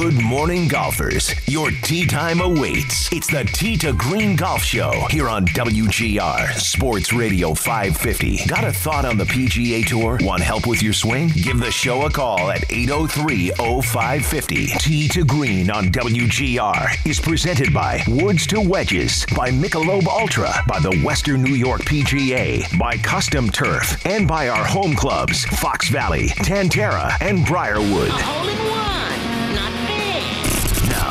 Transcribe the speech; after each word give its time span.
Good 0.00 0.22
morning, 0.22 0.68
golfers. 0.68 1.34
Your 1.48 1.72
tee 1.82 2.06
time 2.06 2.40
awaits. 2.40 3.12
It's 3.12 3.26
the 3.26 3.42
Tee 3.42 3.76
to 3.78 3.92
Green 3.94 4.36
Golf 4.36 4.62
Show 4.62 4.92
here 5.10 5.28
on 5.28 5.44
WGR 5.46 6.52
Sports 6.54 7.12
Radio 7.12 7.52
550. 7.52 8.46
Got 8.46 8.62
a 8.62 8.72
thought 8.72 9.04
on 9.04 9.18
the 9.18 9.24
PGA 9.24 9.84
Tour? 9.84 10.20
Want 10.22 10.40
help 10.40 10.68
with 10.68 10.84
your 10.84 10.92
swing? 10.92 11.30
Give 11.30 11.58
the 11.58 11.72
show 11.72 12.06
a 12.06 12.10
call 12.10 12.48
at 12.52 12.62
803 12.70 13.50
0550. 13.82 14.66
Tee 14.78 15.08
to 15.08 15.24
Green 15.24 15.68
on 15.68 15.86
WGR 15.86 17.04
is 17.04 17.18
presented 17.18 17.74
by 17.74 18.00
Woods 18.06 18.46
to 18.46 18.60
Wedges, 18.60 19.26
by 19.34 19.50
Michelob 19.50 20.06
Ultra, 20.06 20.62
by 20.68 20.78
the 20.78 20.96
Western 21.04 21.42
New 21.42 21.56
York 21.56 21.80
PGA, 21.80 22.78
by 22.78 22.96
Custom 22.98 23.50
Turf, 23.50 24.06
and 24.06 24.28
by 24.28 24.48
our 24.48 24.64
home 24.64 24.94
clubs, 24.94 25.44
Fox 25.44 25.88
Valley, 25.88 26.28
Tan 26.28 26.68
Tara, 26.68 27.14
and 27.20 27.44
Briarwood. 27.44 28.10
Hole 28.10 28.48
in 28.48 28.58
one, 28.70 29.54
not. 29.56 29.87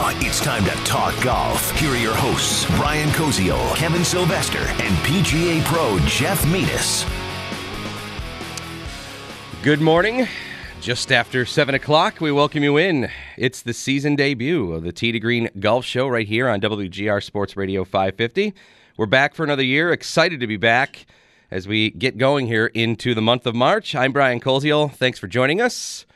It's 0.10 0.40
time 0.40 0.64
to 0.64 0.72
talk 0.86 1.22
golf. 1.22 1.78
Here 1.78 1.92
are 1.92 1.98
your 1.98 2.16
hosts, 2.16 2.66
Brian 2.78 3.10
Koziel, 3.10 3.76
Kevin 3.76 4.06
Sylvester, 4.06 4.60
and 4.60 4.96
PGA 5.04 5.62
Pro 5.66 6.00
Jeff 6.06 6.50
Metis. 6.50 7.06
Good 9.64 9.82
morning. 9.82 10.26
Just 10.80 11.12
after 11.12 11.46
7 11.46 11.76
o'clock, 11.76 12.22
we 12.22 12.32
welcome 12.32 12.64
you 12.64 12.78
in. 12.78 13.10
It's 13.36 13.62
the 13.62 13.74
season 13.74 14.16
debut 14.16 14.72
of 14.72 14.84
the 14.84 14.94
Tee 14.94 15.12
to 15.12 15.20
Green 15.20 15.50
Golf 15.60 15.84
Show 15.84 16.08
right 16.08 16.26
here 16.28 16.48
on 16.48 16.62
WGR 16.62 17.22
Sports 17.22 17.58
Radio 17.58 17.84
550. 17.84 18.54
We're 18.96 19.08
back 19.08 19.36
for 19.36 19.44
another 19.44 19.64
year. 19.64 19.92
Excited 19.92 20.40
to 20.40 20.48
be 20.48 20.58
back 20.58 21.06
as 21.52 21.68
we 21.68 21.92
get 21.92 22.18
going 22.18 22.48
here 22.48 22.68
into 22.68 23.14
the 23.14 23.22
month 23.22 23.46
of 23.46 23.56
March. 23.56 23.94
I'm 23.94 24.14
Brian 24.14 24.40
Koziel. 24.40 24.90
Thanks 24.90 25.20
for 25.20 25.28
joining 25.28 25.60
us. 25.60 26.07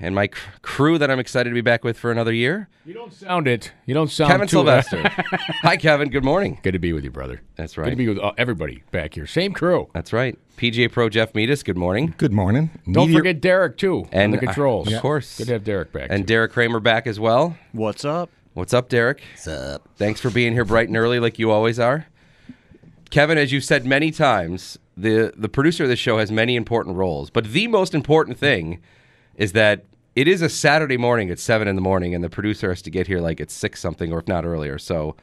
And 0.00 0.14
my 0.14 0.28
cr- 0.28 0.38
crew 0.62 0.98
that 0.98 1.10
I'm 1.10 1.18
excited 1.18 1.50
to 1.50 1.54
be 1.54 1.60
back 1.60 1.82
with 1.82 1.98
for 1.98 2.12
another 2.12 2.32
year, 2.32 2.68
You 2.84 2.94
don't 2.94 3.12
sound 3.12 3.48
it. 3.48 3.72
You 3.84 3.94
don't 3.94 4.10
sound 4.10 4.30
it. 4.30 4.32
Kevin 4.34 4.46
too 4.48 4.56
Sylvester. 4.58 5.02
Hi, 5.62 5.76
Kevin. 5.76 6.08
Good 6.08 6.24
morning. 6.24 6.60
Good 6.62 6.72
to 6.72 6.78
be 6.78 6.92
with 6.92 7.02
you, 7.02 7.10
brother. 7.10 7.42
That's 7.56 7.76
right. 7.76 7.84
Good 7.84 7.90
right. 7.90 7.90
to 7.90 7.96
be 7.96 8.08
with 8.08 8.18
uh, 8.18 8.32
everybody 8.38 8.84
back 8.92 9.14
here. 9.14 9.26
Same 9.26 9.52
crew. 9.52 9.88
That's 9.94 10.12
right. 10.12 10.38
PGA 10.56 10.90
Pro 10.90 11.08
Jeff 11.08 11.34
Metis. 11.34 11.62
Good 11.64 11.76
morning. 11.76 12.14
Good 12.16 12.32
morning. 12.32 12.70
Don't 12.90 13.08
Meteor- 13.08 13.18
forget 13.20 13.40
Derek 13.40 13.76
too 13.76 14.06
And, 14.12 14.26
on 14.26 14.30
the 14.30 14.36
uh, 14.38 14.40
controls. 14.52 14.92
of 14.92 15.02
course. 15.02 15.36
Good 15.38 15.48
to 15.48 15.52
have 15.54 15.64
Derek 15.64 15.92
back. 15.92 16.08
And 16.10 16.22
too. 16.24 16.26
Derek 16.34 16.52
Kramer 16.52 16.80
back 16.80 17.06
as 17.08 17.18
well. 17.18 17.56
What's 17.72 18.04
up? 18.04 18.30
What's 18.54 18.72
up, 18.74 18.88
Derek? 18.88 19.22
What's 19.34 19.48
up? 19.48 19.88
Thanks 19.96 20.20
for 20.20 20.30
being 20.30 20.52
here 20.52 20.64
bright 20.64 20.88
and 20.88 20.96
early, 20.96 21.18
like 21.20 21.38
you 21.38 21.50
always 21.50 21.78
are. 21.80 22.06
Kevin, 23.10 23.38
as 23.38 23.52
you've 23.52 23.64
said 23.64 23.84
many 23.86 24.10
times, 24.10 24.78
the 24.96 25.32
the 25.36 25.48
producer 25.48 25.84
of 25.84 25.88
this 25.88 25.98
show 25.98 26.18
has 26.18 26.30
many 26.30 26.56
important 26.56 26.96
roles, 26.96 27.30
but 27.30 27.44
the 27.52 27.66
most 27.68 27.94
important 27.94 28.36
thing 28.38 28.80
is 29.38 29.52
that 29.52 29.84
it 30.14 30.28
is 30.28 30.42
a 30.42 30.48
Saturday 30.50 30.96
morning 30.98 31.30
at 31.30 31.38
seven 31.38 31.66
in 31.68 31.74
the 31.76 31.80
morning, 31.82 32.14
and 32.14 32.22
the 32.22 32.28
producer 32.28 32.68
has 32.68 32.82
to 32.82 32.90
get 32.90 33.06
here 33.06 33.20
like 33.20 33.40
at 33.40 33.50
six 33.50 33.80
something, 33.80 34.12
or 34.12 34.18
if 34.18 34.28
not 34.28 34.44
earlier. 34.44 34.76
So 34.78 35.14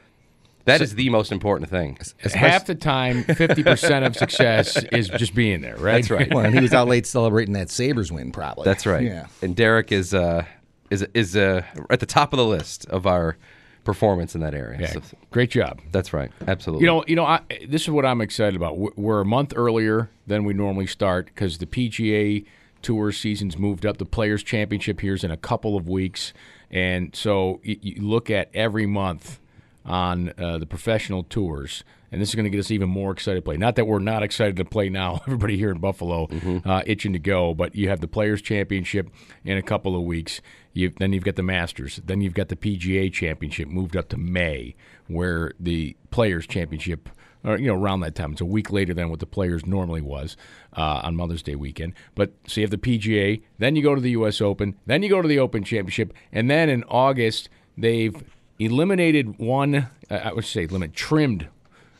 that 0.64 0.80
is 0.80 0.96
the 0.96 1.10
most 1.10 1.30
important 1.30 1.70
thing. 1.70 1.96
half 2.34 2.66
the 2.66 2.74
time, 2.74 3.22
fifty 3.22 3.62
percent 3.62 4.04
of 4.04 4.16
success 4.16 4.82
is 4.90 5.08
just 5.10 5.34
being 5.34 5.60
there. 5.60 5.76
Right. 5.76 5.92
That's 5.96 6.10
right. 6.10 6.34
Well, 6.34 6.44
and 6.44 6.54
he 6.54 6.60
was 6.60 6.72
out 6.74 6.88
late 6.88 7.06
celebrating 7.06 7.54
that 7.54 7.70
Sabres 7.70 8.10
win, 8.10 8.32
probably. 8.32 8.64
That's 8.64 8.86
right. 8.86 9.04
Yeah. 9.04 9.26
And 9.42 9.54
Derek 9.54 9.92
is 9.92 10.12
uh, 10.14 10.44
is 10.90 11.06
is 11.14 11.36
uh, 11.36 11.62
at 11.90 12.00
the 12.00 12.06
top 12.06 12.32
of 12.32 12.38
the 12.38 12.46
list 12.46 12.86
of 12.86 13.06
our 13.06 13.36
performance 13.84 14.34
in 14.34 14.40
that 14.40 14.54
area. 14.54 14.78
Yeah. 14.80 14.92
So 14.92 15.02
Great 15.30 15.50
job. 15.50 15.80
that's 15.92 16.12
right. 16.12 16.32
Absolutely. 16.48 16.82
You 16.84 16.90
know, 16.90 17.04
you 17.06 17.14
know. 17.14 17.24
I, 17.26 17.40
this 17.68 17.82
is 17.82 17.90
what 17.90 18.04
I'm 18.04 18.20
excited 18.20 18.56
about. 18.56 18.78
We're- 18.78 18.94
We're 18.96 19.20
a 19.20 19.24
month 19.24 19.52
earlier 19.54 20.10
than 20.26 20.42
we 20.44 20.54
normally 20.54 20.86
start 20.88 21.26
because 21.26 21.58
the 21.58 21.66
PGA 21.66 22.44
Tour 22.86 23.10
season's 23.10 23.58
moved 23.58 23.84
up. 23.84 23.96
The 23.96 24.04
Players 24.04 24.44
Championship 24.44 25.00
here's 25.00 25.24
in 25.24 25.32
a 25.32 25.36
couple 25.36 25.76
of 25.76 25.88
weeks, 25.88 26.32
and 26.70 27.16
so 27.16 27.58
you, 27.64 27.76
you 27.82 28.00
look 28.00 28.30
at 28.30 28.48
every 28.54 28.86
month 28.86 29.40
on 29.84 30.32
uh, 30.38 30.58
the 30.58 30.66
professional 30.66 31.24
tours, 31.24 31.82
and 32.12 32.20
this 32.22 32.28
is 32.28 32.36
going 32.36 32.44
to 32.44 32.50
get 32.50 32.60
us 32.60 32.70
even 32.70 32.88
more 32.88 33.10
excited 33.10 33.40
to 33.40 33.42
play. 33.42 33.56
Not 33.56 33.74
that 33.74 33.86
we're 33.88 33.98
not 33.98 34.22
excited 34.22 34.54
to 34.58 34.64
play 34.64 34.88
now. 34.88 35.20
Everybody 35.26 35.56
here 35.56 35.72
in 35.72 35.78
Buffalo 35.78 36.28
uh, 36.64 36.82
itching 36.86 37.12
to 37.12 37.18
go, 37.18 37.54
but 37.54 37.74
you 37.74 37.88
have 37.88 38.00
the 38.00 38.06
Players 38.06 38.40
Championship 38.40 39.10
in 39.44 39.58
a 39.58 39.62
couple 39.62 39.96
of 39.96 40.02
weeks. 40.02 40.40
You, 40.72 40.92
then 40.96 41.12
you've 41.12 41.24
got 41.24 41.34
the 41.34 41.42
Masters. 41.42 42.00
Then 42.04 42.20
you've 42.20 42.34
got 42.34 42.50
the 42.50 42.56
PGA 42.56 43.12
Championship 43.12 43.66
moved 43.66 43.96
up 43.96 44.08
to 44.10 44.16
May, 44.16 44.76
where 45.08 45.50
the 45.58 45.96
Players 46.12 46.46
Championship, 46.46 47.08
or 47.42 47.58
you 47.58 47.66
know, 47.66 47.74
around 47.74 47.98
that 48.00 48.14
time. 48.14 48.30
It's 48.30 48.40
a 48.40 48.44
week 48.44 48.70
later 48.70 48.94
than 48.94 49.10
what 49.10 49.18
the 49.18 49.26
Players 49.26 49.66
normally 49.66 50.02
was 50.02 50.36
uh, 50.76 51.00
on 51.02 51.16
Mother's 51.16 51.42
Day 51.42 51.54
weekend. 51.54 51.94
But 52.14 52.32
so 52.46 52.60
you 52.60 52.64
have 52.66 52.70
the 52.70 52.78
PGA, 52.78 53.42
then 53.58 53.76
you 53.76 53.82
go 53.82 53.94
to 53.94 54.00
the 54.00 54.10
U.S. 54.10 54.40
Open, 54.40 54.76
then 54.86 55.02
you 55.02 55.08
go 55.08 55.22
to 55.22 55.28
the 55.28 55.38
Open 55.38 55.64
Championship, 55.64 56.12
and 56.32 56.50
then 56.50 56.68
in 56.68 56.84
August 56.84 57.48
they've 57.76 58.22
eliminated 58.58 59.38
one. 59.38 59.88
Uh, 60.10 60.14
I 60.14 60.32
would 60.32 60.44
say 60.44 60.66
limit 60.66 60.92
trimmed 60.92 61.48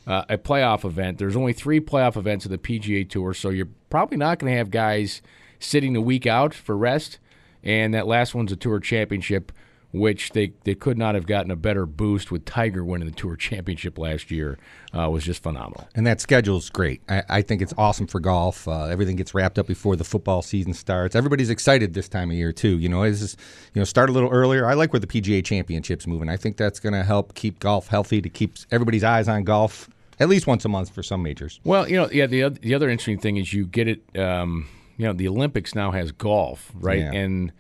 uh, 0.06 0.24
a 0.28 0.38
playoff 0.38 0.84
event. 0.84 1.18
There's 1.18 1.36
only 1.36 1.52
three 1.52 1.80
playoff 1.80 2.16
events 2.16 2.44
of 2.44 2.50
the 2.50 2.58
PGA 2.58 3.08
Tour, 3.08 3.34
so 3.34 3.48
you're 3.48 3.68
probably 3.90 4.16
not 4.16 4.38
going 4.38 4.52
to 4.52 4.56
have 4.56 4.70
guys 4.70 5.22
sitting 5.58 5.92
the 5.92 6.00
week 6.00 6.26
out 6.26 6.54
for 6.54 6.76
rest. 6.76 7.18
And 7.62 7.94
that 7.94 8.06
last 8.06 8.34
one's 8.34 8.52
a 8.52 8.56
Tour 8.56 8.78
Championship, 8.78 9.50
which 9.98 10.30
they, 10.30 10.52
they 10.64 10.74
could 10.74 10.98
not 10.98 11.14
have 11.14 11.26
gotten 11.26 11.50
a 11.50 11.56
better 11.56 11.86
boost 11.86 12.30
with 12.30 12.44
Tiger 12.44 12.84
winning 12.84 13.08
the 13.08 13.14
Tour 13.14 13.36
Championship 13.36 13.98
last 13.98 14.30
year. 14.30 14.58
Uh, 14.96 15.10
was 15.10 15.24
just 15.24 15.42
phenomenal. 15.42 15.86
And 15.94 16.06
that 16.06 16.20
schedule's 16.20 16.70
great. 16.70 17.02
I, 17.08 17.22
I 17.28 17.42
think 17.42 17.60
it's 17.60 17.74
awesome 17.76 18.06
for 18.06 18.18
golf. 18.18 18.66
Uh, 18.66 18.84
everything 18.84 19.16
gets 19.16 19.34
wrapped 19.34 19.58
up 19.58 19.66
before 19.66 19.94
the 19.94 20.04
football 20.04 20.40
season 20.40 20.72
starts. 20.72 21.14
Everybody's 21.14 21.50
excited 21.50 21.92
this 21.92 22.08
time 22.08 22.30
of 22.30 22.36
year 22.36 22.52
too. 22.52 22.78
You 22.78 22.88
know, 22.88 23.02
it's 23.02 23.20
just, 23.20 23.38
you 23.74 23.80
know 23.80 23.84
start 23.84 24.08
a 24.08 24.12
little 24.12 24.30
earlier. 24.30 24.66
I 24.66 24.74
like 24.74 24.92
where 24.92 25.00
the 25.00 25.06
PGA 25.06 25.44
Championship's 25.44 26.06
moving. 26.06 26.30
I 26.30 26.36
think 26.36 26.56
that's 26.56 26.80
going 26.80 26.94
to 26.94 27.02
help 27.02 27.34
keep 27.34 27.58
golf 27.58 27.88
healthy 27.88 28.22
to 28.22 28.28
keep 28.28 28.56
everybody's 28.70 29.04
eyes 29.04 29.28
on 29.28 29.44
golf 29.44 29.90
at 30.18 30.28
least 30.28 30.46
once 30.46 30.64
a 30.64 30.68
month 30.68 30.90
for 30.90 31.02
some 31.02 31.22
majors. 31.22 31.60
Well, 31.64 31.88
you 31.88 31.96
know, 31.96 32.08
yeah. 32.10 32.26
The 32.26 32.48
the 32.48 32.74
other 32.74 32.88
interesting 32.88 33.18
thing 33.18 33.36
is 33.36 33.52
you 33.52 33.66
get 33.66 33.88
it. 33.88 34.18
Um, 34.18 34.68
you 34.96 35.06
know, 35.06 35.12
the 35.12 35.28
Olympics 35.28 35.74
now 35.74 35.90
has 35.90 36.10
golf, 36.12 36.72
right? 36.74 37.00
Yeah. 37.00 37.12
And 37.12 37.52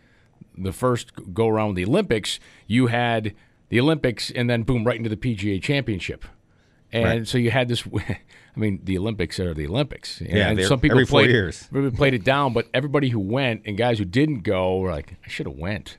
the 0.56 0.72
first 0.72 1.12
go 1.34 1.48
around 1.48 1.74
the 1.74 1.84
Olympics, 1.84 2.38
you 2.66 2.86
had 2.88 3.34
the 3.68 3.80
Olympics, 3.80 4.30
and 4.30 4.48
then 4.48 4.62
boom, 4.62 4.84
right 4.84 4.96
into 4.96 5.08
the 5.10 5.16
PGA 5.16 5.60
Championship. 5.62 6.24
And 6.92 7.04
Right. 7.04 7.26
so 7.28 7.38
you 7.38 7.50
had 7.50 7.68
this. 7.68 7.84
I 8.56 8.58
mean, 8.58 8.80
the 8.84 8.96
Olympics 8.96 9.38
are 9.38 9.52
the 9.52 9.66
Olympics. 9.66 10.22
Yeah, 10.22 10.48
and 10.48 10.58
they're 10.58 10.66
some 10.66 10.80
people 10.80 10.96
every 10.96 11.06
four 11.06 11.20
played, 11.20 11.30
years. 11.30 11.68
everybody 11.70 11.96
played 11.96 12.14
it 12.14 12.24
down, 12.24 12.52
but 12.54 12.68
everybody 12.72 13.10
who 13.10 13.18
went 13.20 13.62
and 13.66 13.76
guys 13.76 13.98
who 13.98 14.04
didn't 14.06 14.40
go 14.44 14.78
were 14.78 14.90
like, 14.92 15.16
I 15.24 15.28
should 15.28 15.46
have 15.46 15.56
went. 15.56 15.98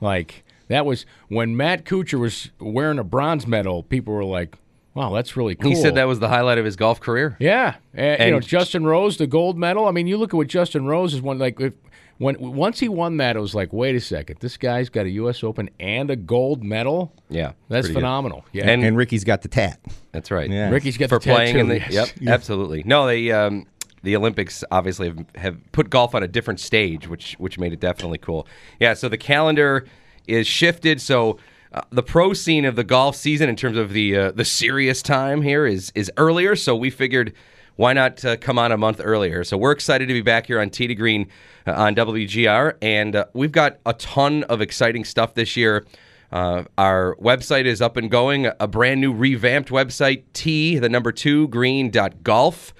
Like 0.00 0.44
that 0.68 0.84
was 0.84 1.06
when 1.28 1.56
Matt 1.56 1.84
Kuchar 1.84 2.18
was 2.18 2.50
wearing 2.58 2.98
a 2.98 3.04
bronze 3.04 3.46
medal. 3.46 3.82
People 3.84 4.12
were 4.12 4.24
like, 4.24 4.56
Wow, 4.94 5.12
that's 5.12 5.36
really 5.36 5.56
cool. 5.56 5.70
he 5.70 5.76
said 5.76 5.96
that 5.96 6.06
was 6.06 6.20
the 6.20 6.28
highlight 6.28 6.58
of 6.58 6.64
his 6.64 6.76
golf 6.76 7.00
career. 7.00 7.36
Yeah, 7.40 7.76
and, 7.94 8.22
you 8.22 8.30
know 8.30 8.40
Justin 8.40 8.84
Rose, 8.86 9.16
the 9.16 9.26
gold 9.26 9.58
medal. 9.58 9.86
I 9.86 9.90
mean, 9.90 10.06
you 10.06 10.16
look 10.16 10.32
at 10.32 10.36
what 10.36 10.46
Justin 10.46 10.86
Rose 10.86 11.14
is 11.14 11.22
one 11.22 11.38
like. 11.38 11.58
If, 11.60 11.74
when 12.18 12.36
once 12.38 12.80
he 12.80 12.88
won 12.88 13.16
that, 13.18 13.36
it 13.36 13.40
was 13.40 13.54
like, 13.54 13.72
wait 13.72 13.94
a 13.96 14.00
second, 14.00 14.38
this 14.40 14.56
guy's 14.56 14.88
got 14.88 15.06
a 15.06 15.10
U.S. 15.10 15.42
Open 15.42 15.68
and 15.80 16.10
a 16.10 16.16
gold 16.16 16.62
medal. 16.62 17.12
Yeah, 17.28 17.52
That's 17.68 17.86
pretty 17.86 17.94
good. 17.94 18.00
phenomenal. 18.00 18.44
Yeah, 18.52 18.68
And- 18.68 18.84
And 18.84 18.96
Rickie's 18.96 19.24
got 19.24 19.42
the 19.42 19.48
tat. 19.48 19.80
That's 20.12 20.30
right. 20.30 20.48
Yeah. 20.50 20.70
Rickie's 20.70 20.96
got 20.96 21.08
for 21.08 21.18
the 21.18 21.24
playing 21.30 21.58
in 21.58 21.68
the 21.68 21.80
tattoo, 21.80 21.94
yep, 21.94 22.08
yes. 22.20 22.32
absolutely. 22.32 22.82
No, 22.84 23.06
they 23.06 23.32
um, 23.32 23.66
the 24.02 24.14
Olympics 24.16 24.62
obviously 24.70 25.08
have, 25.08 25.24
have 25.34 25.72
put 25.72 25.90
golf 25.90 26.14
on 26.14 26.22
a 26.22 26.28
different 26.28 26.60
stage, 26.60 27.08
which 27.08 27.34
which 27.38 27.58
made 27.58 27.72
it 27.72 27.80
definitely 27.80 28.18
cool. 28.18 28.46
Yeah, 28.78 28.94
so 28.94 29.08
the 29.08 29.18
calendar 29.18 29.86
is 30.28 30.46
shifted. 30.46 31.00
So 31.00 31.38
uh, 31.72 31.80
the 31.90 32.02
pro 32.04 32.32
scene 32.32 32.64
of 32.64 32.76
the 32.76 32.84
golf 32.84 33.16
season, 33.16 33.48
in 33.48 33.56
terms 33.56 33.76
of 33.76 33.92
the 33.92 34.16
uh, 34.16 34.30
the 34.30 34.44
serious 34.44 35.02
time 35.02 35.42
here, 35.42 35.66
is 35.66 35.90
is 35.96 36.12
earlier. 36.16 36.54
So 36.54 36.76
we 36.76 36.90
figured. 36.90 37.32
Why 37.76 37.92
not 37.92 38.24
uh, 38.24 38.36
come 38.36 38.58
on 38.58 38.70
a 38.70 38.76
month 38.76 39.00
earlier? 39.02 39.42
So 39.42 39.56
we're 39.56 39.72
excited 39.72 40.06
to 40.06 40.14
be 40.14 40.20
back 40.20 40.46
here 40.46 40.60
on 40.60 40.70
Tee 40.70 40.86
to 40.86 40.94
Green 40.94 41.28
uh, 41.66 41.72
on 41.72 41.96
WGR, 41.96 42.76
and 42.80 43.16
uh, 43.16 43.24
we've 43.32 43.50
got 43.50 43.78
a 43.84 43.94
ton 43.94 44.44
of 44.44 44.60
exciting 44.60 45.04
stuff 45.04 45.34
this 45.34 45.56
year. 45.56 45.84
Uh, 46.30 46.64
our 46.78 47.16
website 47.16 47.64
is 47.64 47.82
up 47.82 47.96
and 47.96 48.10
going. 48.10 48.48
A 48.60 48.68
brand 48.68 49.00
new 49.00 49.12
revamped 49.12 49.70
website, 49.70 50.22
T, 50.32 50.78
the 50.78 50.88
number 50.88 51.10
two, 51.10 51.48
green.golf 51.48 52.74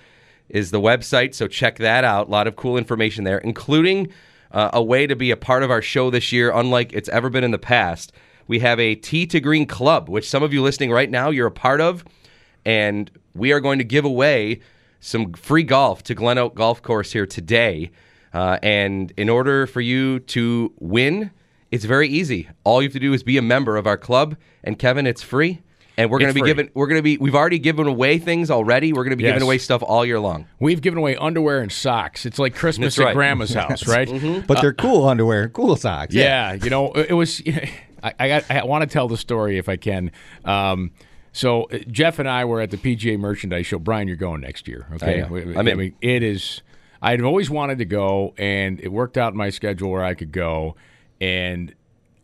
is 0.49 0.71
the 0.71 0.81
website. 0.81 1.35
So 1.35 1.49
check 1.49 1.79
that 1.79 2.05
out. 2.05 2.29
A 2.29 2.31
lot 2.31 2.47
of 2.47 2.55
cool 2.55 2.77
information 2.77 3.25
there, 3.25 3.39
including 3.39 4.13
uh, 4.53 4.71
a 4.73 4.83
way 4.83 5.09
to 5.09 5.17
be 5.17 5.33
a 5.33 5.37
part 5.37 5.65
of 5.65 5.71
our 5.73 5.83
show 5.83 6.11
this 6.11 6.31
year, 6.31 6.53
unlike 6.53 6.93
it's 6.93 7.09
ever 7.09 7.31
been 7.31 7.43
in 7.43 7.51
the 7.51 7.59
past. 7.59 8.13
We 8.47 8.61
have 8.61 8.79
a 8.79 8.95
T 8.95 9.27
to 9.27 9.41
Green 9.41 9.67
Club, 9.67 10.09
which 10.09 10.29
some 10.29 10.45
of 10.45 10.53
you 10.53 10.63
listening 10.63 10.93
right 10.93 11.11
now, 11.11 11.31
you're 11.31 11.49
a 11.49 11.53
part 11.53 11.81
of. 11.81 12.05
And 12.65 13.11
we 13.35 13.53
are 13.53 13.61
going 13.61 13.79
to 13.79 13.85
give 13.85 14.05
away 14.05 14.61
some 15.05 15.33
free 15.35 15.63
golf 15.63 16.03
to 16.05 16.15
Glen 16.15 16.39
Oak 16.39 16.55
Golf 16.55 16.83
Course 16.83 17.13
here 17.13 17.27
today. 17.27 17.91
Uh, 18.33 18.59
and 18.63 19.13
in 19.17 19.29
order 19.29 19.67
for 19.67 19.81
you 19.81 20.19
to 20.21 20.73
win, 20.81 21.31
it's 21.71 21.85
very 21.85 22.09
easy. 22.09 22.49
All 22.65 22.81
you 22.83 22.89
have 22.89 22.95
to 22.95 22.99
do 23.01 23.13
is 23.13 23.23
be 23.23 23.37
a 23.37 23.43
member 23.43 23.77
of 23.77 23.87
our 23.87 23.97
club. 23.99 24.37
And 24.65 24.79
Kevin, 24.79 25.07
it's 25.07 25.23
free. 25.23 25.61
And 25.97 26.11
we're 26.11 26.19
going 26.19 26.31
to 26.31 26.35
be 26.35 26.41
free. 26.41 26.49
giving, 26.51 26.71
we're 26.75 26.89
going 26.89 26.99
to 26.99 27.03
be, 27.03 27.19
we've 27.19 27.35
already 27.37 27.61
given 27.61 27.87
away 27.87 28.19
things 28.19 28.51
already. 28.51 28.93
We're 28.93 29.05
going 29.05 29.11
to 29.11 29.17
be 29.17 29.23
Yes. 29.25 29.35
giving 29.35 29.43
away 29.43 29.59
stuff 29.59 29.83
all 29.85 30.05
year 30.05 30.19
long. 30.19 30.47
We've 30.59 30.81
given 30.81 30.99
away 30.99 31.15
underwear 31.17 31.61
and 31.61 31.71
socks. 31.71 32.27
It's 32.27 32.39
like 32.39 32.55
Christmas 32.57 32.97
That's 32.97 33.05
right. 33.05 33.11
at 33.11 33.15
Grandma's 33.15 33.55
house, 33.63 33.87
right? 33.87 34.09
But 34.49 34.61
they're 34.61 34.73
cool 34.73 35.07
underwear, 35.09 35.49
cool 35.51 35.77
socks. 35.77 36.13
Yeah, 36.15 36.55
you 36.55 36.71
know, 36.71 36.93
it 36.95 37.11
it 37.11 37.15
was. 37.15 37.41
I 38.03 38.13
I, 38.19 38.29
got, 38.29 38.51
I 38.51 38.65
want 38.65 38.83
to 38.83 38.93
tell 38.93 39.07
the 39.07 39.17
story 39.17 39.57
if 39.57 39.69
I 39.69 39.77
can. 39.77 40.11
Um, 40.45 40.91
so 41.35 41.65
uh, 41.65 41.79
Jeff 41.91 42.19
and 42.19 42.27
I 42.29 42.47
were 42.47 42.63
at 42.63 42.71
the 42.71 42.79
PGA 42.79 43.19
Merchandise 43.19 43.67
Show. 43.67 43.79
Brian, 43.79 44.09
you're 44.09 44.17
going 44.17 44.41
next 44.41 44.67
year. 44.67 44.87
Okay, 44.95 45.21
I. 45.23 45.29
We- 45.29 45.45
we- 45.45 45.57
I'm 45.57 45.69
I 45.69 45.75
mean, 45.75 45.95
it 46.01 46.23
is. 46.23 46.63
I'd 47.03 47.21
always 47.21 47.51
wanted 47.51 47.77
to 47.79 47.85
go, 47.85 48.33
and 48.39 48.81
it 48.81 48.89
worked 48.89 49.19
out 49.19 49.35
my 49.35 49.51
schedule 49.51 49.91
where 49.91 50.03
I 50.05 50.15
could 50.15 50.33
go. 50.33 50.75
And 51.21 51.75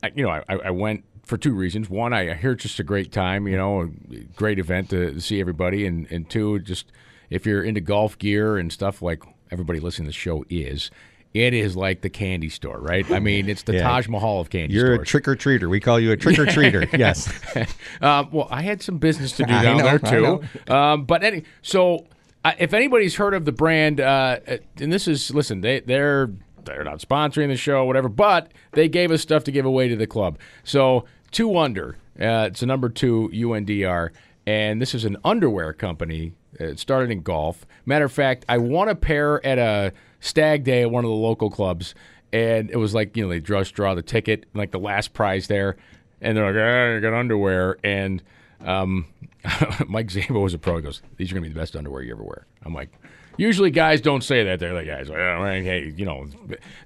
I, 0.02 0.10
you 0.14 0.22
know, 0.24 0.30
I, 0.30 0.42
I 0.48 0.70
went 0.70 1.04
for 1.24 1.36
two 1.36 1.52
reasons. 1.52 1.90
One, 1.90 2.14
I 2.14 2.32
hear 2.34 2.52
it's 2.52 2.62
just 2.62 2.80
a 2.80 2.84
great 2.84 3.12
time. 3.12 3.46
You 3.46 3.58
know, 3.58 3.82
a 3.82 4.16
great 4.36 4.58
event 4.58 4.88
to, 4.90 5.12
to 5.12 5.20
see 5.20 5.38
everybody, 5.40 5.84
and 5.86 6.06
and 6.10 6.28
two, 6.30 6.60
just 6.60 6.86
if 7.28 7.44
you're 7.44 7.62
into 7.62 7.80
golf 7.82 8.16
gear 8.18 8.56
and 8.56 8.72
stuff 8.72 9.02
like 9.02 9.22
everybody 9.50 9.80
listening 9.80 10.06
to 10.06 10.10
the 10.10 10.12
show 10.14 10.44
is. 10.48 10.90
It 11.32 11.54
is 11.54 11.76
like 11.76 12.00
the 12.00 12.10
candy 12.10 12.48
store, 12.48 12.80
right? 12.80 13.08
I 13.10 13.20
mean, 13.20 13.48
it's 13.48 13.62
the 13.62 13.74
Yeah. 13.80 13.82
Taj 13.82 14.08
Mahal 14.08 14.40
of 14.40 14.50
candy 14.50 14.74
store. 14.74 14.86
You're 14.86 14.94
stores. 14.96 15.08
a 15.08 15.10
trick 15.10 15.28
or 15.28 15.36
treater. 15.36 15.70
We 15.70 15.78
call 15.78 16.00
you 16.00 16.10
a 16.10 16.16
trick 16.16 16.38
or 16.38 16.46
treater. 16.46 16.90
yes. 16.98 17.32
Uh, 18.00 18.24
well, 18.32 18.48
I 18.50 18.62
had 18.62 18.82
some 18.82 18.96
business 18.98 19.32
to 19.32 19.44
do 19.44 19.52
down 19.52 19.78
know, 19.78 19.84
there 19.84 19.98
too. 19.98 20.72
Um, 20.72 21.04
but 21.04 21.22
any, 21.22 21.44
so 21.60 22.06
uh, 22.44 22.52
if 22.58 22.72
anybody's 22.72 23.16
heard 23.16 23.34
of 23.34 23.44
the 23.44 23.52
brand, 23.52 24.00
uh, 24.00 24.38
uh, 24.48 24.56
and 24.78 24.90
this 24.92 25.06
is 25.06 25.30
listen, 25.32 25.60
they 25.60 25.80
they're 25.80 26.30
they're 26.64 26.84
not 26.84 27.00
sponsoring 27.00 27.48
the 27.48 27.56
show, 27.56 27.84
whatever, 27.84 28.08
but 28.08 28.52
they 28.72 28.88
gave 28.88 29.10
us 29.10 29.20
stuff 29.20 29.44
to 29.44 29.52
give 29.52 29.66
away 29.66 29.88
to 29.88 29.96
the 29.96 30.06
club. 30.06 30.38
So 30.64 31.04
two 31.30 31.58
under, 31.58 31.96
uh, 32.18 32.48
it's 32.50 32.62
a 32.62 32.66
number 32.66 32.88
two 32.88 33.30
UNDR, 33.34 34.10
and 34.46 34.80
this 34.80 34.94
is 34.94 35.04
an 35.04 35.18
underwear 35.24 35.72
company. 35.74 36.32
It 36.54 36.78
started 36.78 37.10
in 37.10 37.22
golf. 37.22 37.66
Matter 37.84 38.06
of 38.06 38.12
fact, 38.12 38.44
I 38.48 38.58
won 38.58 38.88
a 38.88 38.94
pair 38.94 39.44
at 39.44 39.58
a 39.58 39.92
stag 40.20 40.64
day 40.64 40.82
at 40.82 40.90
one 40.90 41.04
of 41.04 41.08
the 41.10 41.16
local 41.16 41.50
clubs, 41.50 41.94
and 42.32 42.70
it 42.70 42.76
was 42.76 42.94
like 42.94 43.16
you 43.16 43.24
know 43.24 43.30
they 43.30 43.40
just 43.40 43.74
draw 43.74 43.94
the 43.94 44.02
ticket, 44.02 44.46
like 44.54 44.70
the 44.70 44.78
last 44.78 45.12
prize 45.12 45.46
there, 45.48 45.76
and 46.20 46.36
they're 46.36 46.46
like, 46.46 46.56
ah, 46.56 46.96
I 46.96 47.00
got 47.00 47.18
underwear, 47.18 47.78
and 47.82 48.22
um, 48.64 49.06
Mike 49.88 50.08
Zabo 50.08 50.42
was 50.42 50.54
a 50.54 50.58
pro. 50.58 50.76
He 50.76 50.82
goes, 50.82 51.02
"These 51.16 51.32
are 51.32 51.34
gonna 51.34 51.46
be 51.46 51.52
the 51.52 51.58
best 51.58 51.76
underwear 51.76 52.02
you 52.02 52.12
ever 52.12 52.22
wear." 52.22 52.46
I'm 52.64 52.74
like, 52.74 52.90
usually 53.36 53.70
guys 53.70 54.00
don't 54.00 54.22
say 54.22 54.44
that. 54.44 54.60
They're 54.60 54.74
like, 54.74 54.86
guys, 54.86 55.08
hey, 55.08 55.92
you 55.96 56.04
know. 56.04 56.26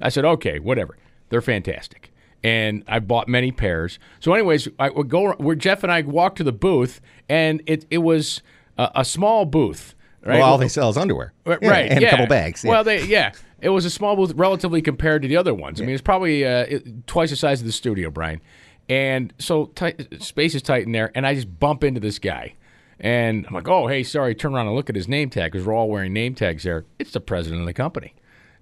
I 0.00 0.08
said, 0.08 0.24
okay, 0.24 0.58
whatever. 0.58 0.96
They're 1.30 1.42
fantastic, 1.42 2.12
and 2.42 2.84
I 2.86 3.00
bought 3.00 3.28
many 3.28 3.50
pairs. 3.50 3.98
So, 4.20 4.32
anyways, 4.34 4.68
I 4.78 4.90
would 4.90 5.08
go 5.08 5.32
where 5.32 5.56
Jeff 5.56 5.82
and 5.82 5.90
I 5.90 6.02
walked 6.02 6.36
to 6.38 6.44
the 6.44 6.52
booth, 6.52 7.00
and 7.28 7.62
it 7.66 7.86
it 7.90 7.98
was 7.98 8.42
a, 8.78 8.90
a 8.96 9.04
small 9.04 9.44
booth. 9.44 9.93
Right? 10.24 10.38
Well, 10.38 10.48
all 10.52 10.58
they 10.58 10.68
sell 10.68 10.88
is 10.88 10.96
underwear. 10.96 11.32
Right, 11.44 11.58
Yeah, 11.62 11.72
And 11.74 12.00
yeah. 12.00 12.08
a 12.08 12.10
couple 12.10 12.26
bags. 12.26 12.64
yeah. 12.64 12.70
Well, 12.70 12.84
they 12.84 13.04
yeah, 13.04 13.32
it 13.60 13.68
was 13.68 13.84
a 13.84 13.90
small 13.90 14.16
booth 14.16 14.32
relatively 14.36 14.80
compared 14.80 15.22
to 15.22 15.28
the 15.28 15.36
other 15.36 15.52
ones. 15.54 15.80
I 15.80 15.84
mean, 15.84 15.94
it's 15.94 16.02
probably 16.02 16.44
uh, 16.46 16.64
it, 16.68 17.06
twice 17.06 17.30
the 17.30 17.36
size 17.36 17.60
of 17.60 17.66
the 17.66 17.72
studio, 17.72 18.10
Brian. 18.10 18.40
And 18.88 19.32
so 19.38 19.66
tight, 19.66 20.22
space 20.22 20.54
is 20.54 20.62
tight 20.62 20.84
in 20.86 20.92
there, 20.92 21.10
and 21.14 21.26
I 21.26 21.34
just 21.34 21.58
bump 21.58 21.84
into 21.84 22.00
this 22.00 22.18
guy, 22.18 22.54
and 23.00 23.46
I'm 23.46 23.54
like, 23.54 23.68
"Oh, 23.68 23.86
hey, 23.86 24.02
sorry." 24.02 24.34
Turn 24.34 24.54
around 24.54 24.66
and 24.66 24.76
look 24.76 24.90
at 24.90 24.96
his 24.96 25.08
name 25.08 25.30
tag 25.30 25.52
because 25.52 25.66
we're 25.66 25.74
all 25.74 25.88
wearing 25.88 26.12
name 26.12 26.34
tags 26.34 26.64
there. 26.64 26.84
It's 26.98 27.12
the 27.12 27.20
president 27.20 27.60
of 27.62 27.66
the 27.66 27.72
company, 27.74 28.14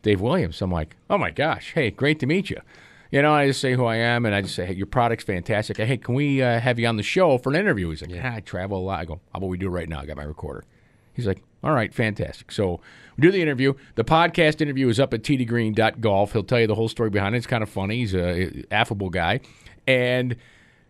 Dave 0.03 0.21
Williams. 0.21 0.61
I'm 0.63 0.71
like, 0.71 0.97
"Oh 1.11 1.19
my 1.19 1.31
gosh, 1.31 1.73
hey, 1.75 1.91
great 1.91 2.19
to 2.21 2.27
meet 2.27 2.51
you." 2.51 2.61
You 3.11 3.21
know, 3.21 3.35
I 3.35 3.47
just 3.47 3.61
say 3.61 3.75
who 3.75 3.85
I 3.85 3.97
am, 3.97 4.25
and 4.25 4.35
I 4.35 4.43
just 4.43 4.55
say, 4.55 4.65
"Hey, 4.67 4.75
your 4.75 4.87
product's 4.87 5.25
fantastic. 5.25 5.77
Hey, 5.77 5.97
can 5.97 6.15
we 6.15 6.41
uh, 6.41 6.61
have 6.61 6.79
you 6.79 6.87
on 6.87 6.97
the 6.97 7.03
show 7.03 7.37
for 7.39 7.51
an 7.51 7.57
interview?" 7.57 7.91
He's 7.91 8.01
like, 8.03 8.11
"Yeah, 8.13 8.33
I 8.35 8.41
travel 8.41 8.79
a 8.79 8.85
lot." 8.85 9.01
I 9.01 9.05
go, 9.05 9.15
"How 9.33 9.39
about 9.39 9.49
we 9.49 9.59
do 9.59 9.67
it 9.67 9.71
right 9.71 9.89
now? 9.89 10.01
I 10.01 10.07
got 10.07 10.17
my 10.17 10.23
recorder." 10.25 10.65
He's 11.15 11.27
like, 11.27 11.43
all 11.63 11.73
right, 11.73 11.93
fantastic. 11.95 12.51
So 12.51 12.81
we 13.17 13.23
do 13.23 13.31
the 13.31 13.43
interview. 13.43 13.75
The 13.95 14.05
podcast 14.05 14.61
interview 14.61 14.89
is 14.89 14.99
up 14.99 15.15
at 15.15 15.23
tdgreen.golf. 15.23 16.33
He'll 16.33 16.43
tell 16.43 16.61
you 16.61 16.67
the 16.67 16.75
whole 16.75 16.89
story 16.89 17.11
behind 17.11 17.35
it. 17.35 17.39
It's 17.39 17.47
kind 17.47 17.63
of 17.63 17.69
funny. 17.69 17.99
He's 17.99 18.15
a 18.15 18.65
affable 18.71 19.11
guy. 19.11 19.41
And 19.87 20.37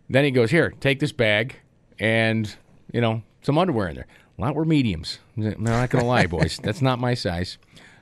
then 0.09 0.25
he 0.25 0.31
goes, 0.31 0.51
here, 0.51 0.73
take 0.81 1.01
this 1.01 1.13
bag 1.13 1.57
and, 1.99 2.55
you 2.93 3.01
know, 3.01 3.23
some 3.43 3.59
underwear 3.59 3.89
in 3.89 3.97
there. 3.97 4.07
A 4.39 4.41
lot 4.41 4.55
were 4.55 4.65
mediums. 4.65 5.19
I'm 5.37 5.63
not 5.63 5.91
going 5.91 6.03
to 6.03 6.09
lie, 6.09 6.27
boys. 6.29 6.59
That's 6.63 6.81
not 6.81 6.99
my 6.99 7.15
size, 7.15 7.59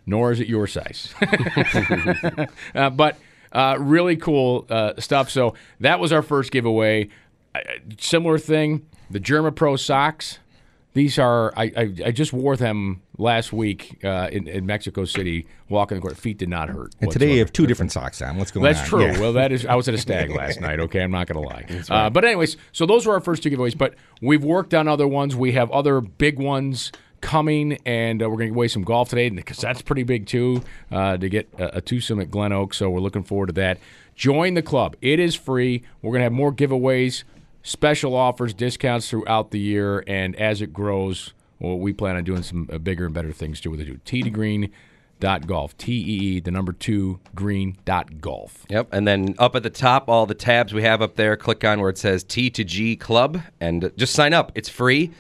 nor 0.07 0.33
is 0.33 0.41
it 0.41 0.47
your 0.47 0.67
size. 0.67 1.13
uh, 2.75 2.91
but 2.91 3.17
uh, 3.53 3.77
really 3.81 4.17
cool 4.17 4.67
uh, 4.71 4.93
stuff. 4.99 5.31
So 5.31 5.55
that 5.81 5.99
was 5.99 6.13
our 6.13 6.23
first 6.23 6.53
giveaway. 6.53 7.09
Uh, 7.55 7.61
similar 7.99 8.39
thing, 8.39 8.87
the 9.11 9.21
Germa 9.21 9.55
Pro 9.55 9.77
socks. 9.77 10.39
These 10.93 11.19
are 11.19 11.53
I, 11.57 11.65
I, 11.77 11.95
I 12.07 12.11
just 12.11 12.33
wore 12.33 12.57
them 12.57 13.03
last 13.17 13.53
week 13.53 14.01
uh, 14.05 14.29
in, 14.33 14.49
in 14.49 14.67
Mexico 14.67 15.05
City. 15.05 15.47
Walking 15.69 15.97
the 15.97 16.03
court, 16.03 16.17
feet 16.17 16.39
did 16.39 16.49
not 16.49 16.69
hurt. 16.69 16.95
and 17.01 17.13
today 17.13 17.35
you 17.35 17.39
have 17.39 17.53
two 17.53 17.67
different 17.67 17.93
socks 17.93 18.21
on. 18.21 18.39
What's 18.39 18.51
going 18.51 18.65
That's 18.65 18.79
on? 18.79 18.83
That's 18.83 18.89
true. 18.89 19.05
Yeah. 19.05 19.21
Well, 19.21 19.33
that 19.35 19.53
is. 19.53 19.65
I 19.67 19.77
was 19.77 19.87
at 19.89 19.95
a 19.95 19.99
stag 20.07 20.31
last 20.31 20.61
night. 20.61 20.81
Okay, 20.81 21.01
I'm 21.03 21.13
not 21.13 21.29
going 21.29 21.41
to 21.41 21.49
lie. 21.49 21.85
uh, 21.91 22.11
but 22.11 22.25
anyways, 22.25 22.57
so 22.73 22.87
those 22.87 23.07
were 23.07 23.15
our 23.15 23.21
first 23.21 23.43
two 23.43 23.51
giveaways. 23.51 23.79
But 23.79 23.95
we've 24.21 24.43
worked 24.43 24.75
on 24.75 24.89
other 24.89 25.07
ones. 25.07 25.37
We 25.37 25.53
have 25.53 25.71
other 25.71 26.01
big 26.01 26.41
ones 26.41 26.91
coming, 27.21 27.79
and 27.87 28.23
uh, 28.23 28.29
we're 28.29 28.37
going 28.37 28.47
to 28.47 28.51
give 28.51 28.57
away 28.57 28.69
some 28.69 28.83
golf 28.83 29.11
today 29.11 29.29
because 29.29 29.59
that's 29.59 29.83
pretty 29.83 30.03
big 30.03 30.27
too 30.27 30.63
uh, 30.91 31.17
to 31.17 31.29
get 31.29 31.49
a, 31.59 31.79
a 31.79 31.81
twosome 31.81 32.21
at 32.21 32.31
Glen 32.31 32.53
Oak. 32.53 32.75
So 32.75 32.91
we're 32.91 33.01
looking 33.01 33.23
forward 33.23 33.47
to 33.47 33.53
that. 33.55 33.79
Join 34.17 34.55
the 34.55 34.63
club. 34.63 34.97
It 35.01 35.19
is 35.19 35.35
free. 35.35 35.83
We're 36.03 36.11
going 36.11 36.21
to 36.21 36.25
have 36.25 36.33
more 36.33 36.53
giveaways, 36.53 37.25
special 37.63 38.15
offers, 38.15 38.55
discounts 38.55 39.09
throughout 39.11 39.51
the 39.51 39.59
year, 39.61 40.05
and 40.07 40.35
as 40.37 40.63
it 40.63 40.73
grows, 40.73 41.33
well, 41.59 41.79
we 41.79 41.93
plan 41.93 42.17
on 42.17 42.25
doing 42.25 42.43
some 42.43 42.69
uh, 42.73 42.79
bigger 42.79 43.07
and 43.07 43.15
better 43.15 43.33
things 43.33 43.61
too 43.61 43.71
with 43.71 43.81
it. 43.81 44.05
T 44.05 44.23
to 44.23 44.31
green. 44.31 44.71
Dot 45.19 45.47
golf 45.47 45.77
T 45.77 45.93
E 45.93 46.37
E 46.37 46.41
the 46.41 46.51
number 46.51 46.73
two 46.73 47.21
green 47.35 47.77
dot 47.85 48.23
golf 48.23 48.65
Yep. 48.71 48.89
And 48.91 49.07
then 49.07 49.35
up 49.39 49.55
at 49.55 49.63
the 49.63 49.69
top, 49.69 50.09
all 50.09 50.25
the 50.25 50.35
tabs 50.35 50.73
we 50.73 50.83
have 50.83 51.03
up 51.03 51.17
there, 51.17 51.37
click 51.37 51.63
on 51.63 51.79
where 51.79 51.91
it 51.91 51.99
says 51.99 52.25
T 52.25 52.49
to 52.49 52.65
G 52.65 52.97
Club 52.97 53.39
and 53.61 53.85
uh, 53.85 53.91
just 53.99 54.15
sign 54.15 54.33
up. 54.33 54.51
It's 54.55 54.71
free. 54.71 55.11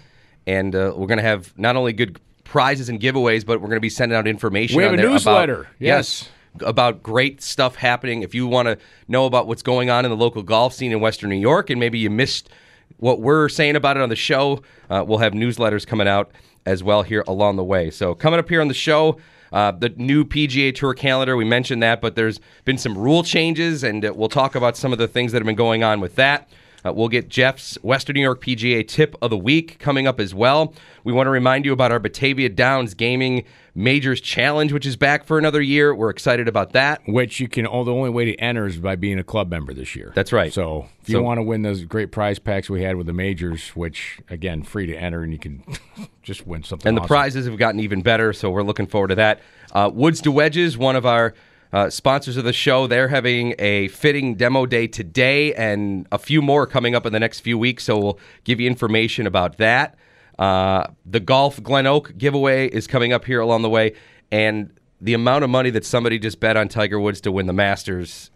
And 0.46 0.74
uh, 0.74 0.94
we're 0.96 1.06
going 1.06 1.18
to 1.18 1.22
have 1.22 1.52
not 1.58 1.76
only 1.76 1.92
good 1.92 2.18
prizes 2.44 2.88
and 2.88 2.98
giveaways, 2.98 3.44
but 3.44 3.60
we're 3.60 3.68
going 3.68 3.76
to 3.76 3.80
be 3.80 3.90
sending 3.90 4.16
out 4.16 4.26
information. 4.26 4.78
We 4.78 4.84
have 4.84 4.94
a 4.94 4.96
newsletter. 4.96 5.60
About, 5.60 5.72
Yes. 5.78 6.30
About 6.60 7.02
great 7.02 7.40
stuff 7.40 7.76
happening. 7.76 8.22
If 8.22 8.34
you 8.34 8.46
want 8.46 8.66
to 8.66 8.78
know 9.08 9.26
about 9.26 9.46
what's 9.46 9.62
going 9.62 9.88
on 9.88 10.04
in 10.04 10.10
the 10.10 10.16
local 10.16 10.42
golf 10.42 10.74
scene 10.74 10.90
in 10.92 11.00
Western 11.00 11.30
New 11.30 11.36
York 11.36 11.70
and 11.70 11.78
maybe 11.78 11.98
you 11.98 12.10
missed 12.10 12.48
what 12.96 13.20
we're 13.20 13.48
saying 13.48 13.76
about 13.76 13.96
it 13.96 14.02
on 14.02 14.08
the 14.08 14.16
show, 14.16 14.62
uh, 14.90 15.04
we'll 15.06 15.18
have 15.18 15.32
newsletters 15.32 15.86
coming 15.86 16.08
out 16.08 16.32
as 16.66 16.82
well 16.82 17.02
here 17.02 17.24
along 17.26 17.56
the 17.56 17.64
way. 17.64 17.90
So 17.90 18.14
coming 18.14 18.40
up 18.40 18.48
here 18.48 18.60
on 18.60 18.68
the 18.68 18.74
show, 18.74 19.18
uh, 19.52 19.72
the 19.72 19.88
new 19.90 20.24
PGA 20.24 20.74
Tour 20.74 20.94
calendar, 20.94 21.36
we 21.36 21.44
mentioned 21.44 21.82
that, 21.82 22.00
but 22.00 22.14
there's 22.14 22.40
been 22.64 22.78
some 22.78 22.96
rule 22.96 23.22
changes, 23.22 23.82
and 23.82 24.04
uh, 24.04 24.12
we'll 24.14 24.28
talk 24.28 24.54
about 24.54 24.76
some 24.76 24.92
of 24.92 24.98
the 24.98 25.08
things 25.08 25.32
that 25.32 25.38
have 25.38 25.46
been 25.46 25.56
going 25.56 25.82
on 25.82 26.00
with 26.00 26.14
that. 26.16 26.48
Uh, 26.84 26.92
we'll 26.92 27.08
get 27.08 27.28
Jeff's 27.28 27.76
Western 27.82 28.14
New 28.14 28.22
York 28.22 28.42
PGA 28.42 28.86
tip 28.86 29.14
of 29.20 29.30
the 29.30 29.36
week 29.36 29.78
coming 29.78 30.06
up 30.06 30.18
as 30.20 30.34
well. 30.34 30.72
We 31.04 31.12
want 31.12 31.26
to 31.26 31.30
remind 31.30 31.64
you 31.64 31.72
about 31.72 31.92
our 31.92 31.98
Batavia 31.98 32.48
Downs 32.48 32.94
Gaming 32.94 33.44
Majors 33.74 34.20
Challenge, 34.20 34.72
which 34.72 34.84
is 34.86 34.96
back 34.96 35.24
for 35.24 35.38
another 35.38 35.60
year. 35.62 35.94
We're 35.94 36.10
excited 36.10 36.48
about 36.48 36.72
that. 36.72 37.00
which 37.06 37.38
you 37.40 37.48
can. 37.48 37.66
Oh, 37.66 37.84
the 37.84 37.92
only 37.92 38.10
way 38.10 38.24
to 38.26 38.34
enter 38.36 38.66
is 38.66 38.78
by 38.78 38.96
being 38.96 39.18
a 39.18 39.24
club 39.24 39.50
member 39.50 39.72
this 39.72 39.94
year. 39.94 40.12
That's 40.14 40.32
right. 40.32 40.52
So 40.52 40.86
if 41.02 41.08
you 41.08 41.16
So- 41.16 41.22
want 41.22 41.38
to 41.38 41.42
win 41.42 41.62
those 41.62 41.84
great 41.84 42.10
prize 42.10 42.38
packs 42.38 42.68
we 42.70 42.82
had 42.82 42.96
with 42.96 43.06
the 43.06 43.12
majors, 43.12 43.68
which 43.70 44.18
again 44.28 44.62
free 44.62 44.86
to 44.86 44.94
enter, 44.96 45.22
and 45.22 45.32
you 45.32 45.38
can 45.38 45.62
just 46.22 46.46
win 46.46 46.62
something. 46.64 46.88
And 46.88 46.96
the 46.96 47.02
prizes 47.06 47.46
have 47.46 47.56
gotten 47.58 47.80
even 47.80 48.02
better, 48.02 48.32
so 48.32 48.50
we're 48.50 48.62
looking 48.62 48.86
forward 48.86 49.08
to 49.08 49.14
that. 49.16 49.40
Uh, 49.72 49.90
Woods 49.92 50.20
to 50.22 50.32
Wedges, 50.32 50.76
one 50.76 50.96
of 50.96 51.06
our 51.06 51.34
uh, 51.72 51.90
sponsors 51.90 52.36
of 52.36 52.44
the 52.44 52.52
show, 52.52 52.86
they're 52.86 53.08
having 53.08 53.54
a 53.58 53.88
fitting 53.88 54.34
demo 54.34 54.66
day 54.66 54.86
today 54.86 55.54
and 55.54 56.06
a 56.10 56.18
few 56.18 56.42
more 56.42 56.66
coming 56.66 56.94
up 56.94 57.06
in 57.06 57.12
the 57.12 57.20
next 57.20 57.40
few 57.40 57.56
weeks, 57.56 57.84
so 57.84 57.98
we'll 57.98 58.18
give 58.44 58.60
you 58.60 58.66
information 58.66 59.26
about 59.26 59.58
that. 59.58 59.96
Uh, 60.38 60.86
the 61.04 61.20
Golf 61.20 61.62
Glen 61.62 61.86
Oak 61.86 62.16
giveaway 62.16 62.68
is 62.68 62.86
coming 62.86 63.12
up 63.12 63.24
here 63.24 63.40
along 63.40 63.62
the 63.62 63.70
way, 63.70 63.94
and 64.32 64.70
the 65.00 65.14
amount 65.14 65.44
of 65.44 65.50
money 65.50 65.70
that 65.70 65.84
somebody 65.84 66.18
just 66.18 66.40
bet 66.40 66.56
on 66.56 66.68
Tiger 66.68 66.98
Woods 66.98 67.20
to 67.22 67.32
win 67.32 67.46
the 67.46 67.52
Masters 67.52 68.30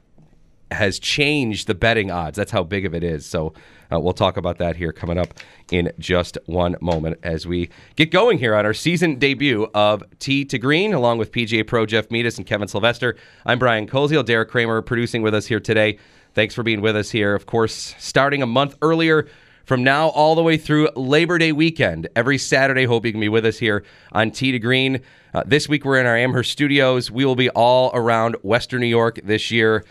has 0.74 0.98
changed 0.98 1.66
the 1.66 1.74
betting 1.74 2.10
odds. 2.10 2.36
That's 2.36 2.50
how 2.52 2.62
big 2.62 2.84
of 2.84 2.94
it 2.94 3.02
is. 3.02 3.24
So 3.24 3.54
uh, 3.92 4.00
we'll 4.00 4.12
talk 4.12 4.36
about 4.36 4.58
that 4.58 4.76
here 4.76 4.92
coming 4.92 5.18
up 5.18 5.34
in 5.70 5.92
just 5.98 6.38
one 6.46 6.76
moment 6.80 7.18
as 7.22 7.46
we 7.46 7.70
get 7.96 8.10
going 8.10 8.38
here 8.38 8.54
on 8.54 8.66
our 8.66 8.74
season 8.74 9.18
debut 9.18 9.68
of 9.74 10.02
Tee 10.18 10.44
to 10.46 10.58
Green, 10.58 10.92
along 10.92 11.18
with 11.18 11.32
PGA 11.32 11.66
Pro 11.66 11.86
Jeff 11.86 12.10
Metis 12.10 12.38
and 12.38 12.46
Kevin 12.46 12.68
Sylvester. 12.68 13.16
I'm 13.46 13.58
Brian 13.58 13.86
Koziel, 13.86 14.24
Derek 14.24 14.50
Kramer 14.50 14.82
producing 14.82 15.22
with 15.22 15.34
us 15.34 15.46
here 15.46 15.60
today. 15.60 15.98
Thanks 16.34 16.54
for 16.54 16.62
being 16.62 16.80
with 16.80 16.96
us 16.96 17.10
here. 17.10 17.34
Of 17.34 17.46
course, 17.46 17.94
starting 17.98 18.42
a 18.42 18.46
month 18.46 18.76
earlier 18.82 19.28
from 19.64 19.82
now 19.82 20.08
all 20.08 20.34
the 20.34 20.42
way 20.42 20.56
through 20.56 20.88
Labor 20.96 21.38
Day 21.38 21.52
weekend. 21.52 22.08
Every 22.14 22.38
Saturday, 22.38 22.84
hope 22.84 23.06
you 23.06 23.12
can 23.12 23.20
be 23.20 23.28
with 23.28 23.46
us 23.46 23.58
here 23.58 23.84
on 24.12 24.30
Tee 24.30 24.52
to 24.52 24.58
Green. 24.58 25.00
Uh, 25.32 25.42
this 25.46 25.68
week, 25.68 25.84
we're 25.84 25.98
in 25.98 26.06
our 26.06 26.16
Amherst 26.16 26.50
studios. 26.50 27.10
We 27.10 27.24
will 27.24 27.36
be 27.36 27.50
all 27.50 27.90
around 27.94 28.36
Western 28.42 28.80
New 28.80 28.86
York 28.86 29.20
this 29.24 29.50
year. 29.50 29.84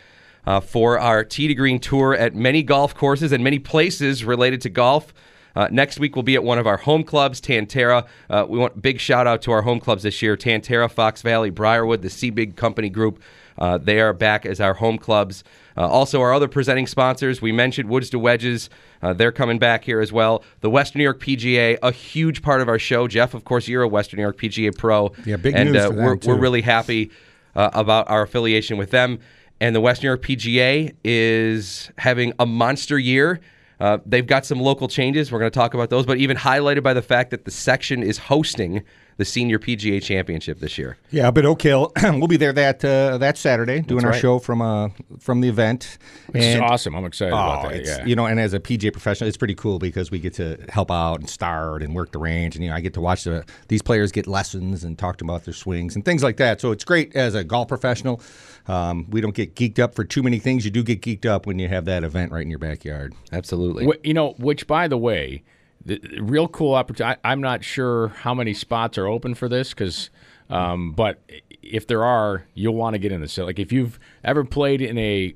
Uh, 0.46 0.60
for 0.60 1.00
our 1.00 1.24
Tee 1.24 1.48
to 1.48 1.56
Green 1.56 1.80
tour 1.80 2.14
at 2.14 2.36
many 2.36 2.64
golf 2.64 2.94
courses 2.94 3.32
and 3.32 3.44
many 3.44 3.60
places 3.60 4.26
related 4.26 4.60
to 4.62 4.70
golf. 4.70 5.14
Uh, 5.56 5.68
next 5.72 6.00
week 6.00 6.16
we'll 6.16 6.24
be 6.24 6.36
at 6.36 6.44
one 6.44 6.58
of 6.58 6.68
our 6.68 6.78
home 6.78 7.04
clubs, 7.04 7.40
Tan 7.40 7.66
Tara. 7.66 8.06
Uh, 8.30 8.46
we 8.48 8.58
want 8.58 8.82
big 8.82 9.00
shout 9.00 9.28
out 9.28 9.42
to 9.44 9.52
our 9.52 9.62
home 9.62 9.80
clubs 9.80 10.04
this 10.04 10.22
year: 10.22 10.36
Tan 10.36 10.62
Tara, 10.62 10.90
Fox 10.90 11.22
Valley, 11.22 11.50
Briarwood, 11.50 12.02
the 12.02 12.10
Sea 12.10 12.30
Big 12.30 12.56
Company 12.56 12.90
Group. 12.90 13.22
Uh, 13.58 13.78
they 13.78 14.00
are 14.00 14.14
back 14.14 14.46
as 14.46 14.60
our 14.60 14.74
home 14.74 14.98
clubs. 14.98 15.44
Uh, 15.78 15.88
also, 15.88 16.22
our 16.22 16.34
other 16.34 16.48
presenting 16.48 16.88
sponsors, 16.88 17.42
we 17.42 17.52
mentioned 17.52 17.90
Woods 17.90 18.10
to 18.12 18.20
Wedges. 18.20 18.70
Uh, 19.02 19.14
they're 19.14 19.32
coming 19.32 19.60
back 19.60 19.84
here 19.84 20.02
as 20.02 20.12
well. 20.12 20.44
The 20.62 20.70
Western 20.70 21.00
New 21.00 21.04
York 21.04 21.20
PGA, 21.20 21.78
a 21.82 21.92
huge 21.92 22.42
part 22.42 22.62
of 22.62 22.68
our 22.68 22.80
show. 22.80 23.08
Jeff, 23.08 23.34
of 23.34 23.44
course, 23.44 23.68
you're 23.68 23.84
a 23.84 23.88
Western 23.88 24.18
New 24.18 24.24
York 24.24 24.38
PGA 24.38 24.76
pro. 24.76 25.14
Yeah, 25.26 25.38
big 25.38 25.56
and, 25.56 25.72
news 25.72 25.84
uh, 25.84 25.90
for 25.90 25.96
we're, 25.96 26.18
we're 26.26 26.40
really 26.40 26.62
happy 26.62 27.12
uh, 27.56 27.70
about 27.74 28.10
our 28.10 28.24
affiliation 28.24 28.78
with 28.78 28.92
them. 28.92 29.20
And 29.60 29.76
the 29.76 29.82
Western 29.82 30.08
New 30.08 30.10
York 30.10 30.24
PGA 30.24 30.94
is 31.04 31.92
having 31.98 32.34
a 32.40 32.46
monster 32.46 33.00
year. 33.00 33.40
Uh, 33.80 33.98
they've 34.06 34.28
got 34.28 34.46
some 34.46 34.60
local 34.60 34.88
changes. 34.88 35.32
We're 35.32 35.40
going 35.40 35.52
to 35.52 35.58
talk 35.58 35.74
about 35.74 35.90
those, 35.90 36.06
but 36.06 36.18
even 36.18 36.38
highlighted 36.38 36.84
by 36.84 36.94
the 36.94 37.02
fact 37.02 37.32
that 37.32 37.46
the 37.46 37.52
section 37.52 38.04
is 38.04 38.18
hosting 38.18 38.84
the 39.18 39.26
Senior 39.26 39.60
PGA 39.60 40.02
Championship 40.02 40.60
this 40.60 40.78
year. 40.78 40.98
Yeah, 41.12 41.32
but 41.32 41.46
Oak 41.46 41.62
Hill, 41.62 41.92
we'll 42.04 42.28
be 42.28 42.38
there 42.38 42.54
that 42.54 42.84
uh, 42.84 43.18
that 43.20 43.38
Saturday 43.38 43.82
doing 43.82 44.04
our 44.06 44.12
right. 44.12 44.20
show 44.22 44.40
from 44.40 44.62
uh 44.62 44.90
from 45.20 45.42
the 45.42 45.50
event. 45.50 45.98
It's 46.34 46.60
awesome. 46.62 46.96
I'm 46.96 47.06
excited 47.06 47.34
about 47.34 47.66
Oh, 47.66 47.70
that. 47.70 47.86
Yeah. 47.86 48.06
you 48.06 48.16
know, 48.16 48.26
and 48.26 48.40
as 48.40 48.54
a 48.54 48.60
PGA 48.60 48.92
professional, 48.92 49.28
it's 49.28 49.38
pretty 49.38 49.56
cool 49.56 49.80
because 49.80 50.10
we 50.12 50.20
get 50.20 50.34
to 50.36 50.58
help 50.70 50.90
out 50.92 51.20
and 51.20 51.30
start 51.30 51.84
and 51.84 51.94
work 51.96 52.12
the 52.12 52.20
range, 52.20 52.56
and 52.56 52.64
you 52.64 52.70
know, 52.70 52.76
I 52.76 52.80
get 52.82 52.94
to 52.96 53.02
watch 53.02 53.24
the 53.24 53.46
these 53.68 53.82
players 53.82 54.12
get 54.12 54.28
lessons 54.28 54.84
and 54.84 54.98
talk 54.98 55.18
to 55.18 55.24
them 55.24 55.30
about 55.30 55.46
their 55.46 55.54
swings 55.54 55.96
and 55.96 56.04
things 56.04 56.24
like 56.24 56.38
that. 56.38 56.60
So 56.62 56.72
it's 56.72 56.84
great 56.84 57.16
as 57.16 57.36
a 57.36 57.44
golf 57.44 57.68
professional. 57.68 58.22
Um, 58.68 59.08
we 59.10 59.20
don't 59.22 59.36
get 59.36 59.56
geeked 59.56 59.80
up 59.80 59.94
for 59.94 60.04
too 60.06 60.24
many 60.24 60.40
things. 60.40 60.64
You 60.66 60.72
do 60.72 60.84
get 60.84 61.02
geeked 61.02 61.26
up 61.26 61.46
when 61.46 61.60
you 61.60 61.68
have 61.68 61.86
that 61.86 62.04
event 62.04 62.32
right 62.32 62.42
in 62.44 62.50
your 62.50 62.60
backyard. 62.60 63.14
Absolutely. 63.32 63.86
Wh- 63.86 64.06
you 64.08 64.14
know, 64.14 64.32
which 64.40 64.68
by 64.68 64.88
the 64.88 64.98
way, 64.98 65.44
the, 65.86 66.00
real 66.22 66.48
cool 66.48 66.74
opportunity. 66.74 67.20
I'm 67.24 67.42
not 67.42 67.64
sure 67.64 68.10
how 68.10 68.34
many 68.34 68.54
spots 68.54 68.98
are 68.98 69.08
open 69.08 69.36
for 69.36 69.50
this 69.50 69.70
because, 69.70 70.10
um, 70.50 70.92
but 70.92 71.22
if 71.62 71.88
there 71.88 72.04
are, 72.04 72.46
you'll 72.54 72.76
want 72.76 72.94
to 72.94 73.00
get 73.00 73.12
in 73.12 73.22
this. 73.22 73.34
So, 73.34 73.46
like 73.46 73.60
if 73.60 73.72
you've 73.72 74.00
ever 74.24 74.44
played 74.44 74.82
in 74.82 74.98
a, 74.98 75.36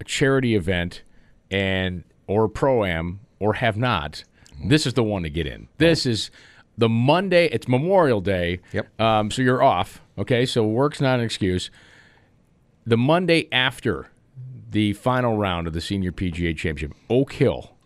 a 0.00 0.04
charity 0.04 0.54
event 0.54 1.02
and 1.50 2.04
or 2.26 2.48
pro 2.48 2.84
am 2.84 3.20
or 3.38 3.54
have 3.54 3.76
not, 3.76 4.24
this 4.64 4.86
is 4.86 4.94
the 4.94 5.02
one 5.02 5.22
to 5.22 5.30
get 5.30 5.46
in. 5.46 5.68
This 5.78 6.06
is 6.06 6.30
the 6.78 6.88
Monday. 6.88 7.46
It's 7.46 7.68
Memorial 7.68 8.20
Day. 8.20 8.60
Yep. 8.72 9.00
Um, 9.00 9.30
so 9.30 9.42
you're 9.42 9.62
off. 9.62 10.00
Okay. 10.18 10.46
So 10.46 10.64
work's 10.64 11.00
not 11.00 11.18
an 11.18 11.24
excuse. 11.24 11.70
The 12.86 12.96
Monday 12.96 13.48
after 13.52 14.10
the 14.70 14.92
final 14.92 15.36
round 15.36 15.66
of 15.66 15.72
the 15.72 15.80
Senior 15.80 16.12
PGA 16.12 16.56
Championship, 16.56 16.96
Oak 17.08 17.32
Hill. 17.32 17.76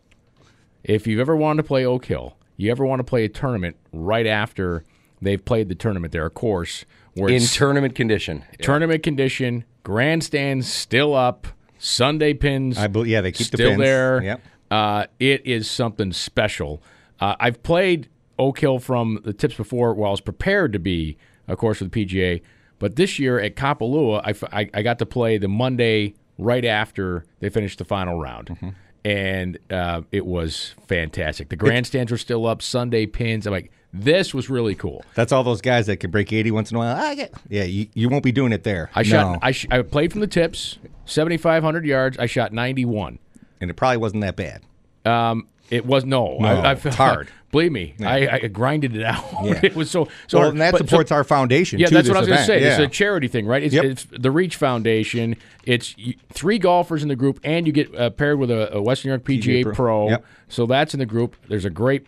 If 0.84 1.06
you've 1.06 1.20
ever 1.20 1.34
wanted 1.34 1.62
to 1.62 1.66
play 1.66 1.84
Oak 1.84 2.04
Hill, 2.04 2.36
you 2.56 2.70
ever 2.70 2.84
want 2.84 3.00
to 3.00 3.04
play 3.04 3.24
a 3.24 3.28
tournament 3.28 3.76
right 3.92 4.26
after 4.26 4.84
they've 5.20 5.42
played 5.44 5.68
the 5.68 5.74
tournament 5.74 6.12
there, 6.12 6.26
of 6.26 6.34
course, 6.34 6.84
where 7.14 7.30
in 7.30 7.36
it's 7.36 7.54
tournament 7.56 7.94
condition. 7.94 8.44
tournament 8.60 9.02
condition, 9.02 9.64
grandstands 9.82 10.70
still 10.70 11.14
up, 11.14 11.46
Sunday 11.78 12.34
pins. 12.34 12.76
I 12.78 12.86
believe, 12.86 13.08
yeah, 13.10 13.20
they 13.22 13.32
keep 13.32 13.50
the 13.50 13.56
still 13.56 13.70
pins. 13.70 13.82
there. 13.82 14.22
Yep. 14.22 14.40
Uh, 14.70 15.06
it 15.18 15.46
is 15.46 15.70
something 15.70 16.12
special. 16.12 16.82
Uh, 17.20 17.34
I've 17.40 17.62
played 17.62 18.08
Oak 18.38 18.58
Hill 18.58 18.78
from 18.78 19.20
the 19.24 19.32
tips 19.32 19.54
before 19.54 19.94
while 19.94 20.08
I 20.08 20.10
was 20.10 20.20
prepared 20.20 20.72
to 20.74 20.78
be, 20.78 21.16
of 21.48 21.58
course, 21.58 21.78
for 21.78 21.84
the 21.84 21.90
PGA. 22.06 22.42
But 22.78 22.96
this 22.96 23.18
year 23.18 23.38
at 23.40 23.56
Kapalua, 23.56 24.20
I, 24.24 24.30
f- 24.30 24.44
I- 24.52 24.70
I 24.74 24.82
got 24.82 24.98
to 24.98 25.06
play 25.06 25.38
the 25.38 25.48
Monday 25.48 26.14
right 26.38 26.64
after 26.64 27.24
they 27.40 27.48
finished 27.48 27.78
the 27.78 27.84
final 27.84 28.18
round. 28.18 28.48
Mm-hmm. 28.48 28.68
And 29.04 29.58
uh, 29.70 30.02
it 30.11 30.25
was 30.25 30.75
fantastic. 30.88 31.50
The 31.50 31.56
grandstands 31.56 32.11
were 32.11 32.18
still 32.18 32.46
up, 32.46 32.62
Sunday 32.62 33.04
pins. 33.06 33.46
I'm 33.46 33.52
like, 33.52 33.70
this 33.92 34.32
was 34.32 34.49
really 34.49 34.75
cool. 34.75 35.04
That's 35.14 35.30
all 35.30 35.44
those 35.44 35.61
guys 35.61 35.87
that 35.87 35.99
can 35.99 36.11
break 36.11 36.32
80 36.32 36.50
once 36.50 36.70
in 36.70 36.76
a 36.76 36.80
while. 36.80 36.96
I 36.96 37.14
get, 37.14 37.34
yeah, 37.49 37.64
you, 37.64 37.87
you 37.94 38.08
won't 38.08 38.25
be 38.25 38.32
doing 38.32 38.52
it 38.52 38.64
there. 38.64 38.90
I 38.94 39.02
no. 39.02 39.08
shot. 39.08 39.38
I, 39.42 39.52
sh- 39.52 39.66
I 39.70 39.82
played 39.82 40.11
from 40.11 40.20
the 40.23 40.26
tips, 40.26 40.78
7,500 41.04 41.84
yards. 41.84 42.18
I 42.18 42.26
shot 42.26 42.52
91. 42.52 43.18
and 43.61 43.70
it 43.70 43.75
probably 43.75 43.99
wasn't 43.99 44.23
that 44.23 44.37
bad. 44.37 44.62
Um, 45.04 45.49
it 45.71 45.87
was 45.87 46.04
no. 46.04 46.37
No, 46.38 46.47
I, 46.47 46.71
I, 46.71 46.73
it's 46.73 46.97
hard. 46.97 47.28
Believe 47.50 47.71
me, 47.71 47.94
I, 48.00 48.28
I 48.28 48.38
grinded 48.49 48.97
it 48.97 49.04
out. 49.04 49.25
Yeah. 49.44 49.61
it 49.62 49.76
was 49.76 49.88
so 49.90 50.09
so. 50.26 50.40
Well, 50.40 50.50
and 50.50 50.61
that 50.61 50.73
But- 50.73 50.80
so- 50.80 50.87
supports 50.87 51.12
our 51.12 51.23
foundation. 51.23 51.78
Yeah, 51.78 51.88
that's 51.88 52.09
what 52.09 52.16
I 52.16 52.21
was 52.21 52.28
going 52.28 52.40
to 52.40 52.44
say. 52.47 52.61
Yeah. 52.61 52.71
It's 52.71 52.78
a 52.80 52.88
charity 52.88 53.28
thing, 53.28 53.47
right? 53.47 53.62
It's, 53.62 53.75
Yep. 53.75 53.85
it's 53.85 54.06
the 54.11 54.30
Reach 54.30 54.56
Foundation. 54.56 55.37
It's 55.64 55.94
three 56.33 56.59
golfers 56.59 57.02
in 57.02 57.09
the 57.09 57.16
group, 57.16 57.38
and 57.44 57.66
you 57.66 57.73
get 57.73 57.94
uh, 57.94 58.11
paired 58.11 58.38
with 58.38 58.50
a, 58.50 58.75
a 58.75 58.83
Western 58.83 59.11
New 59.11 59.12
York 59.12 59.25
PGA, 59.25 59.61
PGA 59.61 59.62
Pro. 59.64 59.75
Pro. 59.75 60.09
Yep. 60.11 60.25
So 60.49 60.66
that's 60.66 60.94
in 60.94 61.00
the 61.00 61.06
group. 61.06 61.37
There's 61.49 61.64
a 61.64 61.71
great 61.71 62.06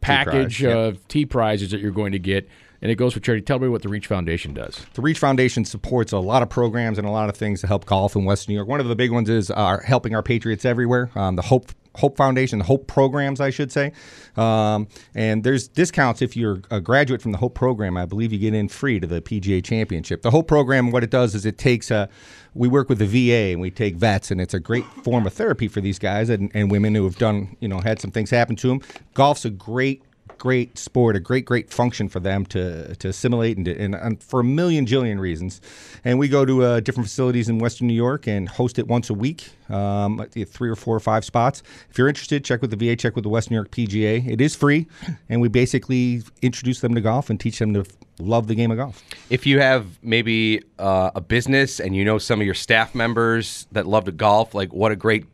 package 0.00 0.62
yep. 0.62 0.76
of 0.76 1.08
T 1.08 1.26
prizes 1.26 1.70
that 1.72 1.80
you're 1.80 1.90
going 1.90 2.12
to 2.12 2.18
get, 2.18 2.48
and 2.82 2.90
it 2.90 2.96
goes 2.96 3.14
for 3.14 3.20
charity. 3.20 3.42
Tell 3.42 3.58
me 3.58 3.68
what 3.68 3.82
the 3.82 3.88
Reach 3.88 4.06
Foundation 4.06 4.54
does. 4.54 4.84
The 4.94 5.02
Reach 5.02 5.18
Foundation 5.18 5.64
supports 5.64 6.12
a 6.12 6.18
lot 6.18 6.42
of 6.42 6.50
programs 6.50 6.98
and 6.98 7.06
a 7.06 7.10
lot 7.10 7.28
of 7.28 7.36
things 7.36 7.62
to 7.62 7.66
help 7.66 7.86
golf 7.86 8.14
in 8.14 8.24
Western 8.24 8.52
New 8.52 8.56
York. 8.58 8.68
One 8.68 8.80
of 8.80 8.86
the 8.86 8.96
big 8.96 9.10
ones 9.10 9.28
is 9.28 9.50
uh, 9.50 9.78
helping 9.84 10.14
our 10.14 10.22
Patriots 10.22 10.64
everywhere. 10.64 11.10
Um, 11.14 11.36
the 11.36 11.42
Hope 11.42 11.70
Hope 11.96 12.16
Foundation, 12.16 12.58
the 12.58 12.64
Hope 12.64 12.86
programs, 12.86 13.40
I 13.40 13.50
should 13.50 13.70
say. 13.70 13.92
Um, 14.36 14.88
and 15.14 15.44
there's 15.44 15.68
discounts 15.68 16.22
if 16.22 16.36
you're 16.36 16.60
a 16.70 16.80
graduate 16.80 17.22
from 17.22 17.32
the 17.32 17.38
Hope 17.38 17.54
program. 17.54 17.96
I 17.96 18.04
believe 18.04 18.32
you 18.32 18.38
get 18.38 18.54
in 18.54 18.68
free 18.68 18.98
to 19.00 19.06
the 19.06 19.20
PGA 19.20 19.62
Championship. 19.62 20.22
The 20.22 20.30
Hope 20.30 20.48
program, 20.48 20.90
what 20.90 21.04
it 21.04 21.10
does 21.10 21.34
is 21.34 21.46
it 21.46 21.58
takes 21.58 21.90
uh, 21.90 22.06
we 22.54 22.68
work 22.68 22.88
with 22.88 22.98
the 22.98 23.06
VA 23.06 23.52
and 23.52 23.60
we 23.60 23.70
take 23.70 23.96
vets, 23.96 24.30
and 24.30 24.40
it's 24.40 24.54
a 24.54 24.60
great 24.60 24.84
form 25.02 25.26
of 25.26 25.32
therapy 25.32 25.68
for 25.68 25.80
these 25.80 25.98
guys 25.98 26.30
and, 26.30 26.50
and 26.54 26.70
women 26.70 26.94
who 26.94 27.04
have 27.04 27.18
done, 27.18 27.56
you 27.60 27.68
know, 27.68 27.80
had 27.80 28.00
some 28.00 28.10
things 28.10 28.30
happen 28.30 28.56
to 28.56 28.68
them. 28.68 28.80
Golf's 29.14 29.44
a 29.44 29.50
great 29.50 30.02
great 30.44 30.76
sport, 30.76 31.16
a 31.16 31.20
great, 31.20 31.46
great 31.46 31.70
function 31.70 32.06
for 32.06 32.20
them 32.20 32.44
to 32.44 32.94
to 32.96 33.08
assimilate 33.08 33.56
and, 33.56 33.66
and, 33.66 33.94
and 33.94 34.22
for 34.22 34.40
a 34.40 34.44
million 34.44 34.84
jillion 34.84 35.18
reasons. 35.18 35.58
And 36.04 36.18
we 36.18 36.28
go 36.28 36.44
to 36.44 36.62
uh, 36.62 36.80
different 36.80 37.08
facilities 37.08 37.48
in 37.48 37.58
Western 37.58 37.86
New 37.86 37.94
York 37.94 38.26
and 38.26 38.46
host 38.46 38.78
it 38.78 38.86
once 38.86 39.08
a 39.08 39.14
week, 39.14 39.48
um, 39.70 40.22
three 40.46 40.68
or 40.68 40.76
four 40.76 40.94
or 40.94 41.00
five 41.00 41.24
spots. 41.24 41.62
If 41.88 41.96
you're 41.96 42.08
interested, 42.08 42.44
check 42.44 42.60
with 42.60 42.70
the 42.70 42.76
VA, 42.76 42.94
check 42.94 43.14
with 43.14 43.22
the 43.22 43.30
Western 43.30 43.54
New 43.54 43.56
York 43.56 43.70
PGA. 43.70 44.28
It 44.28 44.42
is 44.42 44.54
free, 44.54 44.86
and 45.30 45.40
we 45.40 45.48
basically 45.48 46.22
introduce 46.42 46.80
them 46.80 46.94
to 46.94 47.00
golf 47.00 47.30
and 47.30 47.40
teach 47.40 47.58
them 47.58 47.72
to 47.72 47.86
love 48.18 48.46
the 48.46 48.54
game 48.54 48.70
of 48.70 48.76
golf. 48.76 49.02
If 49.30 49.46
you 49.46 49.60
have 49.60 49.86
maybe 50.02 50.62
uh, 50.78 51.10
a 51.14 51.22
business 51.22 51.80
and 51.80 51.96
you 51.96 52.04
know 52.04 52.18
some 52.18 52.38
of 52.42 52.44
your 52.44 52.54
staff 52.54 52.94
members 52.94 53.66
that 53.72 53.86
love 53.86 54.04
to 54.04 54.12
golf, 54.12 54.54
like 54.54 54.74
what 54.74 54.92
a 54.92 54.96
great 54.96 55.24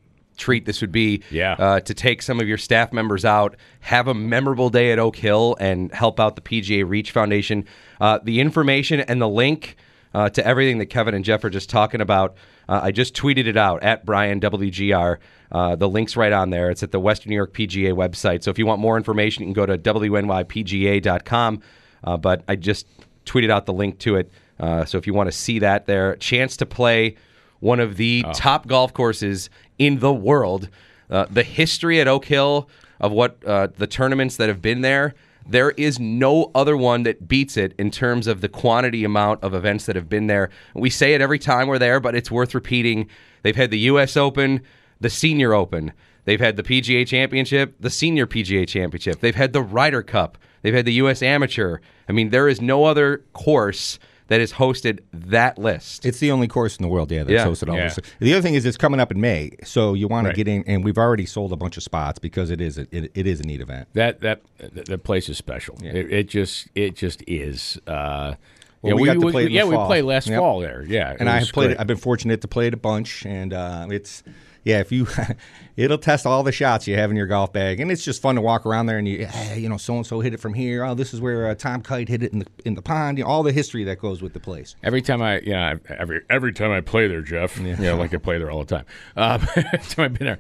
treat 0.41 0.65
this 0.65 0.81
would 0.81 0.91
be 0.91 1.23
Yeah. 1.31 1.53
uh, 1.59 1.81
to 1.81 1.95
take 1.95 2.23
some 2.23 2.41
of 2.41 2.49
your 2.49 2.59
staff 2.59 2.93
members 2.93 3.25
out, 3.25 3.57
have 3.81 4.09
a 4.09 4.15
memorable 4.15 4.71
day 4.71 4.91
at 4.91 4.99
Oak 4.99 5.17
Hill, 5.17 5.57
and 5.61 5.93
help 5.93 6.19
out 6.19 6.35
the 6.35 6.41
PGA 6.43 6.83
Reach 6.89 7.13
Foundation. 7.13 7.65
Uh, 8.01 8.19
the 8.25 8.41
information 8.41 9.01
and 9.01 9.21
the 9.21 9.29
link 9.29 9.77
uh, 10.13 10.29
to 10.31 10.45
everything 10.45 10.79
that 10.79 10.87
Kevin 10.87 11.15
and 11.15 11.25
Jeff 11.25 11.45
are 11.45 11.51
just 11.51 11.71
talking 11.71 12.01
about, 12.01 12.35
uh, 12.69 12.81
I 12.83 12.91
just 12.91 13.15
tweeted 13.15 13.47
it 13.47 13.57
out 13.57 13.83
at 13.85 14.05
Brian 14.05 14.41
WGR. 14.41 15.19
Uh, 15.53 15.77
the 15.77 15.89
link's 15.89 16.17
right 16.17 16.33
on 16.33 16.51
there. 16.51 16.71
It's 16.71 16.83
at 16.83 16.91
the 16.91 16.99
Western 16.99 17.31
New 17.31 17.37
York 17.37 17.53
PGA 17.53 17.93
website. 17.93 18.43
So 18.43 18.51
if 18.51 18.59
you 18.59 18.67
want 18.67 18.81
more 18.81 18.97
information, 18.97 19.43
you 19.45 19.47
can 19.49 19.53
go 19.55 19.67
to 19.67 19.79
WNYPGA.com. 19.79 21.63
Uh, 22.03 22.17
but 22.17 22.43
I 22.49 22.57
just 22.57 22.87
tweeted 23.27 23.51
out 23.51 23.67
the 23.67 23.73
link 23.73 23.99
to 24.01 24.17
it. 24.17 24.31
Uh, 24.59 24.85
so 24.85 24.99
if 24.99 25.07
you 25.07 25.15
want 25.15 25.29
to 25.29 25.37
see 25.37 25.59
that 25.61 25.87
there, 25.87 26.17
chance 26.17 26.57
to 26.59 26.67
play 26.67 27.17
one 27.61 27.79
of 27.81 27.97
the 27.97 28.25
top 28.35 28.67
golf 28.67 28.93
courses 28.95 29.51
in 29.81 29.99
the 29.99 30.13
world. 30.13 30.69
Uh, 31.11 31.27
the 31.29 31.43
history 31.43 32.01
at 32.01 32.07
Oak 32.07 32.27
Hill 32.27 32.69
of 33.01 33.11
what 33.11 33.43
uh, 33.45 33.69
the 33.77 33.89
tournaments 33.89 34.37
that 34.37 34.49
have 34.49 34.63
been 34.63 34.83
there, 34.83 35.15
there 35.49 35.71
is 35.71 35.99
no 35.99 36.53
other 36.55 36.77
one 36.77 37.03
that 37.03 37.27
beats 37.27 37.57
it 37.57 37.75
in 37.79 37.91
terms 37.91 38.29
of 38.29 38.43
the 38.43 38.49
quantity 38.49 39.03
amount 39.03 39.43
of 39.43 39.55
events 39.55 39.87
that 39.87 39.97
have 39.97 40.09
been 40.09 40.29
there. 40.29 40.51
We 40.75 40.91
say 40.91 41.15
it 41.15 41.21
every 41.21 41.41
time 41.41 41.67
we're 41.67 41.79
there, 41.79 41.99
but 41.99 42.15
it's 42.15 42.31
worth 42.31 42.55
repeating. 42.55 43.09
They've 43.43 43.57
had 43.57 43.71
the 43.73 43.79
U.S. 43.81 44.17
Open, 44.17 44.61
the 45.01 45.11
Senior 45.11 45.55
Open. 45.55 45.93
They've 46.27 46.39
had 46.39 46.57
the 46.57 46.63
PGA 46.63 47.07
Championship, 47.07 47.75
the 47.81 47.91
Senior 47.91 48.27
PGA 48.27 48.69
Championship. 48.69 49.21
They've 49.21 49.35
had 49.35 49.55
the 49.55 49.63
Ryder 49.63 50.03
Cup. 50.03 50.37
They've 50.61 50.75
had 50.75 50.85
the 50.85 50.93
U.S. 50.95 51.23
Amateur. 51.23 51.79
I 52.07 52.13
mean, 52.13 52.29
there 52.29 52.49
is 52.49 52.61
no 52.61 52.85
other 52.85 53.25
course 53.33 53.99
that 54.31 54.41
has 54.41 54.53
hosted 54.55 55.01
that 55.13 55.59
list. 55.59 56.07
It's 56.07 56.19
the 56.21 56.31
only 56.31 56.47
course 56.49 56.77
in 56.77 56.83
the 56.83 56.89
world, 56.89 57.11
yeah, 57.11 57.25
that's 57.25 57.33
Yeah. 57.33 57.47
hosted 57.47 57.69
all 57.69 57.77
Yeah. 57.77 57.89
this. 57.89 57.99
The 58.21 58.33
other 58.33 58.41
thing 58.43 58.55
is 58.55 58.65
it's 58.65 58.77
coming 58.77 59.01
up 59.01 59.11
in 59.11 59.21
May, 59.21 59.51
so 59.65 59.93
you 59.95 60.07
want 60.09 60.25
Right. 60.27 60.31
to 60.35 60.45
get 60.45 60.49
in, 60.49 60.63
and 60.69 60.85
we've 60.85 60.97
already 60.99 61.27
sold 61.27 61.53
a 61.53 61.57
bunch 61.57 61.77
of 61.77 61.83
spots 61.83 62.19
because 62.21 62.49
it 62.51 62.61
is 62.61 62.79
a, 62.79 62.87
it, 62.91 63.11
it 63.15 63.27
is 63.27 63.41
a 63.41 63.43
neat 63.43 63.61
event. 63.61 63.89
That 63.95 64.21
that 64.21 64.41
that, 64.59 64.87
that 64.87 65.03
place 65.05 65.29
is 65.29 65.37
special. 65.37 65.77
It, 65.83 66.13
it 66.13 66.29
just 66.29 66.69
it 66.75 66.95
just 66.97 67.23
is. 67.27 67.79
Uh, 67.87 68.35
Well, 68.83 68.95
yeah, 68.95 69.01
we 69.01 69.07
got 69.07 69.15
to 69.15 69.21
play 69.31 69.43
it 69.43 69.47
in 69.47 69.53
the 69.53 69.57
yeah, 69.59 69.65
we 69.65 69.77
played 69.77 70.05
last 70.05 70.27
Yep. 70.29 70.39
fall 70.39 70.61
there. 70.61 70.85
Yeah, 70.89 71.15
and 71.21 71.29
i've 71.29 71.53
played. 71.53 71.67
great. 71.69 71.81
I've 71.81 71.87
been 71.87 71.99
fortunate 71.99 72.41
to 72.41 72.49
play 72.49 72.67
it 72.69 72.73
a 72.73 72.79
bunch, 72.79 73.27
and 73.27 73.53
uh, 73.53 73.89
it's 73.91 74.23
yeah. 74.65 74.81
If 74.81 74.93
you, 74.93 75.07
it'll 75.77 75.99
test 75.99 76.27
all 76.27 76.43
the 76.43 76.53
shots 76.53 76.87
you 76.87 76.97
have 76.97 77.11
in 77.11 77.17
your 77.17 77.27
golf 77.27 77.53
bag, 77.53 77.81
and 77.81 77.91
it's 77.91 78.05
just 78.05 78.23
fun 78.23 78.35
to 78.37 78.41
walk 78.41 78.67
around 78.67 78.87
there 78.87 78.99
and 78.99 79.09
you, 79.09 79.27
hey, 79.27 79.59
you 79.59 79.69
know, 79.69 79.77
so 79.77 79.97
and 79.97 80.07
so 80.07 80.21
hit 80.21 80.35
it 80.35 80.41
from 80.41 80.55
here. 80.55 80.85
Oh, 80.85 80.95
this 80.95 81.15
is 81.15 81.21
where 81.21 81.49
uh, 81.49 81.55
Tom 81.55 81.83
Kite 81.83 82.09
hit 82.09 82.23
it 82.23 82.33
in 82.33 82.41
the 82.41 82.47
in 82.65 82.75
the 82.75 82.83
pond. 82.83 83.19
You 83.19 83.25
know, 83.25 83.31
all 83.31 83.43
the 83.43 83.53
history 83.53 83.85
that 83.85 83.99
goes 83.99 84.23
with 84.23 84.33
the 84.33 84.41
place. 84.41 84.77
Every 84.83 85.03
time 85.03 85.23
I, 85.23 85.41
yeah, 85.41 85.77
every 85.89 86.23
every 86.31 86.53
time 86.53 86.71
I 86.71 86.81
play 86.81 87.09
there, 87.09 87.23
Jeff. 87.23 87.59
Yeah, 87.59 87.93
like 87.95 88.15
I 88.15 88.19
play 88.19 88.39
there 88.39 88.51
all 88.51 88.65
the 88.65 88.77
time. 88.77 88.87
Um, 89.17 89.47
every 89.57 89.79
time 89.79 90.05
I've 90.05 90.15
been 90.15 90.27
there. 90.27 90.39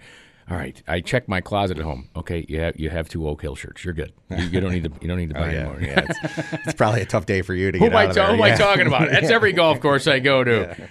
All 0.50 0.56
right, 0.56 0.82
I 0.88 1.00
checked 1.00 1.28
my 1.28 1.40
closet 1.40 1.78
at 1.78 1.84
home. 1.84 2.08
Okay, 2.16 2.44
you 2.48 2.58
have 2.58 2.78
you 2.78 2.90
have 2.90 3.08
two 3.08 3.28
Oak 3.28 3.40
Hill 3.40 3.54
shirts. 3.54 3.84
You're 3.84 3.94
good. 3.94 4.12
You, 4.30 4.46
you 4.46 4.60
don't 4.60 4.72
need 4.72 4.82
to 4.82 4.90
you 5.00 5.06
don't 5.06 5.18
need 5.18 5.30
to 5.30 5.36
oh, 5.38 5.40
buy 5.40 5.54
anymore. 5.54 5.78
Yeah, 5.80 6.06
it's, 6.08 6.52
It's 6.66 6.72
probably 6.72 7.02
a 7.02 7.06
tough 7.06 7.24
day 7.24 7.42
for 7.42 7.54
you 7.54 7.70
to 7.70 7.78
who 7.78 7.84
get 7.84 7.92
am 7.92 7.96
I, 7.96 8.02
out 8.04 8.08
of 8.08 8.14
there. 8.16 8.26
who 8.26 8.32
am 8.34 8.42
I 8.42 8.56
talking 8.56 8.86
about? 8.88 9.08
That's 9.12 9.30
every 9.30 9.52
golf 9.52 9.78
course 9.80 10.08
I 10.08 10.18
go 10.18 10.42
to. 10.42 10.88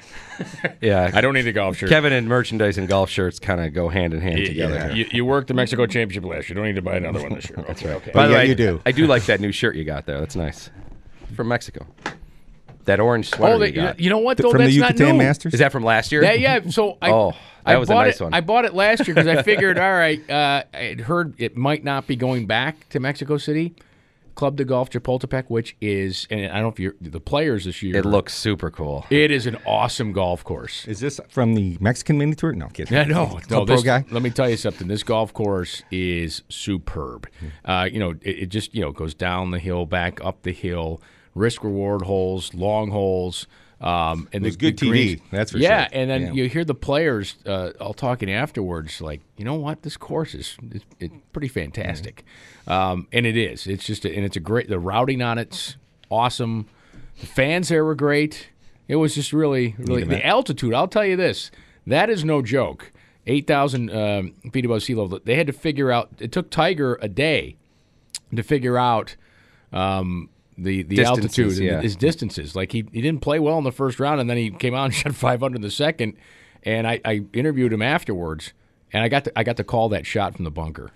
yeah, 0.80 1.12
I 1.14 1.20
don't 1.20 1.34
need 1.34 1.46
a 1.46 1.52
golf 1.52 1.76
shirt. 1.76 1.90
Kevin 1.90 2.14
and 2.14 2.30
merchandise 2.30 2.78
and 2.78 2.88
golf 2.88 3.10
shirts 3.10 3.38
kind 3.38 3.60
of 3.60 3.74
go 3.74 3.90
hand 3.90 4.14
in 4.14 4.22
hand 4.22 4.40
You- 4.40 4.48
together. 4.48 4.96
You, 4.96 5.08
you 5.12 5.26
worked 5.26 5.50
the 5.50 5.54
Mexico 5.54 5.86
Championship 5.88 6.24
last 6.24 6.48
year. 6.48 6.56
You 6.58 6.64
don't 6.64 6.66
need 6.66 6.76
to 6.76 6.82
buy 6.82 6.96
another 6.96 7.22
one 7.22 7.34
this 7.36 7.50
year. 7.50 7.62
That's 7.68 7.84
right. 7.84 7.96
Okay. 7.96 8.12
By 8.12 8.28
the 8.28 8.32
yeah, 8.34 8.40
way, 8.40 8.46
you 8.48 8.56
do. 8.56 8.82
I 8.86 8.94
do 8.94 9.08
like 9.08 9.26
that 9.26 9.42
new 9.42 9.52
shirt 9.52 9.76
you 9.76 9.84
got 9.84 10.06
there. 10.06 10.22
That's 10.22 10.38
nice. 10.38 10.70
From 11.36 11.50
Mexico. 11.50 11.86
That 12.86 13.02
orange 13.02 13.30
sweater 13.30 13.56
Oh, 13.56 13.64
you 13.66 13.74
they, 13.74 13.96
you 13.98 14.10
know 14.10 14.20
what 14.20 14.38
though? 14.38 14.52
From 14.52 14.60
the 14.60 14.68
That's 14.68 14.78
not 14.78 14.92
Yucatan 14.94 15.18
new. 15.18 15.24
Masters. 15.24 15.54
Is 15.54 15.60
that 15.60 15.74
from 15.74 15.84
last 15.84 16.12
year? 16.14 16.24
Yeah, 16.24 16.34
yeah, 16.34 16.70
so 16.70 16.98
I, 17.02 17.12
Oh, 17.12 17.34
that 17.70 17.76
I 17.76 17.80
was 17.80 17.90
a 17.90 17.94
bought 17.94 18.06
nice 18.06 18.20
it, 18.20 18.24
one. 18.24 18.34
I 18.34 18.42
bought 18.42 18.66
it 18.66 18.74
last 18.74 19.08
year 19.08 19.16
because 19.16 19.28
I 19.28 19.42
figured, 19.44 19.80
all 19.80 19.92
right, 19.92 20.28
uh, 20.30 20.64
I 20.74 20.78
had 20.78 21.02
heard 21.02 21.36
it 21.38 21.56
might 21.56 21.84
not 21.84 22.08
be 22.08 22.16
going 22.16 22.48
back 22.48 22.90
to 22.90 23.00
Mexico 23.00 23.38
City. 23.38 23.76
Club 24.40 24.56
de 24.56 24.64
Golf 24.64 24.90
Chapultepec, 24.90 25.50
which 25.50 25.76
is, 25.82 26.26
and 26.30 26.46
I 26.46 26.54
don't 26.54 26.62
know 26.62 26.70
if 26.70 26.80
you're 26.80 26.96
the 27.02 27.20
players 27.20 27.66
this 27.66 27.84
year. 27.84 27.98
It 27.98 28.06
looks 28.06 28.34
super 28.34 28.72
cool. 28.72 29.06
It 29.10 29.32
is 29.32 29.46
an 29.46 29.58
awesome 29.66 30.14
golf 30.14 30.46
course. 30.46 30.88
Is 30.88 31.02
this 31.02 31.20
from 31.28 31.56
the 31.56 31.78
Mexican 31.82 32.18
mini 32.18 32.36
tour? 32.36 32.54
No, 32.54 32.68
kidding. 32.68 32.96
Yeah, 32.96 33.04
no, 33.04 33.26
no. 33.26 33.28
Club 33.32 33.44
Pro 33.48 33.66
This, 33.66 33.84
guy. 33.84 34.06
Let 34.10 34.24
me 34.24 34.30
tell 34.30 34.50
you 34.50 34.56
something. 34.56 34.88
This 34.88 35.04
golf 35.04 35.34
course 35.34 35.84
is 35.92 36.44
superb. 36.48 37.28
Uh, 37.66 37.90
you 37.92 38.00
know, 38.00 38.12
it, 38.22 38.24
it 38.24 38.46
just 38.46 38.74
you 38.74 38.80
know 38.80 38.94
goes 38.94 39.14
down 39.14 39.52
the 39.52 39.60
hill, 39.60 39.86
back 39.86 40.24
up 40.24 40.44
the 40.44 40.54
hill, 40.54 41.02
risk 41.36 41.62
reward 41.62 42.04
holes, 42.04 42.54
long 42.54 42.92
holes. 42.92 43.46
Um, 43.82 44.28
and 44.34 44.44
was 44.44 44.58
the, 44.58 44.72
good 44.72 44.78
the 44.78 44.86
TV, 44.88 44.90
greens- 44.90 45.22
that's 45.32 45.52
for 45.52 45.58
yeah, 45.58 45.68
sure. 45.68 45.78
Yeah, 45.94 46.02
and 46.02 46.10
then 46.10 46.22
Yeah. 46.22 46.32
you 46.34 46.50
hear 46.50 46.66
the 46.66 46.76
players 46.76 47.36
uh, 47.46 47.72
all 47.80 47.94
talking 47.94 48.30
afterwards, 48.30 49.00
like, 49.00 49.22
you 49.38 49.46
know 49.46 49.54
what, 49.54 49.84
this 49.84 49.96
course 49.96 50.36
is 50.36 50.58
it's, 50.72 50.86
it's 51.00 51.14
pretty 51.32 51.48
fantastic, 51.48 52.26
um, 52.68 53.08
and 53.14 53.26
it 53.26 53.38
is. 53.38 53.68
It's 53.68 53.86
just, 53.86 54.04
a, 54.04 54.14
and 54.14 54.26
it's 54.26 54.36
a 54.36 54.42
great. 54.42 54.68
The 54.68 54.80
routing 54.80 55.22
on 55.22 55.38
it's 55.38 55.78
awesome. 56.10 56.66
The 57.22 57.26
fans 57.26 57.70
there 57.70 57.86
were 57.86 57.96
great. 57.96 58.50
It 58.90 58.98
was 58.98 59.16
just 59.16 59.32
really, 59.32 59.76
really 59.78 60.04
the 60.04 60.26
altitude. 60.26 60.74
I'll 60.74 60.88
tell 60.88 61.06
you 61.06 61.16
this: 61.16 61.50
that 61.88 62.10
is 62.10 62.26
no 62.26 62.42
joke. 62.42 62.92
Eight 63.28 63.48
thousand 63.48 63.92
um, 63.96 64.34
feet 64.52 64.66
above 64.66 64.84
sea 64.84 64.96
level. 64.96 65.20
They 65.24 65.36
had 65.36 65.48
to 65.48 65.54
figure 65.54 65.90
out. 65.92 66.10
It 66.20 66.32
took 66.32 66.50
Tiger 66.50 66.98
a 67.02 67.08
day 67.08 67.56
to 68.36 68.44
figure 68.44 68.78
out 68.78 69.16
um, 69.72 70.30
the 70.64 70.84
the 70.84 70.96
Distances, 70.96 71.40
altitude 71.40 71.64
yeah. 71.64 71.82
his 71.82 71.96
distances. 71.96 72.56
Like 72.56 72.72
he, 72.72 72.86
he 72.92 73.02
didn't 73.02 73.22
play 73.22 73.40
well 73.40 73.58
in 73.58 73.64
the 73.64 73.72
first 73.72 74.00
round, 74.00 74.22
and 74.22 74.30
then 74.30 74.38
he 74.38 74.52
came 74.52 74.76
out 74.76 74.86
and 74.86 74.94
shot 74.94 75.16
five 75.16 75.44
under 75.44 75.56
in 75.56 75.62
the 75.62 75.72
second. 75.72 76.16
And 76.64 76.86
I, 76.86 77.00
I 77.06 77.24
interviewed 77.34 77.72
him 77.72 77.82
afterwards, 77.82 78.54
and 78.92 79.04
I 79.04 79.08
got 79.08 79.24
to, 79.26 79.40
I 79.40 79.44
got 79.44 79.58
to 79.58 79.64
call 79.64 79.90
that 79.90 80.06
shot 80.06 80.36
from 80.36 80.44
the 80.44 80.52
bunker. 80.52 80.92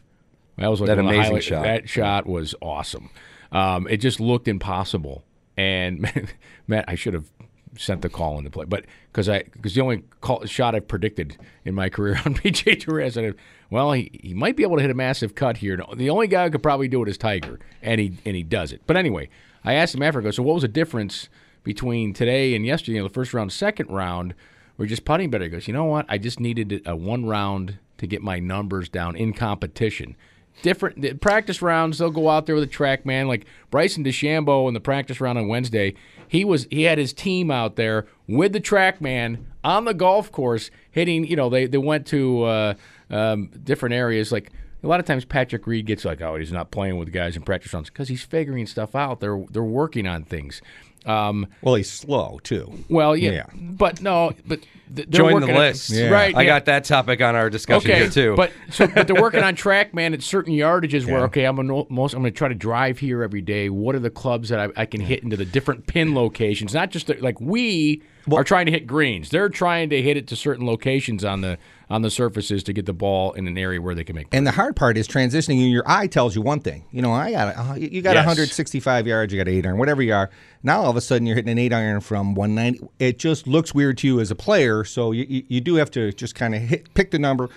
That 0.57 0.67
was 0.67 0.81
like 0.81 0.87
That 0.87 0.97
one 0.97 1.05
of 1.05 1.11
the 1.11 1.17
amazing 1.17 1.39
shot. 1.39 1.63
That 1.63 1.89
shot 1.89 2.25
was 2.25 2.53
awesome. 2.61 3.09
Um, 3.51 3.87
it 3.87 3.97
just 3.97 4.19
looked 4.19 4.47
impossible. 4.47 5.23
And 5.55 6.29
Matt, 6.67 6.85
I 6.87 6.95
should 6.95 7.13
have 7.13 7.29
sent 7.77 8.01
the 8.01 8.09
call 8.09 8.37
into 8.37 8.49
play, 8.49 8.65
but 8.65 8.85
because 9.11 9.29
I 9.29 9.43
because 9.43 9.73
the 9.75 9.81
only 9.81 10.03
call, 10.21 10.45
shot 10.45 10.75
I've 10.75 10.87
predicted 10.87 11.37
in 11.65 11.75
my 11.75 11.89
career 11.89 12.21
on 12.25 12.35
PGA 12.35 12.79
Tour 12.79 12.99
is 12.99 13.15
that 13.15 13.35
well 13.69 13.91
he, 13.93 14.11
he 14.21 14.33
might 14.33 14.55
be 14.55 14.63
able 14.63 14.77
to 14.77 14.81
hit 14.81 14.91
a 14.91 14.95
massive 14.95 15.35
cut 15.35 15.57
here. 15.57 15.79
The 15.95 16.09
only 16.09 16.27
guy 16.27 16.45
who 16.45 16.51
could 16.51 16.63
probably 16.63 16.87
do 16.87 17.03
it 17.03 17.09
is 17.09 17.17
Tiger, 17.17 17.59
and 17.81 17.99
he 17.99 18.17
and 18.25 18.35
he 18.35 18.43
does 18.43 18.71
it. 18.71 18.81
But 18.85 18.97
anyway, 18.97 19.29
I 19.63 19.73
asked 19.73 19.95
him 19.95 20.03
after. 20.03 20.19
I 20.19 20.23
go, 20.23 20.31
so 20.31 20.43
what 20.43 20.55
was 20.55 20.63
the 20.63 20.67
difference 20.67 21.29
between 21.63 22.13
today 22.13 22.55
and 22.55 22.65
yesterday? 22.65 22.95
You 22.95 23.01
know, 23.01 23.07
the 23.07 23.13
first 23.13 23.33
round, 23.33 23.51
second 23.51 23.89
round, 23.89 24.33
we're 24.77 24.87
just 24.87 25.05
putting 25.05 25.29
better. 25.29 25.45
He 25.45 25.49
goes, 25.49 25.67
you 25.67 25.73
know 25.73 25.85
what? 25.85 26.05
I 26.09 26.17
just 26.17 26.39
needed 26.39 26.81
a 26.85 26.95
one 26.95 27.25
round 27.25 27.77
to 27.97 28.07
get 28.07 28.21
my 28.21 28.39
numbers 28.39 28.89
down 28.89 29.15
in 29.15 29.33
competition. 29.33 30.15
Different 30.61 31.19
practice 31.19 31.61
rounds, 31.61 31.97
they'll 31.97 32.11
go 32.11 32.29
out 32.29 32.45
there 32.45 32.53
with 32.53 32.63
a 32.63 32.67
TrackMan 32.67 33.27
like 33.27 33.45
Bryson 33.71 34.03
DeChambeau 34.03 34.67
in 34.67 34.75
the 34.75 34.79
practice 34.79 35.19
round 35.19 35.39
on 35.39 35.47
Wednesday. 35.47 35.95
He 36.27 36.45
was 36.45 36.67
he 36.69 36.83
had 36.83 36.99
his 36.99 37.11
team 37.11 37.49
out 37.49 37.75
there 37.75 38.05
with 38.27 38.53
the 38.53 38.61
TrackMan 38.61 39.45
on 39.63 39.85
the 39.85 39.95
golf 39.95 40.31
course 40.31 40.69
hitting. 40.91 41.25
You 41.25 41.35
know, 41.35 41.49
they 41.49 41.65
they 41.65 41.79
went 41.79 42.05
to 42.07 42.43
uh, 42.43 42.73
um, 43.09 43.49
different 43.63 43.95
areas 43.95 44.31
like. 44.31 44.51
A 44.83 44.87
lot 44.87 44.99
of 44.99 45.05
times 45.05 45.23
Patrick 45.25 45.65
Reed 45.65 45.85
gets 45.85 46.03
like, 46.03 46.21
oh, 46.21 46.35
he's 46.35 46.51
not 46.51 46.69
playing 46.71 46.97
with 46.97 47.11
guys 47.13 47.35
in 47.37 47.43
practice 47.43 47.73
rounds 47.73 47.89
because 47.89 48.09
he's 48.09 48.23
figuring 48.23 48.65
stuff 48.67 48.95
out. 48.95 49.19
They're 49.21 49.43
they're 49.49 49.63
working 49.63 50.05
on 50.07 50.23
things. 50.23 50.61
Um, 51.05 51.47
Well, 51.61 51.75
he's 51.75 51.89
slow 51.91 52.39
too. 52.43 52.71
well, 52.89 53.15
yeah, 53.17 53.31
Yeah. 53.31 53.45
but 53.53 54.01
no, 54.01 54.31
but 54.47 54.61
th- 54.95 55.07
they're 55.09 55.19
Join 55.19 55.27
the 55.31 55.33
working 55.47 55.49
on- 55.49 55.55
list. 55.61 55.89
Yeah. 55.89 56.07
right? 56.09 56.33
I 56.33 56.41
yeah. 56.43 56.47
got 56.47 56.65
that 56.65 56.85
topic 56.85 57.21
on 57.21 57.35
our 57.35 57.49
discussion 57.49 57.91
Okay, 57.91 57.99
here 58.01 58.09
too. 58.09 58.35
but 58.37 58.51
so, 58.69 58.87
but 58.87 59.07
they're 59.07 59.21
working 59.21 59.43
on 59.43 59.53
track, 59.65 59.93
man. 59.93 60.13
at 60.13 60.21
certain 60.23 60.53
yardages 60.53 61.05
where 61.05 61.23
okay, 61.25 61.43
I'm 61.43 61.57
gonna 61.57 61.83
most 61.89 62.13
I'm 62.13 62.21
going 62.21 62.31
to 62.31 62.37
try 62.37 62.47
to 62.47 62.55
drive 62.55 62.99
here 62.99 63.21
every 63.21 63.41
day. 63.41 63.69
What 63.69 63.95
are 63.95 63.99
the 63.99 64.09
clubs 64.09 64.47
that 64.49 64.59
I, 64.59 64.69
I 64.81 64.85
can 64.85 65.01
hit 65.01 65.23
into 65.23 65.35
the 65.35 65.45
different 65.45 65.87
pin 65.87 66.15
locations? 66.15 66.73
Not 66.73 66.89
just 66.89 67.07
the, 67.07 67.15
like 67.15 67.39
we 67.41 68.01
are 68.31 68.43
trying 68.43 68.65
to 68.67 68.71
hit 68.71 68.87
greens. 68.87 69.29
They're 69.29 69.49
trying 69.49 69.89
to 69.89 70.01
hit 70.01 70.15
it 70.17 70.27
to 70.27 70.35
certain 70.35 70.65
locations 70.65 71.23
on 71.25 71.41
the 71.41 71.57
on 71.89 72.01
the 72.01 72.09
surfaces 72.09 72.63
to 72.63 72.73
get 72.73 72.85
the 72.85 72.93
ball 72.93 73.33
in 73.33 73.47
an 73.47 73.57
area 73.57 73.79
where 73.81 73.93
they 73.93 74.03
can 74.03 74.15
make. 74.15 74.27
And 74.31 74.47
the 74.47 74.51
hard 74.51 74.75
part 74.75 74.97
is 74.97 75.07
transitioning. 75.07 75.61
and 75.61 75.71
Your 75.71 75.83
eye 75.85 76.07
tells 76.07 76.35
you 76.35 76.41
one 76.41 76.59
thing. 76.59 76.85
You 76.91 77.01
know, 77.01 77.11
I 77.11 77.31
got 77.31 77.55
uh, 77.57 77.73
you 77.75 78.01
got 78.01 78.15
Yes. 78.15 78.25
165 78.25 79.05
yards, 79.07 79.33
you 79.33 79.39
got 79.39 79.47
eight 79.49 79.65
iron, 79.65 79.77
whatever 79.77 80.01
you 80.01 80.13
are. 80.13 80.29
Now 80.63 80.81
all 80.83 80.89
of 80.89 80.95
a 80.95 81.01
sudden 81.01 81.27
you're 81.27 81.35
hitting 81.35 81.51
an 81.51 81.59
eight 81.59 81.73
iron 81.73 81.99
from 82.01 82.33
190. 82.35 82.87
It 82.99 83.19
just 83.19 83.45
looks 83.47 83.73
weird 83.75 83.97
to 83.99 84.07
you 84.07 84.19
as 84.19 84.31
a 84.31 84.35
player. 84.35 84.83
So 84.83 85.11
you 85.11 85.25
you, 85.29 85.43
you 85.47 85.61
do 85.61 85.75
have 85.75 85.91
to 85.91 86.11
just 86.13 86.33
kind 86.35 86.55
of 86.55 86.61
hit 86.61 86.93
pick 86.93 87.11
the 87.11 87.19
number, 87.19 87.49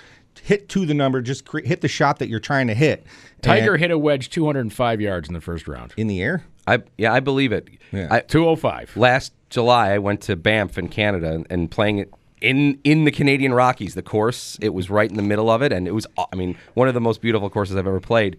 hit 0.43 0.69
to 0.71 0.85
the 0.85 0.95
number, 0.95 1.23
just 1.23 1.45
cre- 1.47 1.61
hit 1.65 1.81
the 1.81 1.89
shot 1.89 2.19
that 2.19 2.29
you're 2.29 2.41
trying 2.41 2.67
to 2.67 2.75
hit. 2.75 3.07
Tiger 3.43 3.75
And- 3.75 3.81
hit 3.83 3.91
a 3.91 3.99
wedge 3.99 4.29
205 4.31 5.01
yards 5.01 5.29
in 5.29 5.35
the 5.35 5.41
first 5.41 5.69
round. 5.69 5.95
in 5.97 6.09
the 6.09 6.21
air. 6.21 6.45
I 6.67 6.83
yeah, 6.99 7.13
I 7.13 7.21
believe 7.21 7.53
it. 7.53 7.69
Yeah. 7.93 8.09
I, 8.11 8.21
205. 8.21 8.97
last 8.97 9.33
July, 9.51 9.93
I 9.93 9.99
went 9.99 10.21
to 10.23 10.37
Banff 10.37 10.77
in 10.79 10.89
Canada 10.89 11.33
and, 11.33 11.47
and 11.51 11.71
playing 11.71 11.99
it 11.99 12.13
in 12.41 12.79
in 12.85 13.05
the 13.05 13.11
Canadian 13.11 13.55
Rockies. 13.55 13.95
The 13.95 14.03
course 14.03 14.59
it 14.61 14.71
was 14.71 14.91
right 14.91 15.09
in 15.09 15.17
the 15.17 15.23
middle 15.23 15.51
of 15.51 15.63
it, 15.63 15.73
and 15.73 15.87
it 15.87 15.93
was 15.93 16.07
I 16.33 16.37
mean 16.37 16.57
one 16.75 16.89
of 16.89 16.95
the 16.95 17.01
most 17.01 17.21
beautiful 17.21 17.51
courses 17.51 17.77
I've 17.77 17.87
ever 17.87 18.01
played. 18.01 18.37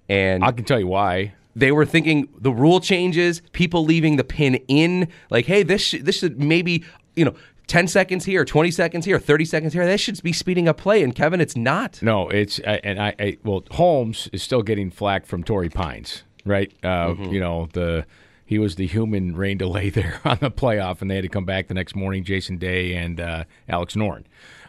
and 0.09 0.43
I 0.43 0.51
can 0.51 0.65
tell 0.65 0.79
you 0.79 0.87
why. 0.87 1.33
they 1.55 1.71
were 1.71 1.85
thinking 1.85 2.27
the 2.37 2.51
rule 2.51 2.81
changes, 2.81 3.41
people 3.53 3.85
leaving 3.85 4.17
the 4.17 4.25
pin 4.25 4.55
in, 4.67 5.07
like, 5.29 5.45
hey, 5.45 5.63
this 5.63 5.81
sh- 5.81 6.01
this 6.01 6.19
should 6.19 6.41
maybe 6.41 6.83
you 7.15 7.23
know. 7.23 7.35
10 7.67 7.88
seconds 7.88 8.25
here, 8.25 8.45
20 8.45 8.71
seconds 8.71 9.06
here, 9.06 9.19
30 9.19 9.45
seconds 9.45 9.73
here. 9.73 9.86
That 9.86 9.99
should 9.99 10.21
be 10.21 10.34
speeding 10.34 10.67
up 10.67 10.78
play. 10.78 11.01
And 11.04 11.15
Kevin, 11.15 11.41
it's 11.41 11.56
not. 11.56 12.01
No, 12.01 12.30
it's 12.30 12.60
I 12.65 12.80
and 12.84 13.01
I, 13.01 13.15
I 13.19 13.38
well 13.43 13.63
Holmes 13.71 14.30
is 14.32 14.43
still 14.43 14.62
getting 14.62 14.91
flack 14.91 15.25
from 15.25 15.43
Torrey 15.43 15.69
Pines, 15.69 16.23
right? 16.45 16.71
Uh, 16.84 16.88
Mm-hmm. 17.08 17.34
You 17.34 17.39
know 17.39 17.69
the 17.73 18.06
he 18.45 18.60
was 18.60 18.75
the 18.75 18.86
human 18.86 19.36
rain 19.36 19.58
delay 19.58 19.89
there 19.91 20.19
on 20.23 20.38
the 20.41 20.51
playoff, 20.51 21.01
and 21.01 21.10
they 21.10 21.15
had 21.15 21.23
to 21.23 21.30
come 21.30 21.45
back 21.45 21.67
the 21.67 21.73
next 21.73 21.95
morning. 21.95 22.23
Jason 22.23 22.58
Day 22.58 22.93
and 22.95 23.19
uh, 23.19 23.43
Alex 23.67 23.95
Noren. 23.95 24.23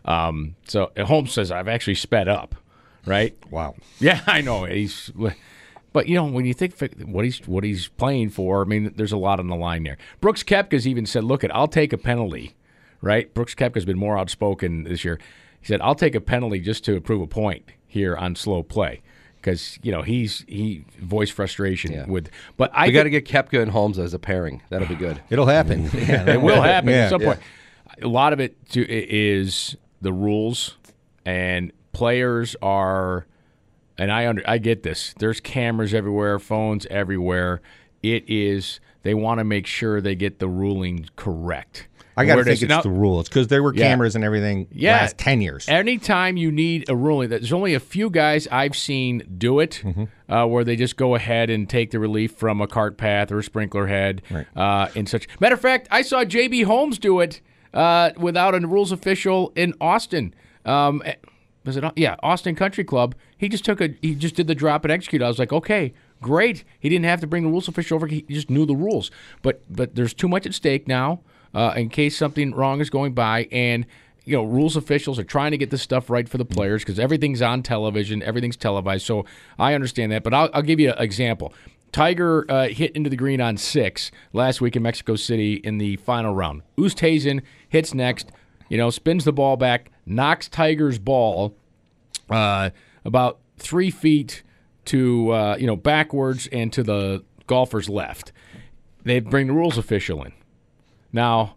Um, 0.04 0.54
so 0.66 0.92
uh, 0.96 1.04
Holmes 1.04 1.32
says 1.32 1.50
I've 1.50 1.68
actually 1.68 1.96
sped 1.96 2.28
up, 2.28 2.54
right? 3.04 3.36
Wow. 3.50 3.74
Yeah, 3.98 4.22
I 4.26 4.40
know 4.40 4.64
he's. 4.64 5.10
But 5.92 6.08
you 6.08 6.14
know 6.14 6.24
when 6.26 6.44
you 6.44 6.54
think 6.54 6.74
what 7.04 7.24
he's 7.24 7.38
what 7.46 7.64
he's 7.64 7.88
playing 7.88 8.30
for, 8.30 8.62
I 8.62 8.64
mean, 8.64 8.92
there's 8.96 9.12
a 9.12 9.16
lot 9.16 9.40
on 9.40 9.48
the 9.48 9.56
line 9.56 9.82
there. 9.84 9.96
Brooks 10.20 10.42
Koepka's 10.42 10.86
even 10.86 11.04
said, 11.06 11.24
"Look, 11.24 11.42
it, 11.44 11.50
I'll 11.52 11.68
take 11.68 11.92
a 11.92 11.98
penalty." 11.98 12.54
Right? 13.00 13.32
Brooks 13.34 13.54
Koepka's 13.54 13.84
been 13.84 13.98
more 13.98 14.18
outspoken 14.18 14.84
this 14.84 15.04
year. 15.04 15.18
He 15.60 15.66
said, 15.66 15.80
"I'll 15.80 15.94
take 15.94 16.14
a 16.14 16.20
penalty 16.20 16.60
just 16.60 16.84
to 16.86 17.00
prove 17.00 17.20
a 17.20 17.26
point 17.26 17.64
here 17.86 18.16
on 18.16 18.34
slow 18.36 18.62
play." 18.62 19.02
Because 19.36 19.78
you 19.82 19.92
know 19.92 20.02
he's 20.02 20.44
he 20.48 20.84
voiced 21.00 21.32
frustration 21.32 22.10
with, 22.10 22.30
but 22.56 22.70
I 22.74 22.90
got 22.90 23.04
to 23.04 23.10
get 23.10 23.26
Kepka 23.26 23.62
and 23.62 23.70
Holmes 23.70 23.98
as 23.98 24.12
a 24.12 24.18
pairing. 24.18 24.60
That'll 24.70 24.88
be 24.88 24.96
good. 24.96 25.20
It'll 25.30 25.46
happen. 25.46 25.84
Yeah, 25.94 26.30
it 26.34 26.42
will 26.42 26.62
happen 26.62 26.90
Yeah, 26.90 27.04
at 27.04 27.10
some 27.10 27.20
yeah. 27.20 27.26
point. 27.34 27.40
A 28.02 28.08
lot 28.08 28.32
of 28.32 28.40
it 28.40 28.56
to, 28.70 28.84
is 28.88 29.76
the 30.02 30.12
rules, 30.12 30.76
and 31.24 31.70
players 31.92 32.56
are, 32.60 33.26
and 33.96 34.10
I 34.10 34.26
under 34.26 34.42
I 34.48 34.58
get 34.58 34.82
this. 34.82 35.14
There's 35.18 35.40
cameras 35.40 35.94
everywhere, 35.94 36.38
phones 36.40 36.84
everywhere. 36.86 37.60
It 38.02 38.28
is 38.28 38.80
they 39.02 39.14
want 39.14 39.38
to 39.38 39.44
make 39.44 39.66
sure 39.68 40.00
they 40.00 40.16
get 40.16 40.40
the 40.40 40.48
ruling 40.48 41.08
correct. 41.14 41.86
I 42.16 42.24
got 42.24 42.36
to 42.36 42.44
think 42.44 42.62
it's 42.62 42.68
now- 42.68 42.80
the 42.82 42.88
rule. 42.90 43.20
It's 43.20 43.28
because 43.28 43.48
there 43.48 43.62
were 43.62 43.74
Yeah. 43.74 43.88
cameras 43.88 44.14
and 44.16 44.24
everything 44.24 44.68
Yeah. 44.72 44.92
last 44.96 45.18
10 45.18 45.40
years. 45.42 45.68
Anytime 45.68 46.36
you 46.36 46.50
need 46.50 46.88
a 46.88 46.96
ruling, 46.96 47.28
there's 47.28 47.52
only 47.52 47.74
a 47.74 47.80
few 47.80 48.08
guys 48.10 48.48
I've 48.50 48.74
seen 48.76 49.22
do 49.36 49.60
it, 49.60 49.82
Mm-hmm. 49.84 50.32
uh, 50.32 50.46
where 50.46 50.64
they 50.64 50.76
just 50.76 50.96
go 50.96 51.14
ahead 51.14 51.50
and 51.50 51.68
take 51.68 51.90
the 51.90 51.98
relief 51.98 52.32
from 52.32 52.60
a 52.60 52.66
cart 52.66 52.96
path 52.96 53.30
or 53.30 53.38
a 53.40 53.42
sprinkler 53.42 53.86
head, 53.88 54.22
uh, 54.56 54.88
and 54.96 55.08
such. 55.08 55.26
Matter 55.40 55.54
of 55.56 55.60
fact, 55.60 55.88
I 55.90 56.02
saw 56.02 56.24
J.B. 56.24 56.62
Holmes 56.62 56.98
do 56.98 57.20
it 57.20 57.40
uh, 57.74 58.10
without 58.16 58.54
a 58.54 58.60
rules 58.66 58.92
official 58.92 59.52
in 59.54 59.74
Austin. 59.80 60.32
Um, 60.64 61.02
eh, 61.04 61.14
was 61.66 61.76
it? 61.76 61.84
Yeah, 61.96 62.16
Austin 62.22 62.54
Country 62.54 62.84
Club. 62.84 63.14
He 63.36 63.48
just 63.50 63.64
took 63.64 63.80
a. 63.82 63.90
He 64.00 64.14
just 64.14 64.34
did 64.36 64.46
the 64.46 64.54
drop 64.54 64.84
and 64.84 64.92
execute. 64.92 65.20
I 65.20 65.28
was 65.28 65.38
like, 65.38 65.52
okay, 65.52 65.92
great. 66.22 66.64
He 66.80 66.88
didn't 66.88 67.04
have 67.04 67.20
to 67.20 67.26
bring 67.26 67.42
the 67.42 67.50
rules 67.50 67.68
official 67.68 67.96
over. 67.96 68.06
He 68.06 68.22
just 68.22 68.48
knew 68.48 68.64
the 68.64 68.74
rules. 68.76 69.10
But 69.42 69.60
but 69.68 69.94
there's 69.96 70.14
too 70.14 70.28
much 70.28 70.46
at 70.46 70.54
stake 70.54 70.88
now 70.88 71.20
uh, 71.56 71.72
in 71.76 71.88
case 71.88 72.16
something 72.16 72.54
wrong 72.54 72.80
is 72.80 72.90
going 72.90 73.12
by 73.12 73.48
and. 73.50 73.86
You 74.28 74.36
know, 74.36 74.42
rules 74.42 74.76
officials 74.76 75.20
are 75.20 75.24
trying 75.24 75.52
to 75.52 75.56
get 75.56 75.70
this 75.70 75.82
stuff 75.82 76.10
right 76.10 76.28
for 76.28 76.36
the 76.36 76.44
players 76.44 76.82
because 76.82 76.98
everything's 76.98 77.40
on 77.40 77.62
television, 77.62 78.24
everything's 78.24 78.56
televised. 78.56 79.06
So 79.06 79.24
I 79.56 79.72
understand 79.72 80.10
that, 80.10 80.24
but 80.24 80.34
I'll, 80.34 80.50
I'll 80.52 80.62
give 80.62 80.80
you 80.80 80.90
an 80.90 80.98
example. 80.98 81.54
Tiger 81.92 82.44
uh, 82.48 82.66
hit 82.66 82.90
into 82.96 83.08
the 83.08 83.14
green 83.14 83.40
on 83.40 83.56
six 83.56 84.10
last 84.32 84.60
week 84.60 84.74
in 84.74 84.82
Mexico 84.82 85.14
City 85.14 85.54
in 85.54 85.78
the 85.78 85.94
final 85.98 86.34
round. 86.34 86.62
Oosthuizen 86.76 87.40
hits 87.68 87.94
next, 87.94 88.32
you 88.68 88.76
know, 88.76 88.90
spins 88.90 89.24
the 89.24 89.32
ball 89.32 89.56
back, 89.56 89.92
knocks 90.04 90.48
Tiger's 90.48 90.98
ball 90.98 91.54
uh, 92.28 92.70
about 93.04 93.38
three 93.56 93.90
feet 93.90 94.42
to 94.86 95.30
uh, 95.30 95.56
you 95.56 95.66
know 95.66 95.76
backwards 95.76 96.48
and 96.48 96.72
to 96.72 96.82
the 96.82 97.24
golfer's 97.46 97.88
left. 97.88 98.32
They 99.04 99.20
bring 99.20 99.46
the 99.46 99.52
rules 99.52 99.78
official 99.78 100.22
in. 100.24 100.32
Now, 101.16 101.56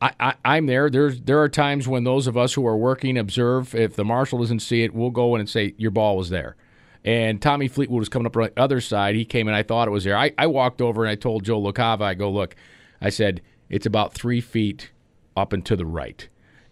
I, 0.00 0.34
I'm 0.44 0.64
there. 0.64 0.88
There's 0.88 1.20
there 1.20 1.42
are 1.42 1.48
times 1.48 1.86
when 1.86 2.04
those 2.04 2.26
of 2.26 2.38
us 2.38 2.54
who 2.54 2.66
are 2.66 2.76
working 2.76 3.18
observe. 3.18 3.74
If 3.74 3.96
the 3.96 4.04
marshal 4.04 4.38
doesn't 4.38 4.60
see 4.60 4.82
it, 4.82 4.94
we'll 4.94 5.10
go 5.10 5.34
in 5.34 5.40
and 5.40 5.48
say 5.48 5.74
your 5.76 5.90
ball 5.90 6.16
was 6.16 6.30
there. 6.30 6.56
And 7.04 7.42
Tommy 7.42 7.68
Fleetwood 7.68 7.98
was 7.98 8.08
coming 8.08 8.26
up 8.26 8.36
on 8.36 8.44
the 8.44 8.62
other 8.62 8.80
side. 8.80 9.14
He 9.14 9.26
came 9.26 9.48
in. 9.48 9.54
I 9.54 9.62
thought 9.62 9.88
it 9.88 9.90
was 9.90 10.04
there. 10.04 10.16
I, 10.16 10.32
I 10.38 10.46
walked 10.46 10.80
over 10.80 11.04
and 11.04 11.10
I 11.10 11.16
told 11.16 11.44
Joe 11.44 11.60
LaCava, 11.60 12.02
I 12.02 12.14
go, 12.14 12.30
look, 12.30 12.54
I 13.00 13.10
said 13.10 13.42
it's 13.68 13.86
about 13.86 14.14
three 14.14 14.40
feet 14.40 14.90
up 15.36 15.52
and 15.52 15.64
to 15.66 15.76
the 15.76 15.86
right. 15.86 16.26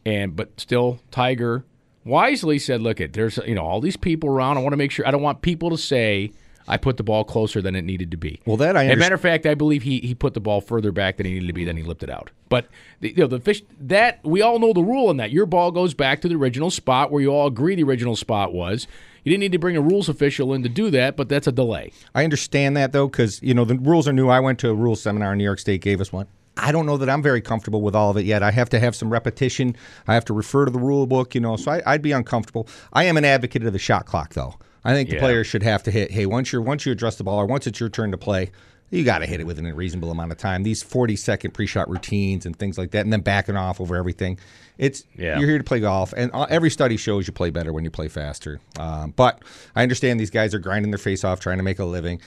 And 0.06 0.34
but 0.34 0.58
still, 0.58 1.00
Tiger 1.10 1.64
wisely 2.04 2.58
said, 2.58 2.80
look, 2.80 3.00
it 3.00 3.12
there's 3.12 3.36
you 3.38 3.54
know 3.54 3.64
all 3.64 3.80
these 3.80 3.96
people 3.98 4.30
around. 4.30 4.56
I 4.56 4.60
want 4.60 4.72
to 4.72 4.78
make 4.78 4.92
sure. 4.92 5.06
I 5.06 5.10
don't 5.10 5.22
want 5.22 5.42
people 5.42 5.70
to 5.70 5.78
say 5.78 6.32
I 6.68 6.76
put 6.76 6.98
the 6.98 7.02
ball 7.02 7.24
closer 7.24 7.62
than 7.62 7.74
it 7.74 7.82
needed 7.82 8.10
to 8.10 8.16
be. 8.16 8.40
Well, 8.46 8.58
that 8.58 8.76
I 8.76 8.86
As 8.86 8.92
a 8.92 8.96
matter 8.96 9.14
of 9.14 9.20
fact, 9.20 9.46
I 9.46 9.54
believe 9.54 9.82
he 9.82 10.00
he 10.00 10.14
put 10.14 10.34
the 10.34 10.40
ball 10.40 10.60
further 10.60 10.92
back 10.92 11.16
than 11.16 11.26
he 11.26 11.32
needed 11.32 11.48
to 11.48 11.52
be. 11.52 11.64
Then 11.64 11.76
he 11.76 11.82
lipped 11.82 12.02
it 12.02 12.10
out. 12.10 12.30
But 12.48 12.68
the, 13.00 13.10
you 13.10 13.16
know 13.16 13.26
the 13.26 13.40
fish 13.40 13.62
that 13.80 14.20
we 14.22 14.42
all 14.42 14.58
know 14.58 14.72
the 14.72 14.82
rule 14.82 15.10
in 15.10 15.16
that 15.16 15.30
your 15.30 15.46
ball 15.46 15.70
goes 15.70 15.94
back 15.94 16.20
to 16.20 16.28
the 16.28 16.36
original 16.36 16.70
spot 16.70 17.10
where 17.10 17.22
you 17.22 17.30
all 17.30 17.46
agree 17.46 17.74
the 17.74 17.84
original 17.84 18.16
spot 18.16 18.52
was. 18.52 18.86
You 19.24 19.30
didn't 19.30 19.40
need 19.40 19.52
to 19.52 19.58
bring 19.58 19.76
a 19.76 19.80
rules 19.80 20.08
official 20.08 20.54
in 20.54 20.62
to 20.62 20.68
do 20.68 20.90
that, 20.90 21.16
but 21.16 21.28
that's 21.28 21.46
a 21.46 21.52
delay. 21.52 21.92
I 22.14 22.24
understand 22.24 22.76
that 22.76 22.92
though, 22.92 23.08
because 23.08 23.42
you 23.42 23.54
know 23.54 23.64
the 23.64 23.76
rules 23.76 24.06
are 24.06 24.12
new. 24.12 24.28
I 24.28 24.40
went 24.40 24.58
to 24.60 24.70
a 24.70 24.74
rules 24.74 25.02
seminar 25.02 25.32
in 25.32 25.38
New 25.38 25.44
York 25.44 25.58
State, 25.58 25.80
gave 25.80 26.00
us 26.00 26.12
one. 26.12 26.26
I 26.58 26.72
don't 26.72 26.86
know 26.86 26.96
that 26.96 27.08
I'm 27.08 27.22
very 27.22 27.40
comfortable 27.40 27.82
with 27.82 27.94
all 27.94 28.10
of 28.10 28.16
it 28.16 28.24
yet. 28.24 28.42
I 28.42 28.50
have 28.50 28.68
to 28.70 28.80
have 28.80 28.96
some 28.96 29.10
repetition. 29.10 29.76
I 30.06 30.14
have 30.14 30.24
to 30.26 30.32
refer 30.32 30.64
to 30.64 30.70
the 30.70 30.78
rule 30.78 31.06
book, 31.06 31.34
you 31.34 31.40
know. 31.40 31.56
So 31.56 31.70
I, 31.70 31.82
I'd 31.86 32.02
be 32.02 32.12
uncomfortable. 32.12 32.68
I 32.92 33.04
am 33.04 33.16
an 33.16 33.24
advocate 33.24 33.64
of 33.64 33.72
the 33.72 33.78
shot 33.78 34.06
clock, 34.06 34.34
though. 34.34 34.56
I 34.84 34.94
think 34.94 35.08
the 35.10 35.16
Yeah. 35.16 35.20
players 35.20 35.46
should 35.46 35.62
have 35.62 35.82
to 35.84 35.90
hit. 35.90 36.10
Hey, 36.12 36.26
once 36.26 36.52
you're 36.52 36.62
once 36.62 36.86
you 36.86 36.92
address 36.92 37.16
the 37.16 37.24
ball, 37.24 37.38
or 37.38 37.46
once 37.46 37.66
it's 37.66 37.80
your 37.80 37.88
turn 37.88 38.10
to 38.12 38.18
play, 38.18 38.50
you 38.90 39.04
got 39.04 39.18
to 39.18 39.26
hit 39.26 39.38
it 39.40 39.46
within 39.46 39.66
a 39.66 39.74
reasonable 39.74 40.10
amount 40.10 40.32
of 40.32 40.38
time. 40.38 40.62
These 40.62 40.82
40 40.82 41.14
second 41.16 41.50
pre-shot 41.52 41.90
routines 41.90 42.46
and 42.46 42.56
things 42.58 42.78
like 42.78 42.92
that, 42.92 43.04
and 43.04 43.12
then 43.12 43.20
backing 43.20 43.56
off 43.56 43.80
over 43.80 43.96
everything. 43.96 44.38
It's 44.78 45.04
Yeah. 45.16 45.38
you're 45.38 45.48
here 45.48 45.58
to 45.58 45.64
play 45.64 45.80
golf, 45.80 46.14
and 46.16 46.30
every 46.48 46.70
study 46.70 46.96
shows 46.96 47.26
you 47.26 47.32
play 47.32 47.50
better 47.50 47.72
when 47.72 47.84
you 47.84 47.90
play 47.90 48.08
faster. 48.08 48.60
Um, 48.78 49.12
but 49.16 49.42
I 49.76 49.82
understand 49.82 50.18
these 50.20 50.30
guys 50.30 50.54
are 50.54 50.58
grinding 50.58 50.90
their 50.90 50.98
face 50.98 51.22
off 51.24 51.40
trying 51.40 51.58
to 51.58 51.64
make 51.64 51.78
a 51.78 51.84
living. 51.84 52.20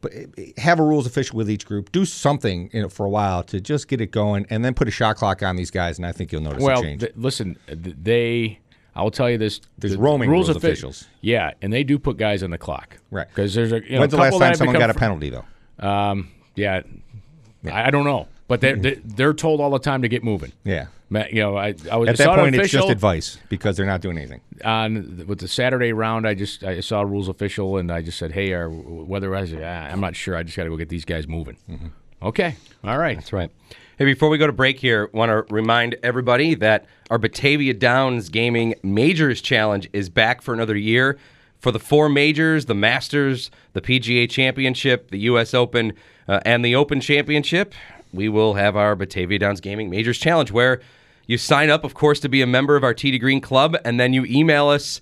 But 0.00 0.12
eh, 0.14 0.24
eh, 0.36 0.60
have 0.60 0.78
a 0.78 0.82
rules 0.82 1.06
official 1.06 1.38
with 1.38 1.48
each 1.48 1.64
group. 1.64 1.90
Do 1.90 2.04
something 2.04 2.68
you 2.74 2.82
know, 2.82 2.90
for 2.90 3.06
a 3.06 3.08
while 3.08 3.42
to 3.44 3.58
just 3.58 3.88
get 3.88 4.02
it 4.02 4.10
going, 4.12 4.46
and 4.50 4.62
then 4.62 4.74
put 4.74 4.86
a 4.86 4.90
shot 4.90 5.16
clock 5.16 5.42
on 5.42 5.56
these 5.56 5.70
guys, 5.70 5.96
and 5.98 6.06
I 6.06 6.12
think 6.12 6.30
you'll 6.30 6.42
notice 6.42 6.62
a 6.62 6.66
Well, 6.66 6.82
change. 6.82 7.00
th- 7.00 7.12
listen, 7.16 7.56
th- 7.66 7.96
they. 8.02 8.58
I 8.96 9.02
will 9.02 9.10
tell 9.10 9.28
you 9.30 9.38
this: 9.38 9.60
There's 9.78 9.92
the 9.94 9.98
roaming 9.98 10.30
rules 10.30 10.48
offi- 10.48 10.58
officials. 10.58 11.06
Yeah, 11.20 11.52
and 11.62 11.72
they 11.72 11.84
do 11.84 11.98
put 11.98 12.16
guys 12.16 12.42
on 12.42 12.50
the 12.50 12.58
clock, 12.58 12.98
Right. 13.10 13.28
Because 13.28 13.54
there's 13.54 13.72
a 13.72 13.82
you 13.84 13.92
know, 13.94 14.00
When's 14.00 14.12
the 14.12 14.18
last 14.18 14.38
time 14.38 14.54
someone 14.54 14.76
got 14.78 14.90
a 14.90 14.94
penalty 14.94 15.30
though? 15.30 15.44
Um, 15.86 16.30
yeah, 16.54 16.82
I, 17.66 17.88
I 17.88 17.90
don't 17.90 18.04
know, 18.04 18.28
but 18.48 18.60
they're 18.60 18.76
they- 18.76 19.00
they're 19.04 19.34
told 19.34 19.60
all 19.60 19.70
the 19.70 19.78
time 19.78 20.02
to 20.02 20.08
get 20.08 20.22
moving. 20.24 20.52
Yeah. 20.64 20.86
You 21.10 21.42
know, 21.42 21.56
I, 21.56 21.74
I 21.92 21.96
was 21.96 22.08
At 22.08 22.16
that 22.16 22.36
point, 22.36 22.56
it's 22.56 22.70
just 22.72 22.88
advice 22.88 23.38
because 23.48 23.76
they're 23.76 23.86
not 23.86 24.00
doing 24.00 24.18
anything. 24.18 24.40
on 24.64 25.24
with 25.28 25.38
the 25.38 25.46
Saturday 25.46 25.92
round. 25.92 26.26
I 26.26 26.34
just 26.34 26.64
I 26.64 26.80
saw 26.80 27.02
a 27.02 27.06
rules 27.06 27.28
official 27.28 27.76
and 27.76 27.92
I 27.92 28.02
just 28.02 28.18
said, 28.18 28.32
"Hey, 28.32 28.52
our 28.52 28.68
weather." 28.68 29.32
I 29.36 29.44
said, 29.46 29.62
ah, 29.62 29.92
"I'm 29.92 30.00
not 30.00 30.16
sure. 30.16 30.34
I 30.34 30.42
just 30.42 30.56
got 30.56 30.64
to 30.64 30.70
go 30.70 30.76
get 30.76 30.88
these 30.88 31.04
guys 31.04 31.28
moving." 31.28 31.56
Mm-hmm. 31.70 31.86
Okay, 32.22 32.56
all 32.82 32.98
right. 32.98 33.16
That's 33.16 33.32
right. 33.32 33.50
Hey, 33.96 34.06
before 34.06 34.28
we 34.28 34.38
go 34.38 34.48
to 34.48 34.52
break 34.52 34.80
here, 34.80 35.08
want 35.12 35.30
to 35.30 35.54
remind 35.54 35.94
everybody 36.02 36.56
that 36.56 36.84
our 37.10 37.18
Batavia 37.18 37.74
Downs 37.74 38.28
Gaming 38.28 38.74
Majors 38.82 39.40
Challenge 39.40 39.88
is 39.92 40.08
back 40.08 40.42
for 40.42 40.52
another 40.52 40.76
year. 40.76 41.16
for 41.60 41.70
the 41.70 41.78
four 41.78 42.08
majors, 42.08 42.66
the 42.66 42.74
Masters, 42.74 43.52
the 43.72 43.80
PGA 43.80 44.28
Championship, 44.28 45.12
the 45.12 45.20
U.S. 45.20 45.54
Open, 45.54 45.92
uh, 46.26 46.40
and 46.44 46.64
the 46.64 46.74
Open 46.74 47.00
Championship, 47.00 47.72
we 48.12 48.28
will 48.28 48.54
have 48.54 48.76
our 48.76 48.96
Batavia 48.96 49.38
Downs 49.38 49.60
Gaming 49.60 49.88
Majors 49.88 50.18
Challenge 50.18 50.50
where 50.50 50.80
you 51.26 51.38
sign 51.38 51.70
up, 51.70 51.84
of 51.84 51.94
course, 51.94 52.18
to 52.20 52.28
be 52.28 52.42
a 52.42 52.46
member 52.48 52.74
of 52.74 52.82
our 52.82 52.94
TD 52.94 53.20
Green 53.20 53.40
Club, 53.40 53.76
and 53.84 54.00
then 54.00 54.12
you 54.12 54.24
email 54.24 54.68
us 54.68 55.00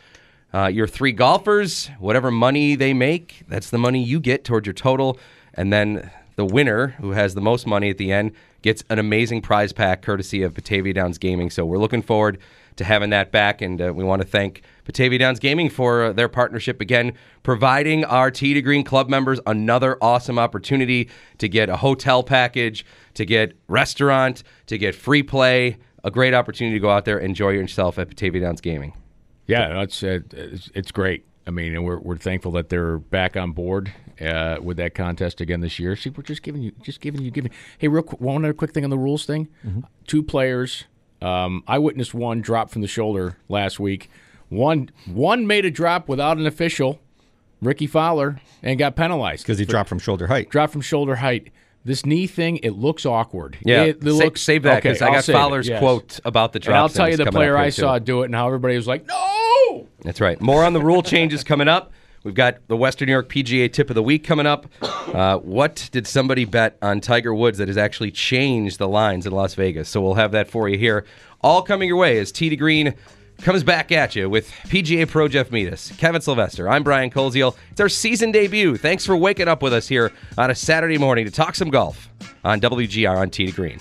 uh, 0.53 0.67
your 0.67 0.87
three 0.87 1.13
golfers, 1.13 1.89
whatever 1.99 2.31
money 2.31 2.75
they 2.75 2.93
make, 2.93 3.43
that's 3.49 3.71
the 3.71 3.79
money 3.79 4.05
you 4.05 4.21
get 4.21 4.45
towards 4.45 4.67
your 4.67 4.75
total. 4.75 5.19
And 5.55 5.73
then 5.73 6.11
the 6.37 6.45
winner, 6.45 6.89
who 7.01 7.13
has 7.13 7.35
the 7.35 7.41
most 7.41 7.67
money 7.67 7.89
at 7.89 7.97
the 7.97 8.13
end, 8.13 8.33
gets 8.63 8.85
an 8.89 8.99
amazing 8.99 9.43
prize 9.43 9.73
pack 9.73 10.03
courtesy 10.03 10.43
of 10.43 10.55
Batavia 10.55 10.95
Downs 10.95 11.19
Gaming. 11.19 11.51
So 11.51 11.65
we're 11.65 11.79
looking 11.79 12.03
forward 12.03 12.39
to 12.77 12.85
having 12.85 13.11
that 13.11 13.31
back. 13.31 13.61
And 13.61 13.81
uh, 13.81 13.93
we 13.95 14.05
want 14.05 14.23
to 14.23 14.29
thank 14.29 14.63
Batavia 14.85 15.19
Downs 15.19 15.39
Gaming 15.39 15.69
for 15.69 16.05
uh, 16.05 16.13
their 16.13 16.29
partnership 16.29 16.81
again, 16.81 17.13
providing 17.43 18.05
our 18.05 18.31
Tee 18.31 18.55
to 18.55 18.63
Green 18.63 18.85
Club 18.85 19.09
members 19.09 19.41
another 19.47 19.99
awesome 20.01 20.39
opportunity 20.39 21.09
to 21.39 21.49
get 21.49 21.69
a 21.69 21.77
hotel 21.77 22.23
package, 22.23 22.85
to 23.15 23.27
get 23.27 23.57
restaurant, 23.69 24.43
to 24.67 24.79
get 24.79 24.95
free 24.95 25.23
play. 25.23 25.77
A 26.05 26.11
great 26.11 26.35
opportunity 26.35 26.77
to 26.77 26.81
go 26.81 26.91
out 26.91 27.05
there 27.05 27.19
enjoy 27.19 27.51
yourself 27.51 27.99
at 27.99 28.09
Batavia 28.09 28.41
Downs 28.41 28.61
Gaming. 28.61 28.95
Yeah, 29.47 29.83
it's, 29.83 30.03
uh, 30.03 30.21
it's 30.33 30.71
it's 30.75 30.91
great. 30.91 31.27
I 31.47 31.51
mean, 31.51 31.75
and 31.75 31.85
we're 31.85 31.99
we're 31.99 32.17
thankful 32.17 32.53
that 32.53 32.69
they're 32.69 32.99
back 32.99 33.37
on 33.37 33.53
board 33.53 33.93
uh, 34.21 34.57
with 34.63 34.77
that 34.79 34.95
contest 34.95 35.41
again 35.41 35.61
this 35.61 35.79
year. 35.79 35.97
See, 35.97 36.11
we're 36.11 36.23
just 36.23 36.43
giving 36.43 36.63
you, 36.63 36.73
just 36.83 37.01
giving 37.01 37.23
you, 37.23 37.31
giving. 37.31 37.51
Hey, 37.79 37.89
real 37.89 38.03
quick, 38.03 38.21
one 38.21 38.45
other 38.45 38.53
quick 38.53 38.73
thing 38.73 38.85
on 38.85 38.91
the 38.91 38.99
rules 38.99 39.25
thing. 39.25 39.49
Two 40.07 40.23
players. 40.23 40.85
Um, 41.21 41.63
I 41.69 41.79
witnessed 41.79 42.15
one 42.15 42.41
drop 42.41 42.71
from 42.71 42.83
the 42.83 42.89
shoulder 42.89 43.37
last 43.49 43.79
week. 43.79 44.11
One 44.49 44.91
one 45.07 45.47
made 45.47 45.65
a 45.65 45.71
drop 45.71 46.09
without 46.09 46.37
an 46.37 46.47
official, 46.47 47.01
Rickie 47.61 47.87
Fowler, 47.87 48.41
and 48.63 48.79
got 48.79 48.97
penalized 48.97 49.45
because 49.45 49.59
he 49.59 49.65
dropped 49.65 49.89
from 49.89 49.99
shoulder 49.99 50.27
height. 50.27 50.51
dropped 50.51 50.73
from 50.73 50.83
shoulder 50.83 51.17
height. 51.17 51.49
This 51.85 52.07
knee 52.07 52.27
thing, 52.29 52.59
it 52.59 52.73
looks 52.73 53.05
awkward. 53.05 53.59
Yeah, 53.65 53.83
it, 53.85 53.97
it 53.97 54.03
Sa- 54.03 54.25
looks 54.25 54.41
save 54.41 54.63
that 54.65 54.83
because 54.83 55.03
I 55.03 55.07
I'll 55.07 55.13
got 55.15 55.25
Fowler's 55.25 55.69
yes. 55.69 55.81
quote 55.81 56.21
about 56.25 56.53
the 56.53 56.61
drop. 56.61 56.75
And 56.75 56.79
I'll 56.79 56.89
tell 56.89 57.09
you 57.09 57.17
the 57.17 57.27
player 57.33 57.57
I 57.57 57.67
too. 57.67 57.81
saw 57.83 57.99
do 57.99 58.23
it, 58.23 58.27
and 58.27 58.35
how 58.35 58.47
everybody 58.47 58.77
was 58.77 58.87
like, 58.87 59.07
"No!" 59.07 59.89
That's 60.03 60.21
right. 60.21 60.41
More 60.41 60.65
on 60.65 60.75
the 60.75 60.81
rule 60.81 61.03
changes 61.03 61.43
coming 61.43 61.67
up. 61.69 61.93
We've 62.25 62.35
got 62.35 62.67
the 62.69 62.77
Western 62.77 63.07
New 63.07 63.13
York 63.13 63.29
PGA 63.29 63.73
Tip 63.73 63.91
of 63.91 63.95
the 63.95 64.03
Week 64.03 64.25
coming 64.25 64.47
up. 64.47 64.67
Uh, 64.81 65.39
what 65.39 65.89
did 65.93 66.07
somebody 66.07 66.45
bet 66.45 66.79
on 66.81 67.01
Tiger 67.01 67.35
Woods 67.35 67.59
that 67.59 67.69
has 67.69 67.77
actually 67.77 68.13
changed 68.13 68.79
the 68.79 68.89
lines 68.89 69.27
in 69.27 69.33
Las 69.33 69.55
Vegas? 69.55 69.89
So 69.89 70.01
we'll 70.01 70.15
have 70.15 70.33
that 70.33 70.49
for 70.49 70.69
you 70.69 70.79
here. 70.79 71.05
All 71.41 71.63
coming 71.63 71.89
your 71.89 71.97
way 71.97 72.19
as 72.19 72.31
Tee 72.31 72.49
to 72.49 72.57
Green 72.57 72.95
comes 73.39 73.65
back 73.65 73.91
at 73.91 74.15
you 74.15 74.31
with 74.31 74.51
PGA 74.67 75.09
Pro 75.09 75.27
Jeff 75.27 75.51
Metis, 75.51 75.93
Kevin 75.99 76.21
Sylvester. 76.21 76.69
I'm 76.69 76.85
Brian 76.85 77.11
Koziel. 77.11 77.57
It's 77.73 77.81
our 77.81 77.89
season 77.89 78.31
debut. 78.31 78.77
Thanks 78.77 79.05
for 79.05 79.17
waking 79.17 79.49
up 79.49 79.63
with 79.63 79.73
us 79.73 79.89
here 79.89 80.13
on 80.39 80.51
a 80.51 80.55
Saturday 80.55 80.99
morning 80.99 81.25
to 81.25 81.31
talk 81.31 81.57
some 81.57 81.71
golf 81.71 82.09
on 82.45 82.61
WGR 82.61 83.17
on 83.17 83.31
Tee 83.31 83.47
to 83.47 83.53
Green. 83.53 83.81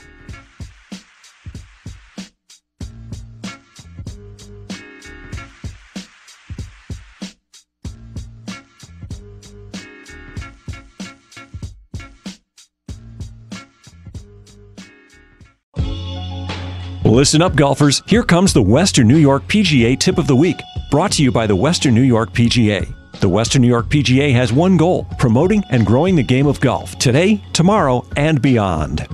Listen 17.12 17.42
up, 17.42 17.58
golfers. 17.58 18.02
Here 18.06 18.24
comes 18.24 18.54
the 18.54 18.62
Western 18.62 19.06
New 19.06 19.18
York 19.18 19.44
PGA 19.50 20.00
Tip 20.00 20.18
of 20.18 20.28
the 20.28 20.36
Week, 20.36 20.58
brought 20.90 21.12
to 21.12 21.24
you 21.24 21.30
by 21.30 21.46
the 21.46 21.54
Western 21.58 21.94
New 21.94 22.04
York 22.04 22.32
PGA. 22.32 22.90
The 23.20 23.28
Western 23.28 23.62
New 23.62 23.68
York 23.68 23.88
PGA 23.88 24.32
has 24.32 24.54
one 24.54 24.78
goal 24.78 25.06
promoting 25.20 25.62
and 25.72 25.86
growing 25.86 26.16
the 26.16 26.24
game 26.24 26.48
of 26.48 26.62
golf 26.62 26.98
today, 27.00 27.44
tomorrow, 27.52 28.06
and 28.16 28.42
beyond. 28.42 29.10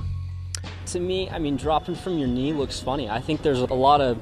To 0.86 1.00
me, 1.00 1.28
I 1.30 1.40
mean, 1.40 1.56
dropping 1.56 1.96
from 1.96 2.18
your 2.18 2.28
knee 2.28 2.52
looks 2.52 2.78
funny. 2.78 3.10
I 3.10 3.20
think 3.20 3.42
there's 3.42 3.62
a 3.62 3.74
lot 3.74 4.00
of 4.00 4.16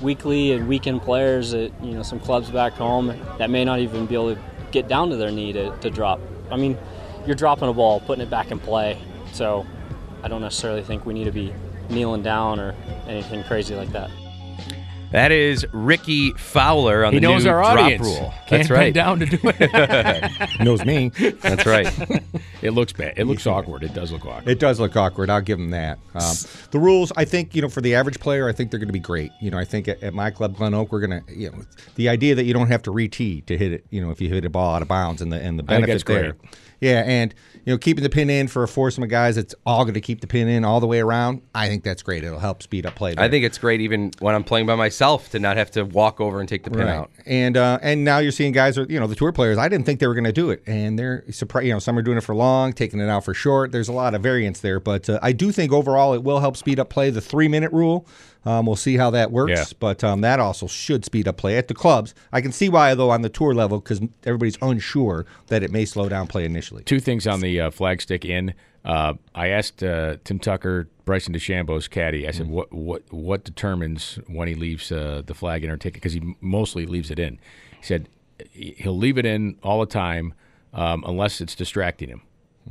weekly 0.00 0.52
and 0.52 0.66
weekend 0.66 1.02
players 1.02 1.52
at 1.52 1.70
you 1.84 1.92
know 1.92 2.02
some 2.02 2.20
clubs 2.20 2.50
back 2.50 2.72
home 2.72 3.08
that 3.36 3.50
may 3.50 3.62
not 3.62 3.78
even 3.80 4.06
be 4.06 4.14
able 4.14 4.34
to 4.34 4.40
get 4.70 4.88
down 4.88 5.10
to 5.10 5.16
their 5.16 5.30
knee 5.30 5.52
to, 5.52 5.76
to 5.80 5.90
drop. 5.90 6.18
I 6.50 6.56
mean, 6.56 6.78
you're 7.26 7.36
dropping 7.36 7.68
a 7.68 7.74
ball, 7.74 8.00
putting 8.00 8.22
it 8.22 8.30
back 8.30 8.52
in 8.52 8.58
play. 8.58 8.98
So 9.34 9.66
I 10.22 10.28
don't 10.28 10.40
necessarily 10.40 10.82
think 10.82 11.04
we 11.04 11.12
need 11.12 11.24
to 11.24 11.30
be 11.30 11.52
kneeling 11.90 12.22
down 12.22 12.60
or 12.60 12.74
anything 13.06 13.42
crazy 13.44 13.74
like 13.74 13.90
that. 13.92 14.10
That 15.10 15.32
is 15.32 15.66
Rickie 15.72 16.32
Fowler 16.34 17.02
on 17.06 17.14
He 17.14 17.18
the 17.18 17.26
knows 17.26 17.44
new 17.44 17.50
our 17.50 17.62
drop 17.62 17.78
audience. 17.78 18.02
rule. 18.04 18.34
Can't 18.46 18.50
That's 18.50 18.70
right. 18.70 18.92
down 18.92 19.20
to 19.20 19.26
do 19.26 19.38
it. 19.42 20.60
Knows 20.60 20.84
me. 20.84 21.08
That's 21.40 21.64
right. 21.64 21.86
it 22.62 22.70
looks 22.70 22.92
bad. 22.92 23.14
It 23.16 23.24
looks 23.26 23.46
awkward. 23.46 23.82
It 23.82 23.94
does 23.94 24.10
look 24.12 24.26
awkward. 24.26 24.48
It 24.48 24.58
does 24.58 24.80
look 24.80 24.96
awkward. 24.96 25.30
I'll 25.30 25.40
give 25.40 25.58
them 25.58 25.70
that. 25.70 25.98
Um, 26.14 26.34
the 26.70 26.78
rules, 26.78 27.12
I 27.16 27.24
think, 27.24 27.54
you 27.54 27.62
know, 27.62 27.68
for 27.68 27.80
the 27.80 27.94
average 27.94 28.18
player, 28.20 28.48
I 28.48 28.52
think 28.52 28.70
they're 28.70 28.80
going 28.80 28.88
to 28.88 28.92
be 28.92 28.98
great. 28.98 29.30
You 29.40 29.50
know, 29.50 29.58
I 29.58 29.64
think 29.64 29.88
at, 29.88 30.02
at 30.02 30.14
my 30.14 30.30
club, 30.30 30.56
Glen 30.56 30.74
Oak, 30.74 30.92
we're 30.92 31.06
going 31.06 31.22
to, 31.24 31.34
you 31.34 31.50
know, 31.50 31.58
the 31.94 32.08
idea 32.08 32.34
that 32.34 32.44
you 32.44 32.52
don't 32.54 32.68
have 32.68 32.82
to 32.82 32.90
re-tee 32.90 33.42
to 33.42 33.56
hit 33.56 33.72
it, 33.72 33.84
you 33.90 34.00
know, 34.00 34.10
if 34.10 34.20
you 34.20 34.28
hit 34.28 34.44
a 34.44 34.50
ball 34.50 34.74
out 34.74 34.82
of 34.82 34.88
bounds 34.88 35.22
and 35.22 35.32
the 35.32 35.40
and 35.40 35.58
the 35.58 35.64
I 35.64 35.80
benefit 35.80 36.04
there. 36.06 36.36
Yeah, 36.80 37.02
and 37.04 37.34
you 37.64 37.72
know, 37.74 37.78
keeping 37.78 38.04
the 38.04 38.08
pin 38.08 38.30
in 38.30 38.46
for 38.46 38.62
a 38.62 38.68
foursome 38.68 39.02
of 39.02 39.10
guys, 39.10 39.36
it's 39.36 39.52
all 39.66 39.82
going 39.84 39.94
to 39.94 40.00
keep 40.00 40.20
the 40.20 40.28
pin 40.28 40.46
in 40.46 40.64
all 40.64 40.78
the 40.78 40.86
way 40.86 41.00
around. 41.00 41.42
I 41.52 41.66
think 41.66 41.82
that's 41.82 42.04
great. 42.04 42.22
It'll 42.22 42.38
help 42.38 42.62
speed 42.62 42.86
up 42.86 42.94
play. 42.94 43.14
I 43.18 43.28
think 43.28 43.44
it's 43.44 43.58
great 43.58 43.80
even 43.80 44.12
when 44.20 44.36
I'm 44.36 44.44
playing 44.44 44.66
by 44.66 44.76
myself 44.76 45.28
to 45.30 45.40
not 45.40 45.56
have 45.56 45.72
to 45.72 45.82
walk 45.82 46.20
over 46.20 46.38
and 46.38 46.48
take 46.48 46.62
the 46.62 46.70
pin 46.70 46.82
Right. 46.86 46.94
out. 46.94 47.10
And 47.26 47.56
uh, 47.56 47.80
and 47.82 48.04
now 48.04 48.18
you're 48.18 48.30
seeing 48.30 48.52
guys, 48.52 48.78
with, 48.78 48.92
you 48.92 49.00
know, 49.00 49.08
the 49.08 49.16
tour 49.16 49.32
players. 49.32 49.58
I 49.58 49.68
didn't 49.68 49.86
think 49.86 49.98
they 49.98 50.06
were 50.06 50.14
going 50.14 50.22
to 50.22 50.32
do 50.32 50.50
it, 50.50 50.62
and 50.68 50.96
they're 50.96 51.24
surprised. 51.32 51.66
You 51.66 51.72
know, 51.72 51.80
some 51.80 51.98
are 51.98 52.02
doing 52.02 52.16
it 52.16 52.22
for 52.22 52.34
long, 52.36 52.47
taking 52.74 53.00
it 53.00 53.08
out 53.08 53.24
for 53.24 53.34
short. 53.34 53.72
There's 53.72 53.88
a 53.88 53.92
lot 53.92 54.14
of 54.14 54.22
variance 54.22 54.60
there, 54.60 54.80
but 54.80 55.08
uh, 55.08 55.18
I 55.22 55.32
do 55.32 55.52
think 55.52 55.72
overall 55.72 56.14
it 56.14 56.22
will 56.22 56.40
help 56.40 56.56
speed 56.56 56.78
up 56.78 56.88
play. 56.90 57.10
The 57.10 57.20
three 57.20 57.48
minute 57.48 57.72
rule, 57.72 58.06
um, 58.44 58.66
we'll 58.66 58.76
see 58.76 58.96
how 58.96 59.10
that 59.10 59.30
works. 59.30 59.50
Yeah. 59.50 59.64
But 59.78 60.02
um, 60.04 60.20
that 60.22 60.40
also 60.40 60.66
should 60.66 61.04
speed 61.04 61.26
up 61.28 61.36
play 61.36 61.56
at 61.56 61.68
the 61.68 61.74
clubs. 61.74 62.14
I 62.32 62.40
can 62.40 62.52
see 62.52 62.68
why 62.68 62.94
though 62.94 63.10
on 63.10 63.22
the 63.22 63.28
tour 63.28 63.54
level 63.54 63.80
because 63.80 64.00
everybody's 64.24 64.58
unsure 64.62 65.26
that 65.48 65.62
it 65.62 65.70
may 65.70 65.84
slow 65.84 66.08
down 66.08 66.26
play 66.26 66.44
initially. 66.44 66.82
Two 66.84 67.00
things 67.00 67.26
on 67.26 67.40
the 67.40 67.60
uh, 67.60 67.70
flagstick 67.70 68.24
in. 68.24 68.54
Uh, 68.84 69.14
I 69.34 69.48
asked 69.48 69.82
uh, 69.82 70.16
Tim 70.24 70.38
Tucker, 70.38 70.88
Bryson 71.04 71.34
DeChambeau's 71.34 71.88
caddy. 71.88 72.26
I 72.26 72.30
said, 72.30 72.46
Mm. 72.46 72.50
"What 72.50 72.72
what 72.72 73.02
what 73.12 73.44
determines 73.44 74.18
when 74.28 74.48
he 74.48 74.54
leaves 74.54 74.90
uh, 74.92 75.22
the 75.26 75.34
flag 75.34 75.64
in 75.64 75.70
or 75.70 75.76
ticket? 75.76 75.94
Because 75.94 76.12
he 76.14 76.36
mostly 76.40 76.86
leaves 76.86 77.10
it 77.10 77.18
in." 77.18 77.38
He 77.80 77.84
said 77.84 78.08
he'll 78.52 78.96
leave 78.96 79.18
it 79.18 79.26
in 79.26 79.56
all 79.62 79.80
the 79.80 79.86
time 79.86 80.32
um, 80.72 81.02
unless 81.06 81.40
it's 81.40 81.54
distracting 81.56 82.08
him. 82.08 82.22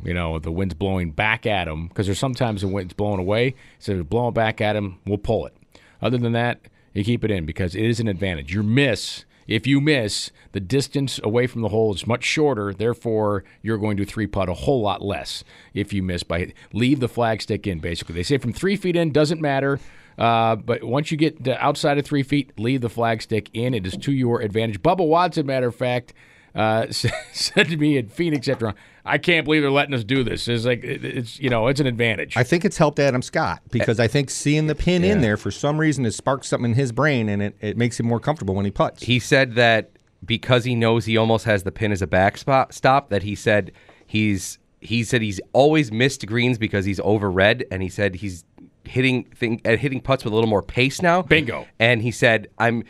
You 0.03 0.13
know, 0.13 0.39
the 0.39 0.51
wind's 0.51 0.73
blowing 0.73 1.11
back 1.11 1.45
at 1.45 1.67
him 1.67 1.87
because 1.87 2.05
there's 2.05 2.19
sometimes 2.19 2.61
the 2.61 2.67
wind's 2.67 2.93
blowing 2.93 3.19
away. 3.19 3.55
So 3.79 3.93
if 3.93 3.99
it's 3.99 4.09
blowing 4.09 4.33
back 4.33 4.61
at 4.61 4.75
him, 4.75 4.99
we'll 5.05 5.17
pull 5.17 5.45
it. 5.45 5.55
Other 6.01 6.17
than 6.17 6.33
that, 6.33 6.59
you 6.93 7.03
keep 7.03 7.23
it 7.23 7.31
in 7.31 7.45
because 7.45 7.75
it 7.75 7.83
is 7.83 7.99
an 7.99 8.07
advantage. 8.07 8.53
Your 8.53 8.63
miss, 8.63 9.25
if 9.47 9.65
you 9.65 9.79
miss, 9.79 10.31
the 10.51 10.59
distance 10.59 11.19
away 11.23 11.47
from 11.47 11.61
the 11.61 11.69
hole 11.69 11.93
is 11.93 12.05
much 12.05 12.23
shorter. 12.23 12.73
Therefore, 12.73 13.43
you're 13.61 13.77
going 13.77 13.97
to 13.97 14.05
three 14.05 14.27
putt 14.27 14.49
a 14.49 14.53
whole 14.53 14.81
lot 14.81 15.01
less 15.01 15.43
if 15.73 15.93
you 15.93 16.03
miss 16.03 16.23
by 16.23 16.53
leave 16.73 16.99
the 16.99 17.07
flag 17.07 17.41
stick 17.41 17.65
in. 17.65 17.79
Basically, 17.79 18.15
they 18.15 18.23
say 18.23 18.37
from 18.37 18.53
three 18.53 18.75
feet 18.75 18.95
in 18.95 19.11
doesn't 19.11 19.41
matter. 19.41 19.79
Uh, 20.17 20.55
but 20.55 20.83
once 20.83 21.11
you 21.11 21.17
get 21.17 21.47
outside 21.47 21.97
of 21.97 22.05
three 22.05 22.23
feet, 22.23 22.51
leave 22.57 22.81
the 22.81 22.89
flag 22.89 23.21
stick 23.21 23.49
in. 23.53 23.73
It 23.73 23.85
is 23.85 23.95
to 23.97 24.11
your 24.11 24.41
advantage. 24.41 24.81
Bubba 24.81 25.07
Watson, 25.07 25.45
matter 25.45 25.67
of 25.67 25.75
fact, 25.75 26.13
uh, 26.55 26.87
said 26.91 27.67
to 27.67 27.77
me 27.77 27.97
in 27.97 28.09
Phoenix 28.09 28.47
after, 28.47 28.73
I 29.07 29.17
can't 29.17 29.45
believe 29.45 29.61
they're 29.61 29.71
letting 29.71 29.93
us 29.93 30.03
do 30.03 30.23
this. 30.23 30.47
It's 30.47 30.65
like 30.65 30.83
it's 30.83 31.39
you 31.39 31.49
know 31.49 31.67
it's 31.67 31.79
an 31.79 31.87
advantage. 31.87 32.37
I 32.37 32.43
think 32.43 32.65
it's 32.65 32.77
helped 32.77 32.99
Adam 32.99 33.21
Scott 33.21 33.61
because 33.71 33.99
I 33.99 34.07
think 34.07 34.29
seeing 34.29 34.67
the 34.67 34.75
pin 34.75 35.03
in 35.03 35.21
there 35.21 35.37
for 35.37 35.51
some 35.51 35.79
reason 35.79 36.03
has 36.03 36.15
sparked 36.15 36.45
something 36.45 36.71
in 36.71 36.75
his 36.75 36.91
brain 36.91 37.29
and 37.29 37.41
it, 37.41 37.57
it 37.61 37.77
makes 37.77 37.99
him 37.99 38.07
more 38.07 38.19
comfortable 38.19 38.55
when 38.55 38.65
he 38.65 38.71
puts. 38.71 39.03
He 39.03 39.19
said 39.19 39.55
that 39.55 39.91
because 40.25 40.63
he 40.63 40.75
knows 40.75 41.05
he 41.05 41.17
almost 41.17 41.45
has 41.45 41.63
the 41.63 41.71
pin 41.71 41.91
as 41.91 42.01
a 42.01 42.07
backstop, 42.07 42.73
stop, 42.73 43.09
that 43.09 43.23
he 43.23 43.35
said 43.35 43.71
he's 44.05 44.59
he 44.79 45.03
said 45.03 45.21
he's 45.21 45.39
always 45.53 45.91
missed 45.91 46.25
greens 46.25 46.57
because 46.57 46.85
he's 46.85 46.99
overread, 46.99 47.63
and 47.71 47.81
he 47.81 47.89
said 47.89 48.15
he's 48.15 48.43
hitting 48.83 49.25
thing 49.25 49.61
uh, 49.65 49.75
hitting 49.75 50.01
putts 50.01 50.23
with 50.23 50.33
a 50.33 50.35
little 50.35 50.49
more 50.49 50.63
pace 50.63 51.01
now. 51.01 51.21
Bingo. 51.21 51.67
And 51.79 52.01
he 52.01 52.11
said 52.11 52.47
I'm 52.57 52.83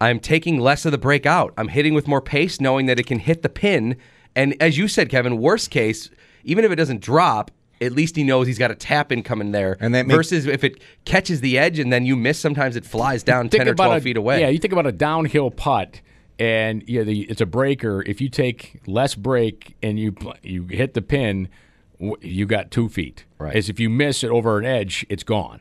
I'm 0.00 0.20
taking 0.20 0.58
less 0.58 0.84
of 0.84 0.92
the 0.92 0.98
break 0.98 1.26
out. 1.26 1.54
I'm 1.56 1.68
hitting 1.68 1.94
with 1.94 2.08
more 2.08 2.20
pace, 2.20 2.60
knowing 2.60 2.86
that 2.86 2.98
it 2.98 3.06
can 3.06 3.18
hit 3.18 3.42
the 3.42 3.48
pin. 3.48 3.96
And 4.36 4.60
as 4.60 4.76
you 4.78 4.88
said, 4.88 5.08
Kevin, 5.08 5.38
worst 5.38 5.70
case, 5.70 6.10
even 6.44 6.64
if 6.64 6.70
it 6.72 6.76
doesn't 6.76 7.00
drop. 7.00 7.50
At 7.80 7.90
least 7.92 8.14
he 8.14 8.22
knows 8.22 8.46
he's 8.46 8.56
got 8.56 8.70
a 8.70 8.74
tap 8.76 9.10
in 9.10 9.24
coming 9.24 9.50
there. 9.50 9.76
And 9.80 9.94
that 9.96 10.06
makes- 10.06 10.16
versus 10.16 10.46
if 10.46 10.62
it 10.62 10.80
catches 11.04 11.40
the 11.40 11.58
edge 11.58 11.80
and 11.80 11.92
then 11.92 12.06
you 12.06 12.14
miss, 12.14 12.38
sometimes 12.38 12.76
it 12.76 12.86
flies 12.86 13.24
down 13.24 13.48
ten 13.48 13.68
or 13.68 13.74
twelve 13.74 13.96
a- 13.96 14.00
feet 14.00 14.16
away. 14.16 14.40
Yeah, 14.40 14.48
you 14.48 14.58
think 14.58 14.72
about 14.72 14.86
a 14.86 14.92
downhill 14.92 15.50
putt, 15.50 16.00
and 16.38 16.84
yeah, 16.88 17.02
the, 17.02 17.22
it's 17.22 17.40
a 17.40 17.46
breaker. 17.46 18.02
If 18.06 18.20
you 18.20 18.28
take 18.28 18.80
less 18.86 19.16
break 19.16 19.76
and 19.82 19.98
you 19.98 20.14
you 20.42 20.62
hit 20.68 20.94
the 20.94 21.02
pin, 21.02 21.48
you 21.98 22.46
got 22.46 22.70
two 22.70 22.88
feet. 22.88 23.24
Right. 23.38 23.54
As 23.56 23.68
if 23.68 23.80
you 23.80 23.90
miss 23.90 24.22
it 24.22 24.30
over 24.30 24.56
an 24.56 24.64
edge, 24.64 25.04
it's 25.08 25.24
gone. 25.24 25.60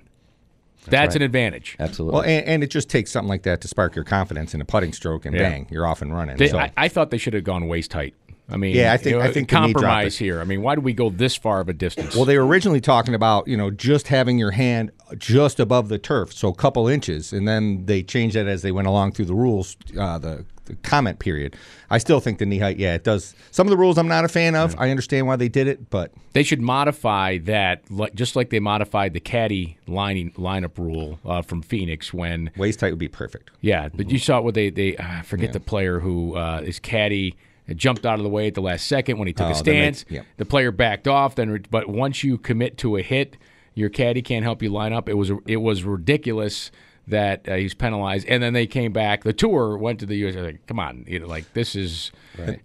That's, 0.86 1.15
an 1.15 1.21
advantage. 1.23 1.75
Absolutely. 1.79 2.13
Well, 2.13 2.23
and, 2.23 2.45
and 2.45 2.63
it 2.63 2.69
just 2.69 2.89
takes 2.89 3.09
something 3.12 3.29
like 3.29 3.43
that 3.43 3.59
to 3.62 3.67
spark 3.67 3.95
your 3.95 4.05
confidence 4.05 4.53
in 4.53 4.62
a 4.62 4.65
putting 4.65 4.93
stroke, 4.93 5.25
and 5.25 5.33
Yeah. 5.36 5.49
bang, 5.49 5.67
you're 5.71 5.88
off 5.88 6.01
and 6.01 6.13
running. 6.13 6.38
They, 6.38 6.49
so, 6.49 6.59
I, 6.59 6.71
I 6.77 6.88
thought 6.89 7.09
they 7.09 7.17
should 7.17 7.33
have 7.33 7.43
gone 7.43 7.67
waist 7.67 7.91
height. 7.93 8.13
I 8.49 8.58
mean, 8.58 8.75
Yeah, 8.75 8.91
I 8.93 8.97
think- 8.97 9.13
you 9.13 9.19
know, 9.19 9.25
I 9.25 9.32
think 9.32 9.49
the 9.49 9.56
knee 9.62 9.71
dropped 9.73 9.84
compromise 9.86 10.17
here. 10.17 10.41
I 10.41 10.43
mean, 10.43 10.62
why 10.62 10.75
do 10.75 10.82
we 10.82 10.93
go 10.93 11.10
this 11.10 11.36
far 11.36 11.62
of 11.62 11.69
a 11.69 11.73
distance? 11.73 12.15
well, 12.15 12.25
they 12.25 12.38
were 12.38 12.45
originally 12.45 12.82
talking 12.82 13.15
about 13.15 13.47
you 13.47 13.56
know 13.58 13.71
just 13.71 14.08
having 14.10 14.38
your 14.38 14.51
hand 14.51 14.91
just 15.17 15.60
above 15.60 15.89
the 15.89 15.97
turf, 15.97 16.34
so 16.34 16.49
a 16.49 16.53
couple 16.56 16.88
inches, 16.88 17.32
and 17.34 17.47
then 17.47 17.86
they 17.86 18.03
changed 18.03 18.36
that 18.36 18.47
as 18.47 18.62
they 18.62 18.71
went 18.71 18.88
along 18.88 19.13
through 19.13 19.25
the 19.25 19.34
rules, 19.36 19.77
uh, 19.97 20.17
the, 20.17 20.45
the 20.65 20.75
comment 20.77 21.19
period. 21.19 21.56
I 21.89 21.99
still 21.99 22.19
think 22.19 22.39
the 22.39 22.45
knee 22.45 22.58
height, 22.58 22.77
yeah, 22.77 22.95
it 22.95 23.03
does. 23.03 23.36
Some 23.51 23.67
of 23.67 23.71
the 23.71 23.77
rules 23.77 23.97
I'm 23.97 24.08
not 24.08 24.25
a 24.25 24.27
fan 24.29 24.56
of. 24.56 24.75
I 24.79 24.89
understand 24.89 25.27
why 25.27 25.36
they 25.36 25.49
did 25.49 25.67
it, 25.67 25.89
but 25.89 26.12
They 26.34 26.41
should 26.43 26.62
modify 26.62 27.38
that, 27.39 27.84
like, 27.91 28.15
just 28.15 28.36
like 28.36 28.49
they 28.49 28.60
modified 28.60 29.13
the 29.13 29.19
caddy 29.19 29.77
lining 29.88 30.32
lineup 30.32 30.77
rule 30.77 31.19
uh, 31.25 31.41
from 31.43 31.62
Phoenix 31.62 32.13
when 32.13 32.49
waist 32.58 32.82
height 32.82 32.91
would 32.91 32.99
be 32.99 33.08
perfect. 33.08 33.51
Yeah, 33.62 33.89
but 33.93 34.10
you 34.10 34.17
saw 34.19 34.41
what 34.41 34.53
they 34.56 34.69
they 34.69 34.97
uh, 34.97 35.19
I 35.19 35.21
forget 35.21 35.53
the 35.53 35.60
player 35.60 35.99
who 35.99 36.36
uh, 36.36 36.62
is 36.65 36.79
caddy 36.79 37.36
jumped 37.76 38.06
out 38.06 38.19
of 38.19 38.23
the 38.23 38.30
way 38.30 38.47
at 38.47 38.54
the 38.56 38.62
last 38.62 38.88
second 38.88 39.17
when 39.17 39.28
he 39.28 39.34
took 39.34 39.47
Oh, 39.47 39.52
a 39.52 39.56
stance. 39.56 40.06
The 40.38 40.45
player 40.45 40.71
backed 40.71 41.08
off. 41.08 41.36
Then, 41.36 41.49
re- 41.49 41.62
but 41.69 41.88
once 41.88 42.23
you 42.23 42.38
commit 42.38 42.78
to 42.80 42.97
a 42.97 43.02
hit, 43.02 43.38
your 43.73 43.89
caddy 43.89 44.21
can't 44.21 44.43
help 44.43 44.62
you 44.62 44.69
line 44.69 44.93
up. 44.93 45.08
It 45.10 45.13
was 45.15 45.32
it 45.47 45.58
was 45.58 45.84
ridiculous 45.84 46.71
that 47.07 47.47
uh, 47.49 47.55
he's 47.55 47.73
penalized. 47.73 48.27
And 48.27 48.41
then 48.41 48.53
they 48.53 48.65
came 48.65 48.93
back. 48.93 49.23
The 49.23 49.33
tour 49.33 49.77
went 49.77 49.99
to 49.99 50.05
the 50.05 50.15
U.S. 50.17 50.35
Like, 50.35 50.65
come 50.67 50.79
on, 50.79 51.03
you 51.07 51.19
know, 51.19 51.27
like 51.27 51.51
this 51.53 51.75
is. 51.75 52.11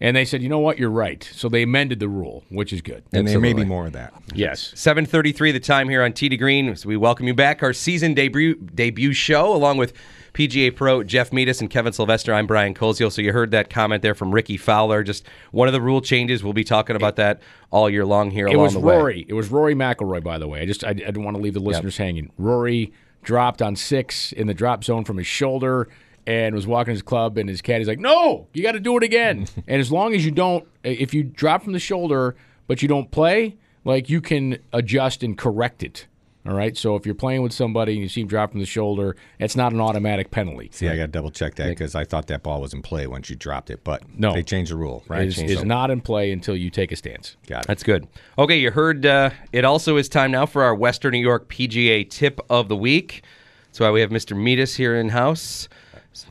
And 0.01 0.17
they 0.17 0.25
said, 0.25 0.43
you 0.43 0.49
know 0.49 0.61
what, 0.61 0.79
you're 0.79 0.89
right. 0.91 1.29
So 1.35 1.49
they 1.49 1.63
amended 1.63 2.01
the 2.01 2.09
rule, 2.09 2.45
which 2.49 2.73
is 2.73 2.81
good. 2.81 3.03
And 3.13 3.29
there 3.29 3.41
may 3.41 3.53
be 3.53 3.65
more 3.65 3.87
of 3.87 3.93
that. 3.93 4.15
Yes. 4.35 4.73
7:33 4.75 5.53
the 5.53 5.61
time 5.61 5.89
here 5.89 6.03
on 6.03 6.13
Tee 6.13 6.29
to 6.29 6.37
Green. 6.37 6.75
So 6.77 6.89
we 6.89 6.97
welcome 6.97 7.27
you 7.27 7.35
back 7.35 7.63
our 7.63 7.73
season 7.73 8.15
debut 8.15 8.55
debut 8.55 9.13
show 9.13 9.55
along 9.55 9.77
with 9.77 9.93
PGA 10.33 10.75
Pro 10.75 11.03
Jeff 11.03 11.33
Metis 11.33 11.61
and 11.61 11.69
Kevin 11.69 11.93
Sylvester. 11.93 12.33
I'm 12.33 12.47
Brian 12.47 12.73
Koziel. 12.73 13.11
So 13.11 13.21
you 13.21 13.33
heard 13.33 13.51
that 13.51 13.71
comment 13.71 14.03
there 14.03 14.15
from 14.15 14.33
Rickie 14.33 14.57
Fowler. 14.57 15.03
Just 15.03 15.27
one 15.51 15.69
of 15.69 15.73
the 15.73 15.81
rule 15.81 16.01
changes. 16.01 16.45
We'll 16.45 16.53
be 16.53 16.65
talking 16.65 16.97
about 16.97 17.17
that 17.17 17.43
all 17.71 17.91
year 17.91 18.07
long 18.07 18.31
here 18.31 18.47
It 18.47 18.55
along 18.55 18.65
was 18.65 18.73
the 18.75 18.81
way. 18.81 18.97
Rory. 18.97 19.27
It 19.29 19.35
was 19.35 19.51
Rory 19.51 19.75
McIlroy, 19.75 20.23
by 20.23 20.39
the 20.39 20.47
way. 20.49 20.61
I 20.61 20.67
just 20.67 20.85
I, 20.85 20.91
I 20.91 20.93
didn't 20.95 21.25
want 21.25 21.37
to 21.37 21.43
leave 21.43 21.55
the 21.55 21.61
listeners 21.61 21.97
hanging. 21.97 22.31
Rory 22.39 22.93
dropped 23.23 23.63
on 23.63 23.77
six 23.77 24.33
in 24.33 24.47
the 24.47 24.55
drop 24.55 24.85
zone 24.85 25.05
from 25.05 25.17
his 25.17 25.27
shoulder 25.27 25.89
and 26.27 26.55
was 26.55 26.67
walking 26.67 26.93
his 26.93 27.03
club, 27.03 27.39
and 27.39 27.49
his 27.49 27.63
caddy's 27.63 27.89
like, 27.89 27.99
"No, 27.99 28.49
you 28.53 28.63
got 28.63 28.73
to 28.73 28.81
do 28.81 28.97
it 28.97 29.03
again." 29.03 29.47
and 29.67 29.81
as 29.81 29.91
long 29.91 30.15
as 30.15 30.25
you 30.25 30.31
don't, 30.31 30.67
if 30.85 31.15
you 31.15 31.23
drop 31.23 31.63
from 31.63 31.73
the 31.73 31.79
shoulder 31.79 32.37
but 32.67 32.83
you 32.83 32.89
don't 32.89 33.11
play, 33.11 33.57
like 33.85 34.11
you 34.11 34.21
can 34.21 34.59
adjust 34.73 35.23
and 35.23 35.39
correct 35.39 35.83
it. 35.83 36.07
All 36.49 36.55
right. 36.55 36.75
So 36.77 36.97
if 36.97 37.05
you're 37.05 37.15
playing 37.15 37.43
with 37.43 37.53
somebody 37.53 37.93
and 37.93 38.01
you 38.03 38.09
see 38.09 38.23
him 38.23 38.27
drop 38.27 38.53
from 38.53 38.61
the 38.61 38.67
shoulder, 38.67 39.17
it's 39.39 39.55
not 39.55 39.75
an 39.75 39.83
automatic 39.83 40.31
penalty. 40.31 40.71
See, 40.73 40.89
I 40.89 40.97
got 40.97 41.03
to 41.03 41.09
double 41.09 41.31
check 41.31 41.57
that 41.57 41.69
because 41.69 41.95
I 41.95 42.05
thought 42.05 42.27
that 42.29 42.43
ball 42.43 42.63
was 42.63 42.73
in 42.73 42.81
play 42.81 43.07
once 43.07 43.29
you 43.29 43.37
dropped 43.37 43.69
it, 43.69 43.85
but 43.85 44.03
No. 44.19 44.33
they 44.33 44.43
changed 44.43 44.71
the 44.73 44.77
rule. 44.77 45.05
Right? 45.09 45.23
It 45.25 45.29
is, 45.29 45.39
is 45.39 45.65
not 45.65 45.91
in 45.91 46.01
play 46.01 46.33
until 46.33 46.57
you 46.57 46.71
take 46.71 46.91
a 46.91 46.97
stance. 46.97 47.37
Got 47.47 47.65
it. 47.65 47.67
That's 47.69 47.83
good. 47.83 48.09
Okay, 48.39 48.59
you 48.59 48.71
heard 48.71 49.05
uh, 49.05 49.31
it 49.53 49.67
also 49.67 49.99
is 49.99 50.09
time 50.09 50.31
now 50.31 50.47
for 50.47 50.63
our 50.63 50.75
Western 50.75 51.13
New 51.13 51.21
York 51.21 51.51
PGA 51.51 52.09
tip 52.09 52.41
of 52.49 52.69
the 52.69 52.77
week. 52.77 53.25
That's 53.67 53.81
why 53.81 53.91
we 53.91 54.01
have 54.01 54.11
Mr. 54.11 54.35
Metis 54.35 54.75
here 54.77 54.97
in 54.97 55.11
house. 55.11 55.69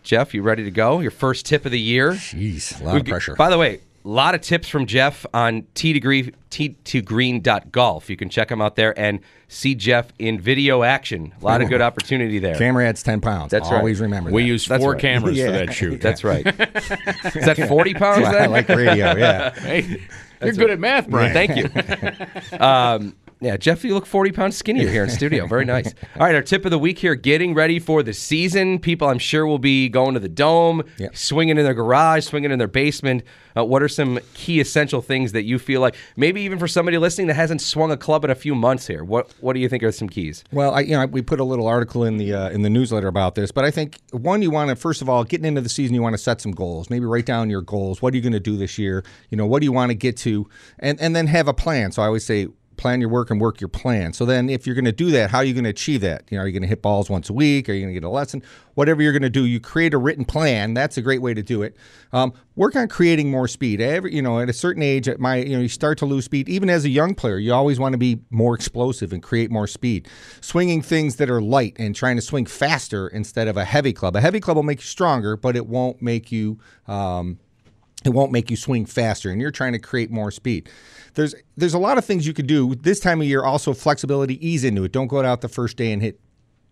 Jeff, 0.01 0.33
you 0.33 0.41
ready 0.41 0.63
to 0.63 0.71
go? 0.71 0.99
Your 0.99 1.11
first 1.11 1.45
tip 1.45 1.63
of 1.65 1.71
the 1.71 1.79
year. 1.79 2.13
Jeez, 2.13 2.81
a 2.81 2.83
lot 2.83 2.93
We've 2.95 3.01
of 3.03 3.07
pressure. 3.07 3.35
By 3.35 3.49
the 3.49 3.57
way, 3.57 3.81
a 4.07 4.09
lot 4.09 4.33
of 4.35 4.39
tips 4.41 4.69
from 4.69 4.85
Jeff 4.85 5.25
on 5.33 5.67
T 5.73 5.91
degree 5.91 6.33
T 6.49 6.69
to 6.85 7.01
green 7.01 7.41
dot 7.41 7.73
golf. 7.73 8.09
You 8.09 8.15
can 8.15 8.29
check 8.29 8.49
him 8.49 8.61
out 8.61 8.77
there 8.77 8.97
and 8.97 9.19
see 9.49 9.75
Jeff 9.75 10.13
in 10.17 10.39
video 10.39 10.83
action. 10.83 11.33
A 11.41 11.43
lot 11.43 11.61
of 11.61 11.67
good 11.67 11.81
opportunity 11.81 12.39
there. 12.39 12.55
Camera 12.55 12.87
adds 12.87 13.03
10 13.03 13.19
pounds. 13.19 13.51
That's 13.51 13.69
right. 13.69 13.79
Always 13.79 13.99
remember 13.99 14.31
We 14.31 14.43
that. 14.43 14.47
use 14.47 14.65
That's 14.65 14.81
four 14.81 14.93
right. 14.93 15.01
cameras 15.01 15.37
for 15.37 15.43
Yeah. 15.43 15.51
that 15.65 15.73
shoot. 15.73 15.99
That's 15.99 16.23
right. 16.23 16.47
Is 16.47 17.45
that 17.45 17.65
forty 17.67 17.93
pounds? 17.93 18.25
I 18.25 18.31
then? 18.31 18.51
like 18.51 18.69
radio, 18.69 19.15
yeah. 19.17 19.51
Hey, 19.59 20.01
you're 20.41 20.53
good 20.53 20.69
at 20.71 20.79
math, 20.79 21.09
Brian. 21.09 21.33
Thank 21.33 21.57
you. 21.57 22.57
um, 22.65 23.13
yeah, 23.39 23.57
Jeff, 23.57 23.83
you 23.83 23.93
look 23.93 24.05
40 24.05 24.31
pounds 24.31 24.57
skinnier 24.57 24.89
here 24.89 25.03
in 25.03 25.09
studio. 25.09 25.45
Very 25.47 25.65
nice. 25.75 25.93
All 26.19 26.25
right, 26.25 26.35
our 26.35 26.41
tip 26.41 26.65
of 26.65 26.71
the 26.71 26.79
week 26.79 26.99
here 26.99 27.15
getting 27.15 27.53
ready 27.53 27.79
for 27.79 28.01
the 28.03 28.13
season. 28.13 28.79
People, 28.79 29.07
I'm 29.07 29.19
sure, 29.19 29.45
will 29.45 29.59
be 29.59 29.89
going 29.89 30.13
to 30.15 30.19
the 30.19 30.29
dome, 30.29 30.83
Yep. 30.97 31.15
swinging 31.15 31.57
in 31.57 31.63
their 31.63 31.73
garage, 31.73 32.25
swinging 32.25 32.51
in 32.51 32.59
their 32.59 32.67
basement. 32.67 33.23
Uh, 33.55 33.63
what 33.63 33.81
are 33.81 33.87
some 33.89 34.19
key 34.35 34.59
essential 34.59 35.01
things 35.01 35.31
that 35.31 35.43
you 35.43 35.57
feel 35.57 35.81
like, 35.81 35.95
maybe 36.15 36.41
even 36.41 36.59
for 36.59 36.67
somebody 36.67 36.97
listening 36.99 37.25
that 37.27 37.33
hasn't 37.35 37.59
swung 37.59 37.91
a 37.91 37.97
club 37.97 38.23
in 38.23 38.29
a 38.29 38.35
few 38.35 38.53
months 38.53 38.85
here? 38.87 39.03
What 39.03 39.31
What 39.39 39.53
do 39.53 39.59
you 39.59 39.67
think 39.69 39.81
are 39.83 39.91
some 39.91 40.09
keys? 40.09 40.43
Well, 40.51 40.73
I, 40.75 40.81
you 40.81 40.91
know, 40.97 41.05
we 41.07 41.21
put 41.23 41.39
a 41.39 41.43
little 41.43 41.67
article 41.67 42.03
in 42.03 42.17
the 42.17 42.33
uh, 42.33 42.49
in 42.49 42.61
the 42.61 42.69
newsletter 42.69 43.07
about 43.07 43.35
this, 43.35 43.51
but 43.51 43.65
I 43.65 43.71
think 43.71 43.97
one, 44.11 44.41
you 44.41 44.51
want 44.51 44.69
to 44.69 44.75
first 44.75 45.01
of 45.01 45.09
all, 45.09 45.23
getting 45.23 45.45
into 45.45 45.61
the 45.61 45.69
season, 45.69 45.95
you 45.95 46.01
want 46.03 46.13
to 46.13 46.19
set 46.19 46.39
some 46.39 46.51
goals. 46.51 46.89
Maybe 46.89 47.05
write 47.05 47.25
down 47.25 47.49
your 47.49 47.61
goals. 47.61 48.01
What 48.01 48.13
are 48.13 48.17
you 48.17 48.21
going 48.21 48.33
to 48.33 48.39
do 48.39 48.57
this 48.57 48.77
year? 48.77 49.03
You 49.31 49.37
know, 49.37 49.45
what 49.47 49.59
do 49.61 49.65
you 49.65 49.71
want 49.71 49.89
to 49.89 49.95
get 49.95 50.17
to, 50.17 50.47
and 50.79 50.99
and 51.01 51.15
then 51.15 51.25
have 51.27 51.47
a 51.47 51.53
plan. 51.53 51.91
So 51.91 52.01
I 52.01 52.05
always 52.05 52.25
say. 52.25 52.47
Plan 52.77 53.01
your 53.01 53.09
work 53.09 53.31
and 53.31 53.41
work 53.41 53.59
your 53.59 53.67
plan. 53.67 54.13
So 54.13 54.25
then, 54.25 54.49
if 54.49 54.65
you're 54.65 54.75
going 54.75 54.85
to 54.85 54.91
do 54.91 55.11
that, 55.11 55.31
how 55.31 55.39
are 55.39 55.43
you 55.43 55.53
going 55.53 55.63
to 55.63 55.69
achieve 55.69 56.01
that? 56.01 56.23
You 56.29 56.37
know, 56.37 56.43
are 56.43 56.47
you 56.47 56.53
going 56.53 56.61
to 56.61 56.67
hit 56.67 56.81
balls 56.81 57.09
once 57.09 57.29
a 57.29 57.33
week? 57.33 57.67
Are 57.67 57.73
you 57.73 57.81
going 57.81 57.93
to 57.93 57.99
get 57.99 58.05
a 58.05 58.09
lesson? 58.09 58.43
Whatever 58.75 59.01
you're 59.01 59.11
going 59.11 59.23
to 59.23 59.29
do, 59.29 59.45
you 59.45 59.59
create 59.59 59.93
a 59.93 59.97
written 59.97 60.23
plan. 60.23 60.75
That's 60.75 60.97
a 60.97 61.01
great 61.01 61.21
way 61.21 61.33
to 61.33 61.41
do 61.41 61.63
it. 61.63 61.75
Um, 62.13 62.33
work 62.55 62.75
on 62.75 62.87
creating 62.87 63.31
more 63.31 63.47
speed. 63.47 63.81
Every, 63.81 64.13
you 64.13 64.21
know, 64.21 64.39
at 64.39 64.49
a 64.49 64.53
certain 64.53 64.83
age, 64.83 65.07
at 65.07 65.19
my, 65.19 65.37
you 65.37 65.55
know, 65.55 65.61
you 65.61 65.69
start 65.69 65.97
to 65.99 66.05
lose 66.05 66.25
speed. 66.25 66.47
Even 66.47 66.69
as 66.69 66.85
a 66.85 66.89
young 66.89 67.15
player, 67.15 67.39
you 67.39 67.53
always 67.53 67.79
want 67.79 67.93
to 67.93 67.97
be 67.97 68.19
more 68.29 68.53
explosive 68.53 69.11
and 69.11 69.23
create 69.23 69.49
more 69.49 69.65
speed. 69.65 70.07
Swinging 70.39 70.81
things 70.83 71.15
that 71.15 71.29
are 71.29 71.41
light 71.41 71.75
and 71.79 71.95
trying 71.95 72.15
to 72.15 72.21
swing 72.21 72.45
faster 72.45 73.07
instead 73.07 73.47
of 73.47 73.57
a 73.57 73.65
heavy 73.65 73.91
club. 73.91 74.15
A 74.15 74.21
heavy 74.21 74.39
club 74.39 74.55
will 74.55 74.63
make 74.63 74.79
you 74.79 74.85
stronger, 74.85 75.35
but 75.35 75.55
it 75.55 75.65
won't 75.65 76.01
make 76.01 76.31
you. 76.31 76.59
Um, 76.87 77.39
it 78.05 78.09
won't 78.09 78.31
make 78.31 78.49
you 78.51 78.55
swing 78.55 78.85
faster 78.85 79.31
and 79.31 79.41
you're 79.41 79.51
trying 79.51 79.73
to 79.73 79.79
create 79.79 80.11
more 80.11 80.29
speed 80.31 80.69
there's 81.17 81.35
there's 81.57 81.73
a 81.73 81.79
lot 81.79 81.97
of 81.97 82.05
things 82.05 82.25
you 82.25 82.33
could 82.33 82.47
do. 82.47 82.75
This 82.75 82.99
time 82.99 83.19
of 83.19 83.27
year 83.27 83.43
also 83.43 83.73
flexibility 83.73 84.47
ease 84.47 84.63
into 84.63 84.83
it. 84.83 84.91
Don't 84.91 85.07
go 85.07 85.23
out 85.23 85.41
the 85.41 85.49
first 85.49 85.75
day 85.75 85.91
and 85.91 86.01
hit 86.01 86.19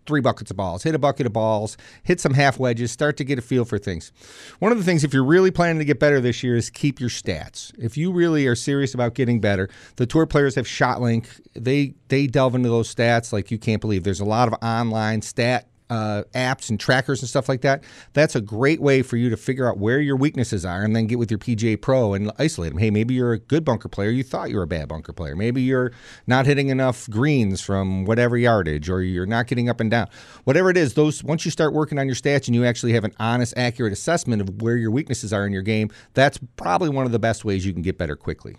three 0.06 0.20
buckets 0.20 0.52
of 0.52 0.56
balls. 0.56 0.84
Hit 0.84 0.94
a 0.94 1.00
bucket 1.00 1.26
of 1.26 1.32
balls. 1.32 1.76
Hit 2.04 2.20
some 2.20 2.32
half 2.32 2.56
wedges. 2.60 2.92
Start 2.92 3.16
to 3.16 3.24
get 3.24 3.40
a 3.40 3.42
feel 3.42 3.64
for 3.64 3.76
things. 3.76 4.12
One 4.60 4.70
of 4.70 4.78
the 4.78 4.84
things 4.84 5.02
if 5.02 5.12
you're 5.12 5.24
really 5.24 5.50
planning 5.50 5.80
to 5.80 5.84
get 5.84 5.98
better 5.98 6.20
this 6.20 6.44
year 6.44 6.54
is 6.54 6.70
keep 6.70 7.00
your 7.00 7.10
stats. 7.10 7.72
If 7.76 7.96
you 7.96 8.12
really 8.12 8.46
are 8.46 8.54
serious 8.54 8.94
about 8.94 9.14
getting 9.14 9.40
better 9.40 9.68
the 9.96 10.06
tour 10.06 10.26
players 10.26 10.54
have 10.54 10.66
shotlink 10.66 11.26
they 11.54 11.94
they 12.06 12.28
delve 12.28 12.54
into 12.54 12.68
those 12.68 12.94
stats 12.94 13.32
like 13.32 13.50
you 13.50 13.58
can't 13.58 13.80
believe. 13.80 14.04
There's 14.04 14.20
a 14.20 14.24
lot 14.24 14.46
of 14.46 14.54
online 14.62 15.22
stat 15.22 15.66
uh, 15.90 16.24
apps 16.34 16.70
and 16.70 16.78
trackers 16.80 17.22
and 17.22 17.28
stuff 17.28 17.48
like 17.48 17.60
that, 17.62 17.84
that's 18.12 18.34
a 18.34 18.40
great 18.40 18.80
way 18.80 19.02
for 19.02 19.16
you 19.16 19.30
to 19.30 19.36
figure 19.36 19.68
out 19.68 19.78
where 19.78 20.00
your 20.00 20.16
weaknesses 20.16 20.64
are 20.64 20.82
and 20.82 20.94
then 20.94 21.06
get 21.06 21.18
with 21.18 21.30
your 21.30 21.38
PGA 21.38 21.80
Pro 21.80 22.14
and 22.14 22.32
isolate 22.38 22.72
them. 22.72 22.78
Hey, 22.78 22.90
maybe 22.90 23.14
you're 23.14 23.32
a 23.32 23.38
good 23.38 23.64
bunker 23.64 23.88
player. 23.88 24.10
You 24.10 24.22
thought 24.22 24.50
you 24.50 24.56
were 24.56 24.62
a 24.62 24.66
bad 24.66 24.88
bunker 24.88 25.12
player. 25.12 25.36
Maybe 25.36 25.62
you're 25.62 25.92
not 26.26 26.46
hitting 26.46 26.68
enough 26.68 27.08
greens 27.10 27.60
from 27.60 28.04
whatever 28.04 28.36
yardage 28.36 28.88
or 28.88 29.02
you're 29.02 29.26
not 29.26 29.46
getting 29.46 29.68
up 29.68 29.80
and 29.80 29.90
down. 29.90 30.08
Whatever 30.44 30.70
it 30.70 30.76
is, 30.76 30.94
those 30.94 31.22
once 31.22 31.44
you 31.44 31.50
start 31.50 31.72
working 31.72 31.98
on 31.98 32.06
your 32.06 32.16
stats 32.16 32.46
and 32.46 32.54
you 32.54 32.64
actually 32.64 32.92
have 32.92 33.04
an 33.04 33.12
honest, 33.18 33.54
accurate 33.56 33.92
assessment 33.92 34.42
of 34.42 34.62
where 34.62 34.76
your 34.76 34.90
weaknesses 34.90 35.32
are 35.32 35.46
in 35.46 35.52
your 35.52 35.62
game, 35.62 35.90
that's 36.14 36.38
probably 36.56 36.88
one 36.88 37.06
of 37.06 37.12
the 37.12 37.18
best 37.18 37.44
ways 37.44 37.64
you 37.64 37.72
can 37.72 37.82
get 37.82 37.98
better 37.98 38.16
quickly. 38.16 38.56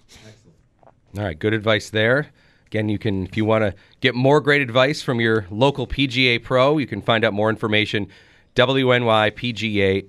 All 1.18 1.24
right, 1.24 1.38
good 1.38 1.54
advice 1.54 1.90
there. 1.90 2.28
Again, 2.68 2.90
you 2.90 3.00
can, 3.00 3.26
if 3.26 3.36
you 3.36 3.46
want 3.46 3.64
to 3.64 3.74
get 4.02 4.14
more 4.16 4.40
great 4.42 4.62
advice 4.62 5.02
from 5.02 5.20
your 5.20 5.48
local 5.50 5.88
PGA 5.88 6.42
pro, 6.44 6.78
you 6.78 6.86
can 6.88 7.02
find 7.02 7.26
out 7.26 7.34
more 7.34 7.50
information 7.50 8.08
wnypga.com. 8.56 10.08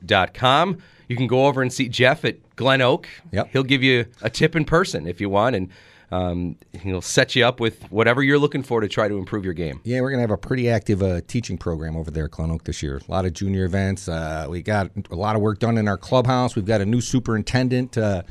You 1.09 1.17
can 1.17 1.27
go 1.27 1.47
over 1.47 1.63
and 1.63 1.73
see 1.73 1.89
Jeff 1.89 2.25
at 2.25 2.57
Glen 2.57 2.83
Oak. 2.83 3.09
Yep. 3.33 3.49
He'll 3.53 3.63
give 3.63 3.83
you 3.83 4.07
a 4.21 4.29
tip 4.29 4.55
in 4.57 4.65
person 4.65 5.07
if 5.07 5.21
you 5.21 5.31
want, 5.31 5.57
and 5.57 5.71
um, 6.11 6.57
he'll 6.83 7.01
set 7.01 7.37
you 7.37 7.45
up 7.45 7.61
with 7.61 7.83
whatever 7.91 8.23
you're 8.23 8.39
looking 8.39 8.63
for 8.63 8.81
to 8.81 8.89
try 8.89 9.09
to 9.09 9.17
improve 9.17 9.45
your 9.45 9.55
game. 9.55 9.81
Yeah, 9.85 10.01
we're 10.01 10.11
going 10.11 10.19
to 10.19 10.23
have 10.23 10.31
a 10.31 10.39
pretty 10.39 10.69
active 10.69 11.03
uh, 11.03 11.21
teaching 11.27 11.59
program 11.59 11.97
over 11.97 12.11
there 12.11 12.25
at 12.27 12.31
Glen 12.33 12.51
Oak 12.51 12.65
this 12.65 12.83
year. 12.83 13.01
A 13.07 13.11
lot 13.11 13.25
of 13.25 13.33
junior 13.33 13.65
events. 13.65 14.09
Uh, 14.09 14.47
we 14.49 14.63
got 14.63 14.91
a 15.11 15.17
lot 15.17 15.37
of 15.37 15.43
work 15.43 15.59
done 15.59 15.79
in 15.79 15.87
our 15.89 15.99
clubhouse. 15.99 16.57
We've 16.57 16.65
got 16.65 16.81
a 16.81 16.87
new 16.87 17.01
superintendent. 17.01 17.97
Uh, 17.97 18.23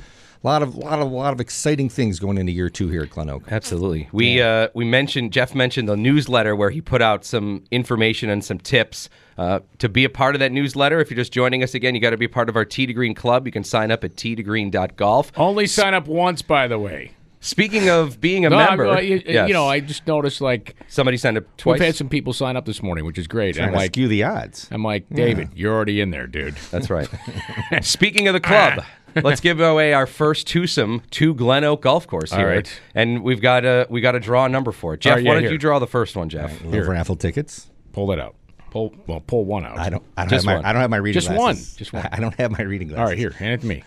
a 0.43 0.47
lot 0.47 0.62
of, 0.62 0.76
lot 0.76 1.00
of, 1.00 1.12
lot 1.12 1.34
of 1.34 1.39
exciting 1.41 1.89
things 1.89 2.19
going 2.19 2.38
into 2.38 2.52
year 2.52 2.69
two 2.69 2.88
here 2.89 3.02
at 3.04 3.10
Glen 3.10 3.30
Oak. 3.30 3.43
Absolutely. 3.52 4.08
We 4.12 4.41
uh, 4.41 4.69
we 4.73 4.86
mentioned 4.86 5.34
Jeff 5.34 5.56
mentioned 5.56 5.89
the 5.89 5.97
newsletter 5.97 6.56
where 6.56 6.69
he 6.69 6.80
put 6.82 7.02
out 7.02 7.26
some 7.26 7.63
information 7.71 8.30
and 8.30 8.43
some 8.43 8.60
tips. 8.60 9.10
Uh, 9.38 9.60
to 9.78 9.88
be 9.88 10.04
a 10.04 10.10
part 10.10 10.34
of 10.36 10.39
that 10.39 10.52
newsletter, 10.52 11.00
if 11.00 11.12
you're 11.12 11.15
just 11.15 11.32
joining 11.32 11.62
us 11.62 11.76
again, 11.76 11.93
you 11.93 12.02
got 12.02 12.10
to 12.10 12.17
be 12.17 12.26
a 12.26 12.30
part 12.30 12.50
of 12.50 12.56
our 12.56 12.65
Tee 12.65 12.88
to 12.88 12.93
Green 12.93 13.13
Club. 13.13 13.45
You 13.45 13.52
can 13.52 13.63
sign 13.63 13.91
up 13.91 14.04
at 14.04 14.15
t2green.golf. 14.15 15.32
Only 15.38 15.67
sign 15.67 15.93
up 15.93 16.08
once, 16.08 16.41
by 16.41 16.67
the 16.67 16.80
way. 16.80 17.12
Speaking 17.39 17.88
of 17.88 18.19
being 18.19 18.45
a 18.47 18.50
No, 18.50 18.58
I'm- 18.58 18.69
member, 18.69 18.88
uh, 18.88 19.00
you, 19.00 19.21
yes. 19.23 19.48
you 19.48 19.54
know, 19.54 19.67
I 19.67 19.79
just 19.79 20.08
noticed 20.08 20.42
like 20.42 20.75
somebody 20.88 21.17
signed 21.17 21.38
up 21.38 21.44
twice. 21.56 21.75
we've 21.79 21.85
had 21.85 21.96
some 21.96 22.10
people 22.10 22.33
sign 22.33 22.58
up 22.58 22.65
this 22.65 22.81
morning, 22.81 23.06
which 23.06 23.19
is 23.19 23.27
great. 23.27 23.56
Trying 23.56 23.69
I'm 23.69 23.75
like, 23.75 23.92
skew 23.94 24.08
the 24.08 24.23
odds. 24.23 24.67
I'm 24.71 24.83
like, 24.83 25.08
David, 25.13 25.50
you're 25.56 25.73
already 25.73 26.02
in 26.02 26.10
there, 26.10 26.25
dude. 26.25 26.56
That's 26.71 26.90
right. 26.90 27.08
Speaking 27.81 28.27
of 28.27 28.33
the 28.33 28.40
club, 28.40 28.83
let's 29.24 29.42
give 29.42 29.60
away 29.60 29.94
our 29.94 30.06
first 30.08 30.48
twosome 30.48 31.02
to 31.12 31.34
Glen 31.34 31.63
Oak 31.63 31.82
Golf 31.82 32.08
Course 32.08 32.32
here, 32.32 32.48
right. 32.48 32.82
and 32.96 33.24
we've 33.24 33.42
got 33.42 33.65
a 33.65 33.88
we 33.90 34.02
got 34.02 34.13
to 34.13 34.20
draw 34.20 34.46
a 34.46 34.50
number 34.50 34.72
for 34.72 34.94
it. 34.94 35.02
Jeff, 35.02 35.18
Oh, 35.18 35.20
yeah, 35.20 35.30
why 35.30 35.34
don't 35.36 35.44
here. 35.44 35.52
you 35.54 35.58
draw 35.58 35.80
the 35.80 35.88
first 35.88 36.15
one, 36.15 36.30
Jeff? 36.30 36.63
Love 36.63 36.88
raffle 36.88 37.15
tickets. 37.15 37.70
Pull 37.94 38.08
that 38.08 38.20
out. 38.20 38.36
Pull 38.70 38.94
well, 39.08 39.22
pull 39.22 39.46
one 39.46 39.65
out. 39.65 39.78
I 39.80 39.90
don't. 39.90 40.04
I 40.18 40.24
don't 40.24 40.30
Just 40.30 40.46
have 40.46 40.54
my. 40.54 40.56
one. 40.58 40.65
I 40.65 40.74
don't 40.74 40.82
have 40.82 40.90
my 40.90 40.98
reading. 40.98 41.22
Just 41.22 41.30
one. 41.30 41.38
glasses. 41.38 41.76
Just 41.76 41.94
one. 41.94 42.08
I 42.12 42.20
don't 42.20 42.36
have 42.36 42.52
my 42.52 42.62
reading 42.63 42.90
glasses. 42.90 43.02
All 43.02 43.08
right, 43.08 43.18
here, 43.18 43.30
hand 43.32 43.54
it 43.54 43.62
to 43.62 43.68
me. 43.68 43.84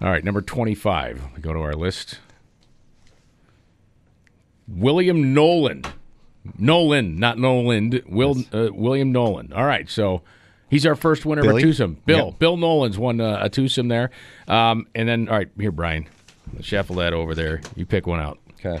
All 0.00 0.10
right, 0.10 0.22
number 0.22 0.42
25. 0.42 1.22
We 1.34 1.40
go 1.42 1.52
to 1.52 1.60
our 1.60 1.74
list. 1.74 2.18
William 4.68 5.32
Nolan. 5.32 5.82
Nolan, 6.58 7.16
not 7.18 7.38
Noland. 7.38 8.02
Will 8.06 8.36
uh, 8.52 8.68
William 8.72 9.10
Nolan. 9.12 9.52
All 9.52 9.64
right, 9.64 9.88
so 9.88 10.22
he's 10.68 10.86
our 10.86 10.94
first 10.94 11.24
winner 11.26 11.42
Billy? 11.42 11.62
of 11.62 11.68
a 11.68 11.72
twosome. 11.72 11.98
Bill. 12.06 12.26
Yep. 12.30 12.38
Bill 12.38 12.56
Nolan's 12.56 12.98
won 12.98 13.20
uh, 13.20 13.38
a 13.42 13.48
twosome 13.48 13.88
there. 13.88 14.10
Um, 14.48 14.86
and 14.94 15.08
then, 15.08 15.28
all 15.28 15.36
right, 15.36 15.48
here, 15.58 15.72
Brian. 15.72 16.08
Shuffle 16.60 16.96
that 16.96 17.12
over 17.12 17.34
there. 17.34 17.60
You 17.74 17.86
pick 17.86 18.06
one 18.06 18.20
out. 18.20 18.38
Okay. 18.64 18.80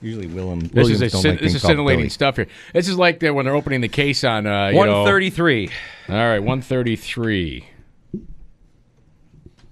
Usually, 0.00 0.26
Willem. 0.28 0.60
This 0.60 0.72
Williams 0.74 1.02
is 1.02 1.12
a 1.12 1.16
don't 1.16 1.22
sci- 1.22 1.30
like 1.30 1.40
this 1.40 1.54
is 1.54 1.60
called 1.62 1.70
scintillating 1.70 2.02
Billy. 2.04 2.08
stuff 2.10 2.36
here. 2.36 2.46
This 2.72 2.88
is 2.88 2.96
like 2.96 3.18
the, 3.20 3.30
when 3.34 3.44
they're 3.46 3.54
opening 3.54 3.80
the 3.80 3.88
case 3.88 4.22
on 4.24 4.46
uh, 4.46 4.68
you 4.68 4.74
know- 4.74 5.02
133. 5.02 5.70
All 6.08 6.14
right, 6.14 6.38
133. 6.38 7.68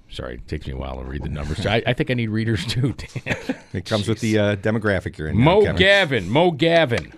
Sorry, 0.08 0.34
it 0.36 0.48
takes 0.48 0.66
me 0.66 0.72
a 0.72 0.76
while 0.76 0.96
to 0.98 1.04
read 1.04 1.22
the 1.22 1.28
numbers. 1.28 1.66
I, 1.66 1.82
I 1.86 1.92
think 1.92 2.10
I 2.10 2.14
need 2.14 2.30
readers 2.30 2.64
too. 2.66 2.94
Dan. 2.94 3.36
It 3.72 3.84
comes 3.84 4.08
with 4.08 4.20
the 4.20 4.38
uh, 4.38 4.56
demographic 4.56 5.18
you're 5.18 5.28
in. 5.28 5.38
now, 5.38 5.44
Mo 5.44 5.60
Kevin. 5.62 5.76
Gavin. 5.76 6.28
Mo 6.30 6.50
Gavin. 6.52 7.12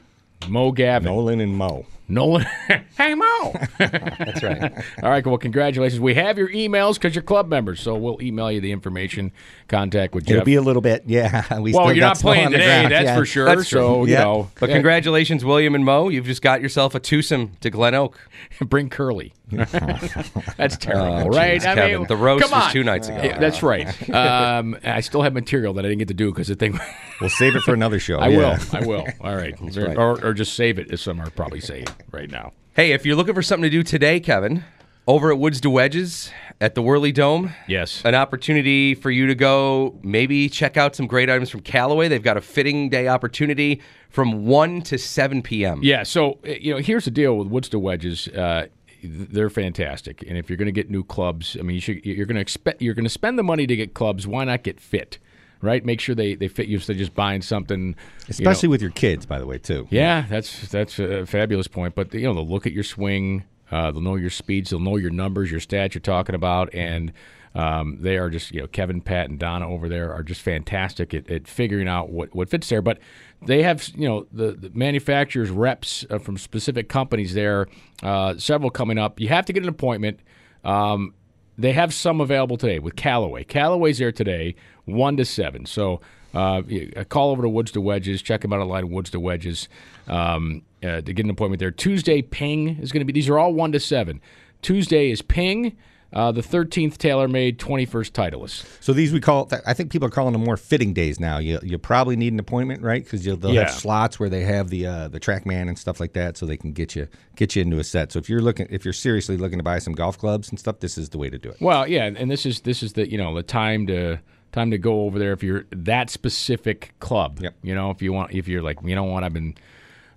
Mo 0.49 0.73
Gavin. 0.73 1.05
Nolan 1.07 1.41
and 1.41 1.57
Mo. 1.57 1.87
Nolan. 2.11 2.47
hey, 2.97 3.15
Mo. 3.15 3.53
That's 3.79 4.43
right. 4.43 4.73
All 5.03 5.11
right, 5.11 5.27
well, 5.27 5.37
congratulations. 5.37 6.01
We 6.01 6.15
have 6.15 6.39
your 6.39 6.49
emails 6.49 6.95
because 6.95 7.15
you're 7.15 7.23
club 7.23 7.49
members, 7.49 7.81
so 7.81 7.97
we'll 7.97 8.21
email 8.23 8.51
you 8.51 8.63
the 8.63 8.73
information, 8.73 9.31
contact 9.69 10.15
with 10.15 10.29
you. 10.29 10.37
It'll 10.37 10.47
be 10.47 10.55
a 10.55 10.63
little 10.63 10.81
bit. 10.81 11.05
Yeah. 11.07 11.59
We 11.61 11.75
well, 11.75 11.93
you're 11.93 12.01
got 12.01 12.17
not 12.17 12.19
playing 12.21 12.51
today, 12.53 12.89
that's 12.89 13.05
yeah. 13.05 13.17
for 13.17 13.27
sure. 13.27 13.45
That's 13.45 13.69
so, 13.69 14.07
you 14.07 14.15
Yeah. 14.15 14.25
know. 14.25 14.51
But 14.59 14.71
yeah, 14.71 14.77
congratulations, 14.77 15.45
William 15.45 15.75
and 15.75 15.85
Mo. 15.85 16.09
You've 16.09 16.25
just 16.25 16.41
got 16.41 16.63
yourself 16.63 16.95
a 16.95 17.01
twosome 17.01 17.53
to 17.61 17.69
Glen 17.69 17.95
Oak. 17.95 18.19
Bring 18.61 18.89
Curly. 18.89 19.35
that's 19.51 20.77
terrible, 20.77 21.27
Oh, 21.27 21.29
right? 21.29 21.55
geez, 21.55 21.65
Kevin. 21.65 22.07
The 22.07 22.17
roast 22.17 22.51
was 22.51 22.73
two 22.73 22.85
nights 22.85 23.09
ago. 23.09 23.35
That's 23.39 23.63
right. 23.63 23.89
Um, 24.11 24.77
I 24.85 25.01
still 25.01 25.23
have 25.23 25.33
material 25.33 25.75
that 25.75 25.85
I 25.85 25.89
didn't 25.89 26.01
get 26.01 26.09
to 26.09 26.15
do 26.15 26.31
because 26.31 26.49
the 26.49 26.55
thing. 26.55 26.79
We'll 27.21 27.31
save 27.31 27.57
it 27.57 27.63
for 27.63 27.75
another 27.75 27.99
show. 27.99 28.19
I 28.19 28.29
will. 28.29 28.57
I 28.73 28.81
will. 28.87 29.07
All 29.21 29.35
right. 29.35 29.55
Or, 29.61 29.87
right. 29.87 29.97
or, 29.97 30.25
or 30.25 30.35
just 30.35 30.55
save 30.55 30.79
it, 30.79 30.91
as 30.93 31.01
some 31.01 31.21
are 31.21 31.31
probably 31.31 31.61
saying 31.61 31.87
right 32.11 32.31
now. 32.31 32.53
Hey, 32.75 32.93
if 32.93 33.05
you're 33.05 33.17
looking 33.17 33.35
for 33.35 33.43
something 33.43 33.65
to 33.65 33.71
do 33.71 33.83
today, 33.83 34.21
Kevin, 34.21 34.65
over 35.07 35.31
at 35.33 35.39
Woods 35.39 35.61
to 35.63 35.71
Wedges 35.71 36.31
at 36.61 36.75
the 36.75 36.83
Whirly 36.83 37.13
Dome, 37.13 37.55
Yes. 37.67 38.03
an 38.05 38.15
opportunity 38.15 38.95
for 38.95 39.11
you 39.11 39.27
to 39.27 39.35
go 39.35 39.99
maybe 40.03 40.49
check 40.49 40.77
out 40.77 40.95
some 40.95 41.07
great 41.07 41.29
items 41.31 41.51
from 41.51 41.61
Callaway. 41.61 42.09
They've 42.09 42.23
got 42.23 42.37
a 42.37 42.41
fitting 42.41 42.89
day 42.89 43.09
opportunity 43.09 43.81
from 44.11 44.47
1 44.47 44.83
to 44.83 44.99
7 44.99 45.43
p.m. 45.43 45.81
Yeah. 45.83 46.03
So 46.03 46.39
uh, 46.47 46.51
you 46.61 46.75
know, 46.75 46.79
here's 46.81 47.05
the 47.05 47.11
deal 47.11 47.37
with 47.39 47.49
Woods 47.49 47.69
to 47.71 47.79
wedges. 47.79 48.29
Uh, 48.29 48.67
they're 49.03 49.49
fantastic, 49.51 50.25
and 50.27 50.37
if 50.37 50.51
you're 50.51 50.57
going 50.57 50.67
to 50.67 50.73
get 50.73 50.91
new 50.91 51.05
clubs, 51.05 51.57
I 51.57 51.63
mean, 51.63 51.77
you 51.77 51.81
should, 51.81 52.05
you're 52.05 52.27
going 52.27 52.35
to 52.35 52.41
expect 52.41 52.83
you're 52.83 52.95
going 52.95 53.05
to 53.05 53.09
spend 53.11 53.39
the 53.39 53.45
money 53.45 53.65
to 53.65 53.77
get 53.77 53.95
clubs. 53.95 54.27
Why 54.27 54.43
not 54.43 54.65
get 54.65 54.81
fit? 54.81 55.19
Right? 55.61 55.85
Make 55.85 56.01
sure 56.01 56.15
they, 56.15 56.35
they 56.37 56.47
fit 56.47 56.69
you 56.69 56.77
instead 56.77 56.93
of 56.93 56.99
just 56.99 57.15
buying 57.15 57.43
something. 57.43 57.81
you 57.81 57.87
know- 57.89 58.29
Especially 58.29 58.69
with 58.69 58.81
your 58.81 58.93
kids, 58.93 59.27
by 59.27 59.39
the 59.41 59.47
way, 59.47 59.59
too. 59.59 59.89
Yeah, 59.91 60.25
that's 60.29 60.69
that's 60.69 60.99
a 61.01 61.27
fabulous 61.27 61.67
point. 61.67 61.95
But 61.97 62.15
you 62.15 62.23
know, 62.23 62.35
they'll 62.35 62.47
look 62.49 62.67
at 62.67 62.73
your 62.73 62.85
swing, 62.85 63.45
uh, 63.73 63.91
they'll 63.91 64.01
know 64.01 64.15
your 64.17 64.31
speeds, 64.31 64.71
they'll 64.71 64.79
know 64.79 64.97
your 64.97 65.11
numbers, 65.11 65.51
your 65.51 65.59
stats 65.61 65.95
you're 65.95 66.01
talking 66.01 66.35
about, 66.37 66.73
and 66.73 67.13
um, 67.57 67.99
they 68.01 68.19
are 68.19 68.31
just 68.31 68.53
you 68.55 68.61
know 68.61 68.67
Kevin, 68.69 69.01
Pat, 69.01 69.31
and 69.31 69.39
Donna 69.39 69.69
over 69.69 69.89
there 69.89 70.13
are 70.13 70.23
just 70.23 70.43
fantastic 70.43 71.13
at, 71.13 71.29
at 71.29 71.49
figuring 71.49 71.89
out 71.89 72.11
what, 72.11 72.33
what 72.37 72.49
fits 72.49 72.69
there. 72.69 72.83
But 72.83 72.99
they 73.45 73.65
have 73.65 73.89
you 73.97 74.09
know 74.09 74.27
the, 74.31 74.53
the 74.53 74.71
manufacturers 74.75 75.51
reps 75.51 76.05
uh, 76.09 76.19
from 76.19 76.37
specific 76.39 76.89
companies 76.89 77.35
there, 77.35 77.67
uh, 78.05 78.37
several 78.39 78.71
coming 78.71 78.97
up. 78.99 79.19
You 79.19 79.27
have 79.29 79.45
to 79.47 79.53
get 79.53 79.65
an 79.65 79.69
appointment. 79.69 80.21
Um, 80.65 81.15
they 81.59 81.73
have 81.73 81.93
some 81.93 82.21
available 82.21 82.57
today 82.57 82.79
with 82.79 82.97
Callaway. 82.97 83.45
Callaway's 83.45 83.99
there 83.99 84.13
today, 84.13 84.55
one 84.85 85.17
to 85.17 85.25
seven. 85.25 85.67
So 85.67 86.01
uh, 86.35 86.63
a 86.97 87.05
call 87.05 87.31
over 87.31 87.43
to 87.43 87.49
Woods 87.49 87.73
to 87.73 87.81
Wedges. 87.81 88.23
Check 88.23 88.43
them 88.43 88.53
out 88.53 88.61
online, 88.61 88.91
Woods 88.91 89.11
to 89.11 89.21
Wedges, 89.21 89.69
um, 90.07 90.63
uh, 90.83 91.01
to 91.01 91.13
get 91.13 91.25
an 91.25 91.31
appointment 91.31 91.59
there. 91.59 91.71
Tuesday, 91.71 92.23
Ping 92.23 92.79
is 92.81 92.93
going 92.93 93.01
to 93.01 93.05
be. 93.05 93.13
These 93.13 93.29
are 93.29 93.39
all 93.39 93.53
one 93.53 93.73
to 93.73 93.81
seven. 93.81 94.21
Tuesday 94.63 95.11
is 95.11 95.21
Ping. 95.21 95.77
Uh, 96.11 96.33
the 96.33 96.41
13th 96.41 96.97
TaylorMade, 96.97 97.57
21st 97.59 98.13
Titleist. 98.13 98.65
So 98.83 98.95
these 98.95 99.13
we 99.13 99.21
call. 99.21 99.47
I 99.67 99.75
think 99.75 99.93
people 99.93 100.09
are 100.09 100.11
calling 100.11 100.33
them 100.33 100.43
more 100.43 100.57
fitting 100.57 100.95
days 100.95 101.21
now. 101.21 101.37
You 101.37 101.59
you 101.63 101.77
probably 101.77 102.17
need 102.17 102.33
an 102.33 102.41
appointment, 102.41 102.83
right? 102.83 103.05
Because 103.05 103.23
they'll 103.25 103.53
Yeah. 103.53 103.65
have 103.65 103.71
slots 103.73 104.19
where 104.19 104.31
they 104.31 104.41
have 104.45 104.71
the 104.71 104.87
uh, 104.87 105.09
the 105.09 105.21
TrackMan 105.21 105.69
and 105.69 105.79
stuff 105.79 106.01
like 106.01 106.15
that, 106.15 106.39
so 106.39 106.47
they 106.47 106.57
can 106.57 106.73
get 106.73 106.97
you 106.97 107.09
get 107.37 107.55
you 107.55 107.61
into 107.61 107.79
a 107.79 107.85
set. 107.85 108.11
So 108.11 108.19
if 108.19 108.31
you're 108.31 108.41
looking, 108.41 108.69
if 108.71 108.87
you're 108.87 108.95
seriously 108.95 109.37
looking 109.37 109.59
to 109.59 109.63
buy 109.63 109.81
some 109.81 109.93
golf 109.93 110.17
clubs 110.17 110.49
and 110.49 110.59
stuff, 110.59 110.81
this 110.81 110.97
is 110.97 111.11
the 111.11 111.19
way 111.19 111.29
to 111.29 111.37
do 111.37 111.51
it. 111.51 111.59
Well, 111.61 111.87
yeah, 111.87 112.07
and 112.07 112.31
this 112.31 112.47
is 112.47 112.61
this 112.61 112.83
is 112.83 112.95
the 112.95 113.07
you 113.11 113.19
know 113.19 113.35
the 113.35 113.43
time 113.43 113.87
to 113.89 114.19
time 114.53 114.71
to 114.71 114.79
go 114.79 115.03
over 115.03 115.19
there 115.19 115.35
if 115.35 115.43
you're 115.43 115.67
that 115.73 116.09
specific 116.09 116.95
club. 117.01 117.39
Yep. 117.43 117.55
You 117.63 117.75
know, 117.75 117.91
if 117.91 118.01
you 118.01 118.15
want, 118.15 118.33
if 118.33 118.49
you're 118.49 118.63
like, 118.63 118.79
you 118.83 118.95
know 118.95 119.05
what, 119.05 119.25
I've 119.25 119.35
been. 119.35 119.57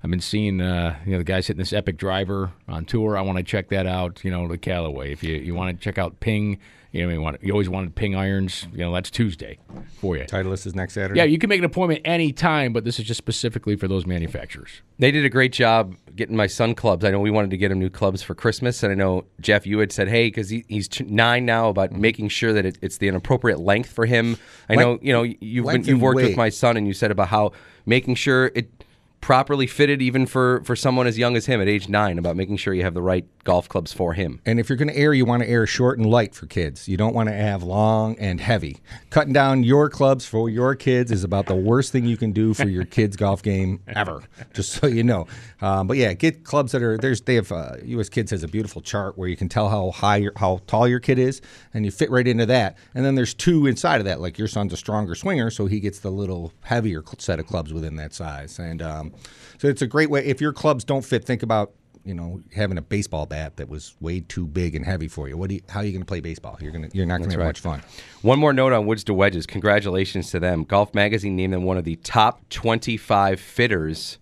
I've 0.04 0.10
been 0.10 0.22
seeing 0.22 0.62
uh, 0.62 0.98
you 1.06 1.12
know 1.12 1.18
the 1.20 1.24
guys 1.24 1.48
hitting 1.48 1.60
this 1.60 1.74
epic 1.74 1.98
driver 1.98 2.52
on 2.68 2.86
tour. 2.86 3.18
I 3.18 3.22
want 3.22 3.38
to 3.38 3.44
check 3.44 3.70
that 3.70 3.86
out. 3.86 4.24
You 4.24 4.32
know 4.32 4.48
the 4.48 4.58
Callaway. 4.58 5.12
If 5.12 5.24
you, 5.24 5.36
you 5.36 5.54
want 5.54 5.78
to 5.78 5.84
check 5.84 6.00
out 6.00 6.20
Ping, 6.20 6.58
you 6.92 7.06
know 7.06 7.14
you 7.14 7.22
want 7.22 7.44
you 7.44 7.52
always 7.52 7.70
wanted 7.70 7.94
Ping 7.94 8.16
irons. 8.16 8.68
You 8.72 8.80
know 8.80 8.94
that's 8.94 9.12
Tuesday 9.12 9.60
for 10.00 10.18
you. 10.18 10.24
Titleist 10.24 10.66
is 10.66 10.74
next 10.74 10.94
Saturday. 10.94 11.20
Yeah, 11.20 11.26
you 11.26 11.38
can 11.38 11.50
make 11.50 11.60
an 11.60 11.66
appointment 11.66 12.02
any 12.04 12.34
time, 12.34 12.74
but 12.74 12.84
this 12.84 13.00
is 13.00 13.06
just 13.06 13.20
specifically 13.20 13.76
for 13.76 13.88
those 13.88 14.08
manufacturers. 14.08 14.82
They 14.98 15.12
did 15.12 15.24
a 15.24 15.30
great 15.30 15.54
job 15.54 15.96
getting 16.16 16.36
my 16.36 16.48
son 16.48 16.74
clubs. 16.74 17.06
I 17.06 17.12
know 17.12 17.20
we 17.20 17.32
wanted 17.32 17.52
to 17.52 17.58
get 17.58 17.72
him 17.72 17.78
new 17.78 17.92
clubs 17.92 18.24
for 18.24 18.34
Christmas, 18.34 18.82
and 18.82 18.92
I 18.92 18.96
know 18.96 19.26
Jeff, 19.40 19.68
you 19.68 19.78
had 19.78 19.92
said, 19.92 20.08
"Hey, 20.08 20.28
because 20.28 20.50
he, 20.50 20.66
he's 20.68 20.90
nine 21.02 21.46
now, 21.46 21.70
about 21.70 21.92
making 21.92 22.30
sure 22.30 22.54
that 22.54 22.66
it, 22.66 22.80
it's 22.82 22.98
the 22.98 23.10
appropriate 23.10 23.60
length 23.60 23.92
for 23.92 24.08
him." 24.08 24.38
I 24.68 24.76
know, 24.76 24.98
you 25.00 25.14
know, 25.14 25.22
you've 25.22 25.68
been, 25.68 25.84
you've 25.84 26.02
worked 26.02 26.22
with 26.22 26.38
my 26.38 26.50
son, 26.50 26.76
and 26.76 26.88
you 26.88 26.94
said 26.94 27.12
about 27.12 27.28
how 27.28 27.52
making 27.86 28.16
sure 28.16 28.52
it 28.56 28.81
properly 29.22 29.68
fitted, 29.68 30.02
even 30.02 30.26
for 30.26 30.62
for 30.64 30.76
someone 30.76 31.08
as 31.08 31.18
young 31.18 31.38
as 31.38 31.46
him 31.46 31.62
at 31.62 31.68
age 31.68 31.88
nine, 31.88 32.18
about 32.18 32.36
making 32.36 32.58
sure 32.58 32.74
you 32.74 32.84
have 32.84 32.94
the 32.94 33.02
right 33.02 33.26
golf 33.44 33.70
clubs 33.70 33.94
for 33.94 34.14
him. 34.14 34.42
And 34.46 34.60
if 34.60 34.70
you're 34.70 34.78
going 34.78 34.88
to 34.88 34.98
air, 34.98 35.14
you 35.14 35.26
want 35.26 35.44
to 35.44 35.50
air 35.50 35.66
short 35.66 35.98
and 35.98 36.10
light 36.10 36.36
for 36.36 36.46
kids. 36.46 36.88
You 36.88 36.98
don't 36.98 37.14
want 37.14 37.30
to 37.30 37.36
have 37.36 37.64
long 37.64 38.18
and 38.20 38.42
heavy. 38.42 38.78
Cutting 39.10 39.34
down 39.34 39.64
your 39.64 39.90
clubs 39.90 40.26
for 40.26 40.50
your 40.50 40.76
kids 40.76 41.12
is 41.12 41.24
about 41.24 41.46
the 41.46 41.56
worst 41.56 41.92
thing 41.92 42.06
you 42.06 42.18
can 42.18 42.32
do 42.32 42.54
for 42.54 42.68
your 42.68 42.86
kids' 42.98 43.16
golf 43.16 43.42
game 43.42 43.80
ever. 43.88 44.24
Just 44.54 44.74
so 44.74 44.88
you 44.88 45.04
know. 45.04 45.28
Um, 45.62 45.88
but 45.88 45.98
yeah, 45.98 46.14
get 46.14 46.44
clubs 46.44 46.72
that 46.72 46.82
are 46.82 46.98
there's. 46.98 47.22
They 47.22 47.36
have 47.36 47.52
uh, 47.52 47.76
U.S. 47.84 48.10
Kids 48.10 48.32
has 48.32 48.44
a 48.44 48.48
beautiful 48.48 48.82
chart 48.82 49.18
where 49.18 49.30
you 49.30 49.38
can 49.38 49.50
tell 49.50 49.70
how 49.70 49.92
high, 49.92 50.18
your, 50.18 50.34
how 50.36 50.62
tall 50.68 50.88
your 50.88 51.00
kid 51.00 51.20
is, 51.20 51.42
and 51.74 51.86
you 51.86 51.92
fit 51.92 52.10
right 52.10 52.28
into 52.28 52.46
that. 52.48 52.78
And 52.96 53.06
then 53.06 53.16
there's 53.16 53.34
two 53.34 53.68
inside 53.68 54.02
of 54.02 54.06
that. 54.06 54.20
Like 54.20 54.38
your 54.38 54.48
son's 54.48 54.74
a 54.74 54.78
stronger 54.78 55.16
swinger, 55.16 55.50
so 55.50 55.68
he 55.68 55.80
gets 55.80 56.00
the 56.00 56.12
little 56.12 56.52
heavier 56.62 57.04
set 57.18 57.40
of 57.40 57.48
clubs 57.48 57.74
within 57.74 57.96
that 57.98 58.14
size. 58.14 58.58
And 58.60 58.82
um, 58.82 59.11
so 59.58 59.68
it's 59.68 59.82
a 59.82 59.88
great 59.88 60.10
way. 60.10 60.26
If 60.26 60.42
your 60.42 60.54
clubs 60.54 60.84
don't 60.84 61.04
fit, 61.04 61.26
think 61.26 61.44
about 61.44 61.74
you 62.04 62.14
know, 62.14 62.42
having 62.54 62.78
a 62.78 62.82
baseball 62.82 63.26
bat 63.26 63.58
that 63.58 63.70
was 63.70 63.96
way 64.00 64.22
too 64.22 64.48
big 64.48 64.76
and 64.76 64.86
heavy 64.86 65.08
for 65.08 65.28
you. 65.28 65.38
What 65.38 65.50
do 65.50 65.56
you, 65.56 65.62
how 65.70 65.82
are 65.82 65.84
you 65.84 65.92
going 65.92 66.02
to 66.02 66.06
play 66.06 66.20
baseball? 66.20 66.58
You're 66.60 66.72
going 66.72 66.90
to, 66.90 66.98
you're 66.98 67.06
not 67.06 67.20
going 67.20 67.30
to 67.30 67.36
have 67.36 67.40
right. 67.40 67.48
much 67.48 67.60
fun. 67.60 67.84
One 68.22 68.40
more 68.40 68.54
note 68.54 68.74
on 68.74 68.86
Woods 68.86 69.04
to 69.06 69.14
Wedges. 69.14 69.46
Congratulations 69.46 70.32
to 70.32 70.40
them. 70.40 70.64
Golf 70.64 70.94
Magazine 70.96 71.36
named 71.36 71.54
them 71.54 71.64
one 71.64 71.78
of 71.78 71.84
the 71.84 71.98
top 71.98 72.48
25 72.50 73.40
fitters 73.40 74.18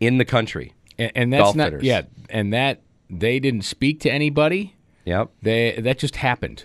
in 0.00 0.18
the 0.18 0.24
country. 0.24 0.74
And, 0.98 1.12
and 1.14 1.32
that's 1.32 1.42
Golf 1.42 1.56
not 1.56 1.64
fitters. 1.66 1.82
yeah, 1.84 2.02
and 2.28 2.52
that 2.52 2.82
they 3.08 3.38
didn't 3.40 3.62
speak 3.62 4.00
to 4.00 4.10
anybody. 4.10 4.76
Yep. 5.04 5.30
They 5.42 5.80
that 5.80 5.98
just 5.98 6.16
happened, 6.16 6.64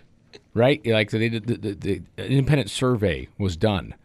right? 0.54 0.86
Like 0.86 1.12
they 1.12 1.30
did 1.30 1.48
the, 1.48 1.58
the, 1.58 1.74
the 1.74 2.02
independent 2.18 2.70
survey 2.70 3.28
was 3.38 3.56
done. 3.56 3.96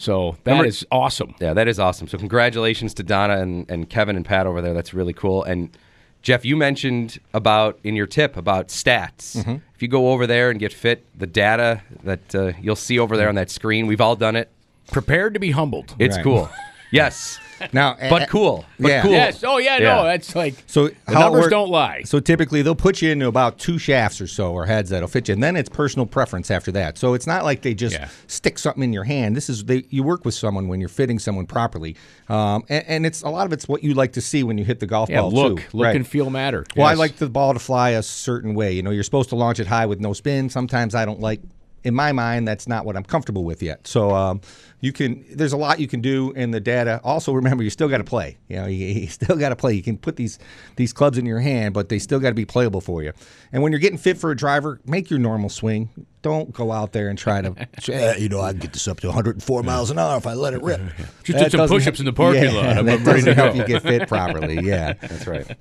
So 0.00 0.36
that 0.44 0.64
is 0.64 0.84
Remember- 0.90 1.04
awesome. 1.04 1.34
Yeah, 1.40 1.52
that 1.54 1.66
is 1.68 1.78
awesome. 1.80 2.06
So 2.08 2.16
congratulations 2.18 2.94
to 2.94 3.02
Donna 3.02 3.38
and, 3.40 3.68
and 3.70 3.90
Kevin 3.90 4.14
and 4.16 4.24
Pat 4.24 4.46
over 4.46 4.62
there. 4.62 4.72
That's 4.72 4.94
really 4.94 5.12
cool. 5.12 5.42
And 5.42 5.76
Jeff, 6.22 6.44
you 6.44 6.56
mentioned 6.56 7.18
about 7.34 7.78
in 7.82 7.94
your 7.96 8.06
tip 8.06 8.36
about 8.36 8.68
stats. 8.68 9.36
Mm-hmm. 9.36 9.56
If 9.74 9.82
you 9.82 9.88
go 9.88 10.10
over 10.12 10.26
there 10.26 10.50
and 10.50 10.58
get 10.60 10.72
fit, 10.72 11.04
the 11.18 11.26
data 11.26 11.82
that 12.04 12.34
uh, 12.34 12.52
you'll 12.60 12.76
see 12.76 12.98
over 12.98 13.16
there 13.16 13.28
on 13.28 13.34
that 13.34 13.50
screen, 13.50 13.86
we've 13.88 14.00
all 14.00 14.16
done 14.16 14.36
it. 14.36 14.50
Prepared 14.92 15.34
to 15.34 15.40
be 15.40 15.50
humbled. 15.50 15.94
It's 15.98 16.16
Right. 16.16 16.22
cool. 16.24 16.48
yes, 16.92 17.38
Now, 17.72 17.96
but 18.10 18.22
eh, 18.22 18.26
cool. 18.26 18.64
But 18.78 18.88
yeah. 18.88 19.02
cool. 19.02 19.10
Yes. 19.12 19.42
Oh 19.44 19.58
yeah. 19.58 19.78
Yeah. 19.78 19.94
No, 19.96 20.04
that's 20.04 20.34
like 20.36 20.54
So 20.66 20.88
the 20.88 20.94
numbers 21.12 21.42
work- 21.42 21.50
don't 21.50 21.70
lie. 21.70 22.02
So 22.04 22.20
typically 22.20 22.62
they'll 22.62 22.74
put 22.74 23.02
you 23.02 23.10
into 23.10 23.26
about 23.26 23.58
two 23.58 23.78
shafts 23.78 24.20
or 24.20 24.26
so 24.26 24.52
or 24.52 24.66
heads 24.66 24.90
that'll 24.90 25.08
fit 25.08 25.28
you, 25.28 25.34
and 25.34 25.42
then 25.42 25.56
it's 25.56 25.68
personal 25.68 26.06
preference 26.06 26.50
after 26.50 26.70
that. 26.72 26.98
So 26.98 27.14
it's 27.14 27.26
not 27.26 27.44
like 27.44 27.62
they 27.62 27.74
just 27.74 27.94
Yeah. 27.94 28.08
stick 28.26 28.58
something 28.58 28.82
in 28.82 28.92
your 28.92 29.04
hand. 29.04 29.36
This 29.36 29.48
is 29.48 29.64
they 29.64 29.84
you 29.90 30.02
work 30.02 30.24
with 30.24 30.34
someone 30.34 30.68
when 30.68 30.80
you're 30.80 30.88
fitting 30.88 31.18
someone 31.18 31.46
properly, 31.46 31.96
um, 32.28 32.64
and, 32.68 32.84
and 32.86 33.06
it's 33.06 33.22
a 33.22 33.28
lot 33.28 33.46
of 33.46 33.52
it's 33.52 33.68
what 33.68 33.82
you 33.84 33.94
like 33.94 34.12
to 34.12 34.20
see 34.20 34.42
when 34.42 34.58
you 34.58 34.64
hit 34.64 34.80
the 34.80 34.86
golf 34.86 35.08
yeah. 35.10 35.20
ball 35.20 35.30
Look, 35.30 35.58
too. 35.60 35.64
look 35.76 35.84
Right. 35.86 35.96
and 35.96 36.06
feel 36.06 36.30
matter. 36.30 36.64
Well, 36.76 36.86
I 36.86 36.94
like 36.94 37.16
the 37.16 37.28
ball 37.28 37.52
to 37.54 37.58
fly 37.58 37.90
a 37.90 38.02
certain 38.02 38.54
way. 38.54 38.72
You 38.72 38.82
know, 38.82 38.90
you're 38.90 39.02
supposed 39.02 39.28
to 39.30 39.36
launch 39.36 39.60
it 39.60 39.66
high 39.66 39.86
with 39.86 40.00
no 40.00 40.12
spin. 40.12 40.48
Sometimes 40.50 40.94
I 40.94 41.04
don't 41.04 41.20
like 41.20 41.40
in 41.88 41.94
my 41.94 42.12
mind, 42.12 42.46
that's 42.46 42.68
not 42.68 42.84
what 42.84 42.96
I'm 42.96 43.02
comfortable 43.02 43.44
with 43.44 43.62
yet. 43.62 43.86
So 43.86 44.14
um, 44.14 44.42
you 44.80 44.92
can. 44.92 45.24
There's 45.34 45.54
a 45.54 45.56
lot 45.56 45.80
you 45.80 45.88
can 45.88 46.02
do 46.02 46.32
in 46.32 46.50
the 46.50 46.60
data. 46.60 47.00
Also, 47.02 47.32
remember 47.32 47.64
you 47.64 47.70
still 47.70 47.88
got 47.88 47.98
to 47.98 48.04
play. 48.04 48.36
You 48.48 48.56
know, 48.56 48.66
you, 48.66 48.86
you 48.86 49.06
still 49.08 49.36
got 49.36 49.48
to 49.48 49.56
play. 49.56 49.72
You 49.72 49.82
can 49.82 49.96
put 49.96 50.16
these 50.16 50.38
these 50.76 50.92
clubs 50.92 51.16
in 51.16 51.24
your 51.24 51.40
hand, 51.40 51.72
but 51.72 51.88
they 51.88 51.98
still 51.98 52.20
got 52.20 52.28
to 52.28 52.34
be 52.34 52.44
playable 52.44 52.82
for 52.82 53.02
you. 53.02 53.12
And 53.50 53.62
when 53.62 53.72
you're 53.72 53.80
getting 53.80 53.98
fit 53.98 54.18
for 54.18 54.30
a 54.30 54.36
driver, 54.36 54.80
make 54.84 55.08
your 55.08 55.18
normal 55.18 55.48
swing. 55.48 55.88
Don't 56.20 56.52
go 56.52 56.70
out 56.72 56.92
there 56.92 57.08
and 57.08 57.18
try 57.18 57.40
to. 57.40 57.54
say, 57.80 58.18
you 58.18 58.28
know, 58.28 58.42
I 58.42 58.50
can 58.50 58.60
get 58.60 58.74
this 58.74 58.86
up 58.86 59.00
to 59.00 59.06
104 59.06 59.62
miles 59.62 59.90
an 59.90 59.98
hour 59.98 60.18
if 60.18 60.26
I 60.26 60.34
let 60.34 60.52
it 60.52 60.62
rip. 60.62 60.80
Just 61.24 61.38
did 61.38 61.52
some 61.52 61.66
push-ups 61.66 62.00
in 62.00 62.04
the 62.04 62.12
parking 62.12 62.44
yeah, 62.44 62.52
lot. 62.52 62.78
I'm 62.78 62.86
that 62.86 63.02
doesn't 63.02 63.34
help 63.34 63.56
you 63.56 63.64
get 63.64 63.82
fit 63.82 64.08
properly. 64.08 64.60
Yeah. 64.60 64.92
That's 64.92 65.26
right. 65.26 65.48
All 65.48 65.56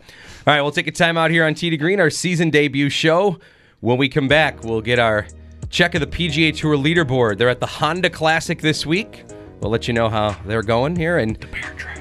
right, 0.48 0.62
we'll 0.62 0.72
take 0.72 0.88
a 0.88 0.92
time 0.92 1.18
out 1.18 1.32
here 1.32 1.46
on 1.46 1.54
Tee 1.54 1.70
to 1.70 1.78
Green, 1.78 2.00
our 2.00 2.10
season 2.10 2.50
debut 2.50 2.90
show. 2.90 3.40
When 3.80 3.98
we 3.98 4.10
come 4.10 4.28
back, 4.28 4.64
we'll 4.64 4.82
get 4.82 4.98
our 4.98 5.28
check 5.70 5.96
of 5.96 6.02
the 6.02 6.08
PGA 6.08 6.56
Tour 6.56 6.78
leaderboard. 6.78 7.38
They're 7.38 7.50
at 7.50 7.60
the 7.60 7.68
Honda 7.68 8.10
Classic 8.10 8.62
this 8.62 8.86
week. 8.86 9.24
We'll 9.60 9.72
let 9.72 9.88
you 9.88 9.94
know 9.94 10.10
how 10.10 10.38
they're 10.46 10.64
going 10.64 10.96
here. 10.96 11.18
And 11.18 11.36
the 11.38 11.48
bear 11.48 11.74
trap. 11.78 12.00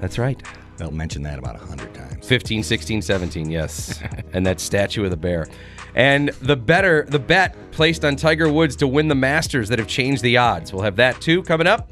That's 0.00 0.18
right. 0.18 0.42
They'll 0.76 0.90
mention 0.90 1.22
that 1.22 1.38
about 1.38 1.56
a 1.56 1.64
hundred 1.64 1.94
times. 1.94 2.26
15, 2.26 2.62
16, 2.62 3.02
17, 3.02 3.50
yes. 3.50 4.00
and 4.32 4.44
that 4.44 4.60
statue 4.60 5.04
of 5.04 5.10
the 5.10 5.16
bear. 5.16 5.46
And 5.94 6.28
the 6.42 6.56
better 6.56 7.06
the 7.08 7.18
bet 7.18 7.56
placed 7.70 8.04
on 8.04 8.16
Tiger 8.16 8.52
Woods 8.52 8.76
to 8.76 8.86
win 8.86 9.08
the 9.08 9.14
Masters 9.14 9.68
that 9.70 9.78
have 9.78 9.88
changed 9.88 10.22
the 10.22 10.36
odds. 10.36 10.72
We'll 10.72 10.82
have 10.82 10.96
that 10.96 11.20
too 11.20 11.42
coming 11.42 11.66
up 11.66 11.90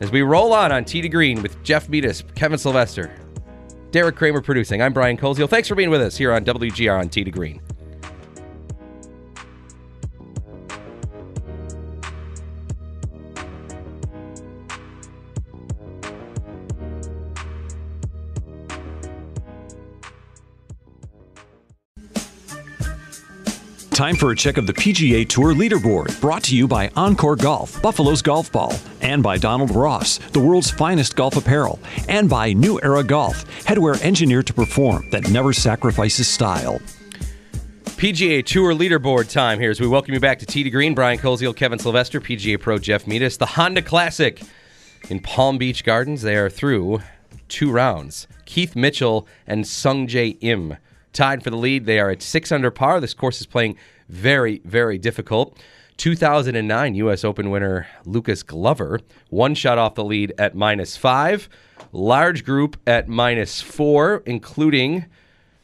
as 0.00 0.10
we 0.10 0.22
roll 0.22 0.52
on 0.52 0.72
on 0.72 0.84
Tee 0.84 1.02
to 1.02 1.08
Green 1.08 1.40
with 1.40 1.62
Jeff 1.62 1.88
Metis, 1.88 2.24
Kevin 2.34 2.58
Sylvester, 2.58 3.14
Derek 3.92 4.16
Kramer 4.16 4.40
producing. 4.40 4.82
I'm 4.82 4.92
Brian 4.92 5.16
Koziel. 5.16 5.48
Thanks 5.48 5.68
for 5.68 5.76
being 5.76 5.90
with 5.90 6.02
us 6.02 6.16
here 6.16 6.32
on 6.32 6.44
WGR 6.44 6.98
on 6.98 7.08
Tee 7.08 7.22
to 7.22 7.30
Green. 7.30 7.60
Time 23.94 24.16
for 24.16 24.32
a 24.32 24.36
check 24.36 24.56
of 24.56 24.66
the 24.66 24.72
PGA 24.72 25.26
Tour 25.28 25.54
leaderboard, 25.54 26.20
brought 26.20 26.42
to 26.42 26.56
you 26.56 26.66
by 26.66 26.90
Encore 26.96 27.36
Golf, 27.36 27.80
Buffalo's 27.80 28.22
Golf 28.22 28.50
Ball, 28.50 28.74
and 29.02 29.22
by 29.22 29.38
Donald 29.38 29.70
Ross, 29.70 30.18
the 30.32 30.40
world's 30.40 30.68
finest 30.68 31.14
golf 31.14 31.36
apparel, 31.36 31.78
and 32.08 32.28
by 32.28 32.52
New 32.52 32.80
Era 32.82 33.04
Golf, 33.04 33.44
headwear 33.62 34.02
engineered 34.02 34.48
to 34.48 34.52
perform 34.52 35.08
that 35.10 35.30
never 35.30 35.52
sacrifices 35.52 36.26
style. 36.26 36.80
PGA 37.84 38.44
Tour 38.44 38.74
leaderboard 38.74 39.30
time 39.30 39.60
here 39.60 39.70
as 39.70 39.80
we 39.80 39.86
welcome 39.86 40.12
you 40.12 40.18
back 40.18 40.40
to 40.40 40.46
Tee 40.46 40.64
to 40.64 40.70
Green. 40.70 40.96
Brian 40.96 41.16
Koziel, 41.16 41.54
Kevin 41.54 41.78
Sylvester, 41.78 42.20
PGA 42.20 42.58
Pro 42.58 42.78
Jeff 42.78 43.06
Metis. 43.06 43.36
The 43.36 43.46
Honda 43.46 43.80
Classic 43.80 44.42
in 45.08 45.20
Palm 45.20 45.56
Beach 45.56 45.84
Gardens. 45.84 46.22
They 46.22 46.34
are 46.34 46.50
through 46.50 47.00
two 47.46 47.70
rounds. 47.70 48.26
Keith 48.44 48.74
Mitchell 48.74 49.28
and 49.46 49.64
Sung 49.64 50.08
Jae 50.08 50.36
Im 50.40 50.78
tied 51.14 51.42
for 51.42 51.50
the 51.50 51.56
lead. 51.56 51.86
They 51.86 51.98
are 51.98 52.10
at 52.10 52.20
six 52.20 52.52
under 52.52 52.70
par. 52.70 53.00
This 53.00 53.14
course 53.14 53.40
is 53.40 53.46
playing 53.46 53.76
very, 54.08 54.60
very 54.64 54.98
difficult. 54.98 55.58
2009 55.96 56.94
U.S. 56.96 57.24
Open 57.24 57.50
winner 57.50 57.86
Lucas 58.04 58.42
Glover, 58.42 59.00
one 59.30 59.54
shot 59.54 59.78
off 59.78 59.94
the 59.94 60.04
lead 60.04 60.32
at 60.38 60.54
minus 60.54 60.96
five. 60.96 61.48
Large 61.92 62.44
group 62.44 62.76
at 62.86 63.08
minus 63.08 63.60
four, 63.60 64.22
including 64.26 65.06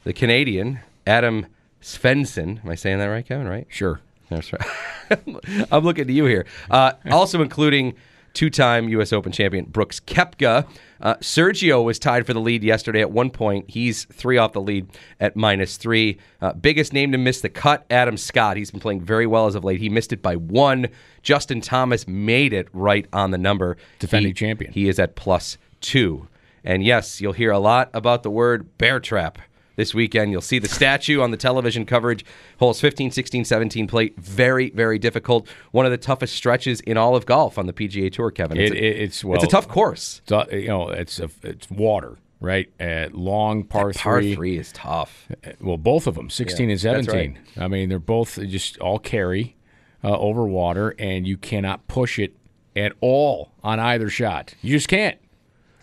the 0.04 0.12
Canadian 0.12 0.80
Adam 1.06 1.46
Svensson. 1.82 2.62
Am 2.64 2.70
I 2.70 2.76
saying 2.76 2.98
that 2.98 3.06
right, 3.06 3.26
Kevin? 3.26 3.48
Right? 3.48 3.66
Sure. 3.68 4.00
That's 4.28 4.52
right. 4.52 5.66
I'm 5.72 5.82
looking 5.82 6.06
to 6.06 6.12
you 6.12 6.26
here. 6.26 6.46
Uh, 6.70 6.92
also 7.10 7.42
including 7.42 7.94
two-time 8.32 8.88
U.S. 8.90 9.12
Open 9.12 9.32
champion 9.32 9.64
Brooks 9.64 10.00
Koepka. 10.00 10.66
Uh, 11.00 11.14
Sergio 11.16 11.82
was 11.84 11.98
tied 11.98 12.26
for 12.26 12.32
the 12.34 12.40
lead 12.40 12.62
yesterday 12.62 13.00
at 13.00 13.10
one 13.10 13.30
point. 13.30 13.70
He's 13.70 14.04
three 14.04 14.36
off 14.38 14.52
the 14.52 14.60
lead 14.60 14.88
at 15.18 15.34
minus 15.36 15.76
three. 15.76 16.18
Uh, 16.40 16.52
biggest 16.52 16.92
name 16.92 17.12
to 17.12 17.18
miss 17.18 17.40
the 17.40 17.48
cut, 17.48 17.86
Adam 17.90 18.16
Scott. 18.16 18.56
He's 18.56 18.70
been 18.70 18.80
playing 18.80 19.00
very 19.02 19.26
well 19.26 19.46
as 19.46 19.54
of 19.54 19.64
late. 19.64 19.80
He 19.80 19.88
missed 19.88 20.12
it 20.12 20.20
by 20.22 20.36
one. 20.36 20.88
Justin 21.22 21.60
Thomas 21.60 22.06
made 22.06 22.52
it 22.52 22.68
right 22.72 23.06
on 23.12 23.30
the 23.30 23.38
number. 23.38 23.76
Defending 23.98 24.30
He- 24.30 24.34
champion. 24.34 24.72
He 24.72 24.88
is 24.88 24.98
at 24.98 25.16
plus 25.16 25.56
two. 25.80 26.28
And 26.62 26.84
yes, 26.84 27.20
you'll 27.22 27.32
hear 27.32 27.50
a 27.50 27.58
lot 27.58 27.88
about 27.94 28.22
the 28.22 28.30
word 28.30 28.76
bear 28.76 29.00
trap 29.00 29.38
this 29.80 29.94
weekend. 29.94 30.30
You'll 30.30 30.42
see 30.42 30.58
the 30.58 30.68
statue 30.68 31.22
on 31.22 31.30
the 31.30 31.38
television 31.38 31.86
coverage. 31.86 32.22
Holes 32.58 32.80
15, 32.80 33.10
16, 33.10 33.46
17 33.46 33.86
play 33.86 34.10
very, 34.18 34.68
very 34.70 34.98
difficult. 34.98 35.48
One 35.70 35.86
of 35.86 35.90
the 35.90 35.96
toughest 35.96 36.34
stretches 36.34 36.80
in 36.82 36.98
all 36.98 37.16
of 37.16 37.24
golf 37.24 37.56
on 37.56 37.66
the 37.66 37.72
PGA 37.72 38.12
Tour, 38.12 38.30
Kevin. 38.30 38.58
It, 38.58 38.72
a, 38.72 38.76
it, 38.76 39.02
it's 39.02 39.24
well, 39.24 39.36
it's 39.36 39.44
a 39.44 39.48
tough 39.48 39.68
course. 39.68 40.20
It's, 40.24 40.32
uh, 40.32 40.44
you 40.52 40.68
know, 40.68 40.90
it's 40.90 41.18
a, 41.18 41.30
it's 41.42 41.70
water, 41.70 42.18
right? 42.40 42.70
Uh, 42.78 43.08
long 43.12 43.64
par 43.64 43.92
Par 43.92 44.20
three. 44.20 44.34
three 44.34 44.58
is 44.58 44.70
tough. 44.72 45.28
Well, 45.60 45.78
both 45.78 46.06
of 46.06 46.14
them, 46.14 46.28
16 46.28 46.68
Yeah, 46.68 46.72
and 46.74 46.80
that's 46.80 47.06
17. 47.06 47.38
I 47.56 47.66
mean, 47.66 47.88
they're 47.88 47.98
both 47.98 48.38
just 48.48 48.78
all 48.80 48.98
carry 48.98 49.56
uh, 50.04 50.18
over 50.18 50.46
water, 50.46 50.94
and 50.98 51.26
you 51.26 51.38
cannot 51.38 51.88
push 51.88 52.18
it 52.18 52.36
at 52.76 52.92
all 53.00 53.52
on 53.64 53.80
either 53.80 54.10
shot. 54.10 54.54
You 54.60 54.76
just 54.76 54.88
can't. 54.88 55.18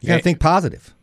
You 0.01 0.09
got 0.09 0.17
to 0.17 0.21
think 0.23 0.39
positive. 0.39 0.93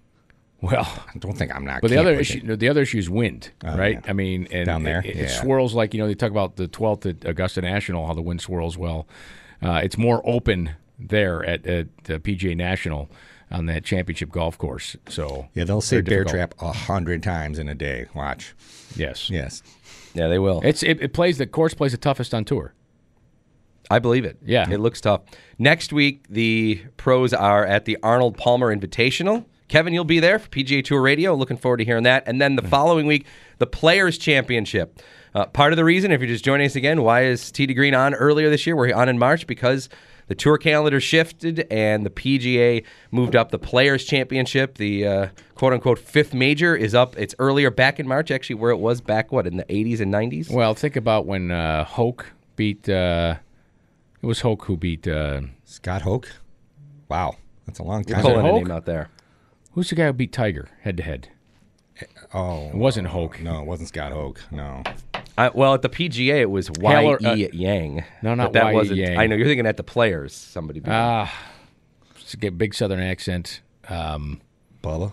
Well, 0.65 1.05
I 1.15 1.19
don't 1.19 1.37
think 1.37 1.55
I'm 1.55 1.65
not. 1.65 1.81
but 1.83 1.91
the 1.91 1.99
other 1.99 2.15
issue, 2.15 2.41
it. 2.53 2.59
the 2.59 2.69
other 2.69 2.83
issue 2.83 2.99
is 2.99 3.11
wind, 3.11 3.51
right? 3.63 4.01
yeah. 4.03 4.11
I 4.11 4.13
mean, 4.15 4.49
and 4.51 4.67
Down 4.67 4.83
there? 4.83 5.01
it, 5.01 5.11
it 5.11 5.17
Yeah. 5.17 5.27
swirls 5.29 5.75
like 5.75 5.93
you 5.95 6.01
know 6.01 6.07
they 6.07 6.15
talk 6.15 6.31
about 6.31 6.57
the 6.57 6.69
12th 6.69 7.05
at 7.07 7.29
Augusta 7.29 7.61
National, 7.61 8.07
how 8.07 8.15
the 8.15 8.23
wind 8.23 8.41
swirls. 8.41 8.79
Well, 8.79 9.07
uh, 9.63 9.81
it's 9.85 9.99
more 9.99 10.23
open 10.25 10.71
there 10.99 11.45
at, 11.45 11.67
at 11.67 11.87
uh, 12.09 12.19
PGA 12.19 12.57
National 12.57 13.11
on 13.51 13.67
that 13.67 13.85
championship 13.85 14.31
golf 14.31 14.57
course. 14.59 14.97
So 15.09 15.49
Yeah, 15.55 15.65
they'll 15.65 15.81
say 15.81 15.97
very 16.01 16.03
bear 16.03 16.25
difficult. 16.25 16.51
trap 16.51 16.55
a 16.63 16.73
hundred 16.73 17.23
times 17.23 17.59
in 17.59 17.69
a 17.69 17.75
day. 17.75 18.07
Watch. 18.15 18.55
Yes, 18.97 19.29
Yes. 19.31 19.63
Yeah, 20.15 20.29
they 20.29 20.39
will. 20.39 20.61
It's 20.65 20.83
it, 20.83 21.03
it 21.03 21.13
plays 21.13 21.39
the 21.39 21.47
course 21.47 21.75
plays 21.75 21.93
the 21.93 21.99
toughest 21.99 22.33
on 22.33 22.45
tour. 22.45 22.73
I 23.91 23.99
believe 23.99 24.25
it. 24.25 24.39
Yeah. 24.45 24.71
It 24.71 24.79
looks 24.81 25.01
tough. 25.01 25.21
Next 25.59 25.93
week, 25.93 26.25
the 26.31 26.83
pros 26.97 27.35
are 27.35 27.67
at 27.67 27.85
the 27.85 27.99
Arnold 28.03 28.39
Palmer 28.39 28.75
Invitational. 28.75 29.45
Kevin, 29.75 29.93
you'll 29.93 30.05
be 30.05 30.21
there 30.21 30.39
for 30.39 30.49
PGA 30.51 30.85
Tour 30.85 31.03
Radio. 31.03 31.35
Looking 31.35 31.57
forward 31.57 31.79
to 31.79 31.85
hearing 31.85 32.05
that. 32.05 32.23
And 32.29 32.41
then 32.41 32.55
the 32.55 32.63
following 32.63 33.09
week, 33.09 33.27
the 33.59 33.67
Players 33.67 34.17
Championship. 34.19 35.03
Uh, 35.35 35.47
part 35.47 35.73
of 35.73 35.77
the 35.77 35.85
reason, 35.85 36.13
if 36.13 36.21
you're 36.21 36.29
just 36.29 36.45
joining 36.45 36.67
us 36.67 36.77
again, 36.77 37.03
why 37.03 37.25
is 37.25 37.51
TD 37.51 37.75
Green 37.75 37.93
on 37.93 38.15
earlier 38.15 38.49
this 38.51 38.69
year? 38.69 38.77
We're 38.77 38.95
on 38.95 39.09
in 39.09 39.19
March 39.19 39.49
because 39.49 39.89
the 40.29 40.37
tour 40.37 40.59
calendar 40.59 41.01
shifted 41.01 41.67
and 41.73 42.07
the 42.07 42.11
PGA 42.11 42.85
moved 43.11 43.35
up 43.35 43.51
the 43.51 43.59
Players 43.59 44.05
Championship. 44.05 44.79
The 44.79 45.09
uh, 45.09 45.29
quote 45.57 45.73
unquote 45.73 45.99
fifth 45.99 46.35
major 46.35 46.77
is 46.77 46.95
up. 46.95 47.19
It's 47.19 47.35
earlier 47.41 47.73
back 47.73 47.99
in 47.99 48.07
March, 48.07 48.31
actually, 48.31 48.55
where 48.55 48.71
it 48.71 48.79
was 48.79 49.01
back, 49.01 49.33
what, 49.33 49.45
in 49.45 49.57
the 49.57 49.65
80s 49.65 49.99
and 49.99 50.15
90s? 50.15 50.53
Well, 50.53 50.75
think 50.75 50.95
about 50.95 51.27
when 51.27 51.51
uh, 51.51 51.83
Hoch 51.83 52.27
beat. 52.55 52.89
Uh, 52.89 53.39
it 54.23 54.27
was 54.27 54.41
Hoch 54.43 54.67
who 54.67 54.77
beat. 54.77 55.09
Uh, 55.09 55.41
Scott 55.65 56.03
Hoch. 56.03 56.29
Wow, 57.09 57.39
that's 57.67 57.81
a 57.81 57.83
long 57.83 58.05
time. 58.05 58.21
it 58.21 58.23
Pulling 58.23 58.47
a 58.47 58.53
name 58.53 58.71
out 58.71 58.85
there. 58.85 59.11
Who's 59.75 59.91
the 59.91 59.97
guy 59.97 60.07
who 60.07 60.13
beat 60.13 60.33
Tiger 60.33 60.69
head 60.83 60.97
to 60.99 61.03
head? 61.03 61.29
Oh, 62.33 62.69
It 62.69 62.75
wasn't 62.75 63.09
Hoch. 63.09 63.41
no, 63.41 63.61
it 63.61 63.67
wasn't 63.67 63.89
Scott 63.89 64.13
Hoch. 64.13 64.41
No. 64.51 64.83
Uh, 65.39 65.51
well, 65.55 65.75
at 65.75 65.83
the 65.83 65.89
PGA, 65.89 66.41
it 66.43 66.51
was 66.51 66.71
Y 66.71 66.93
Haller- 66.95 67.19
E 67.21 67.47
uh, 67.47 67.49
Yang. 67.53 68.05
no, 68.23 68.35
not 68.35 68.47
but 68.47 68.53
that 68.55 68.65
Y.E. 68.67 68.75
wasn't. 68.75 68.99
Yang. 68.99 69.19
I 69.19 69.27
know 69.27 69.37
you're 69.37 69.47
thinking 69.47 69.67
at 69.67 69.77
the 69.77 69.83
players. 69.85 70.33
Somebody. 70.35 70.81
beat 70.81 70.89
him. 70.91 70.95
Ah, 70.97 71.33
to 72.29 72.37
get 72.37 72.57
big 72.59 72.75
Southern 72.75 73.01
accent. 73.01 73.61
Um, 73.89 74.41
Bubba. 74.83 75.13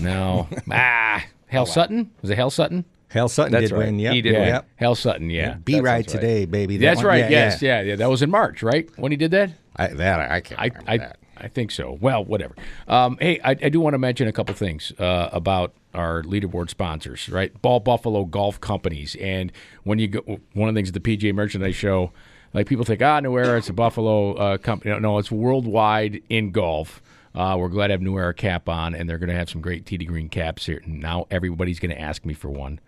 no, 0.00 0.48
ah, 0.70 1.24
Hal 1.46 1.66
Sutton 1.66 2.10
was 2.22 2.30
it 2.30 2.36
Hal 2.36 2.50
Sutton? 2.50 2.84
Hal 3.08 3.28
Sutton 3.28 3.52
That's 3.52 3.70
did 3.70 3.72
right. 3.76 3.86
win. 3.86 3.98
Yep. 4.00 4.12
He 4.14 4.22
did 4.22 4.32
yeah, 4.32 4.38
win. 4.40 4.48
Yep. 4.48 4.68
Hal 4.76 4.94
Sutton. 4.96 5.30
Yeah, 5.30 5.54
Be 5.64 5.80
right 5.80 6.06
today, 6.06 6.46
baby. 6.46 6.76
That 6.78 6.86
that's 6.86 6.96
one- 6.98 7.06
right. 7.06 7.18
yeah, 7.18 7.28
yes, 7.30 7.62
yeah. 7.62 7.80
yeah. 7.80 7.86
yeah, 7.90 7.96
That 7.96 8.10
was 8.10 8.22
in 8.22 8.30
March, 8.30 8.62
right? 8.62 8.88
When 8.98 9.12
he 9.12 9.16
did 9.16 9.30
that. 9.32 9.52
I, 9.76 9.86
that 9.88 10.20
I, 10.20 10.36
I 10.36 10.40
can't 10.40 10.60
I, 10.60 10.64
remember 10.66 10.90
I, 10.90 10.98
that. 10.98 11.18
I 11.44 11.48
think 11.48 11.70
so. 11.70 11.98
Well, 12.00 12.24
whatever. 12.24 12.54
Um, 12.88 13.18
hey, 13.20 13.38
I, 13.44 13.50
I 13.50 13.68
do 13.68 13.78
want 13.78 13.92
to 13.92 13.98
mention 13.98 14.26
a 14.28 14.32
couple 14.32 14.54
things 14.54 14.92
uh, 14.98 15.28
about 15.30 15.74
our 15.92 16.22
leaderboard 16.22 16.70
sponsors, 16.70 17.28
right? 17.28 17.60
Ball 17.60 17.80
Buffalo 17.80 18.24
Golf 18.24 18.58
Companies, 18.62 19.14
and 19.20 19.52
when 19.82 19.98
you 19.98 20.08
go, 20.08 20.40
one 20.54 20.70
of 20.70 20.74
the 20.74 20.78
things 20.78 20.88
at 20.88 21.02
the 21.02 21.16
PGA 21.16 21.34
Merchandise 21.34 21.76
Show, 21.76 22.12
like 22.54 22.66
people 22.66 22.86
think, 22.86 23.02
ah, 23.02 23.20
New 23.20 23.36
Era, 23.36 23.58
it's 23.58 23.68
a 23.68 23.74
Buffalo 23.74 24.32
uh, 24.32 24.56
company. 24.56 24.92
No, 24.92 24.98
no, 24.98 25.18
it's 25.18 25.30
worldwide 25.30 26.22
in 26.30 26.50
golf. 26.50 27.02
Uh, 27.34 27.56
we're 27.58 27.68
glad 27.68 27.88
to 27.88 27.92
have 27.92 28.00
New 28.00 28.16
Era 28.16 28.32
cap 28.32 28.66
on, 28.68 28.94
and 28.94 29.06
they're 29.06 29.18
going 29.18 29.28
to 29.28 29.34
have 29.34 29.50
some 29.50 29.60
great 29.60 29.84
TD 29.84 30.06
Green 30.06 30.30
caps 30.30 30.64
here. 30.64 30.80
And 30.84 31.00
now 31.00 31.26
everybody's 31.30 31.78
going 31.78 31.90
to 31.90 32.00
ask 32.00 32.24
me 32.24 32.32
for 32.32 32.48
one. 32.48 32.80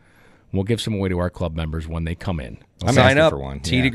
We'll 0.53 0.65
give 0.65 0.81
some 0.81 0.95
away 0.95 1.09
to 1.11 1.19
our 1.19 1.29
club 1.29 1.57
members 1.57 1.87
when 1.87 2.05
they 2.05 2.15
come 2.15 2.41
in. 2.41 2.59
I'm 2.83 2.95
Sign 2.95 3.05
asking 3.05 3.19
up 3.19 3.33
for 3.33 3.39
one. 3.39 3.61
T 3.61 3.77
yeah. 3.77 3.83
to 3.83 3.91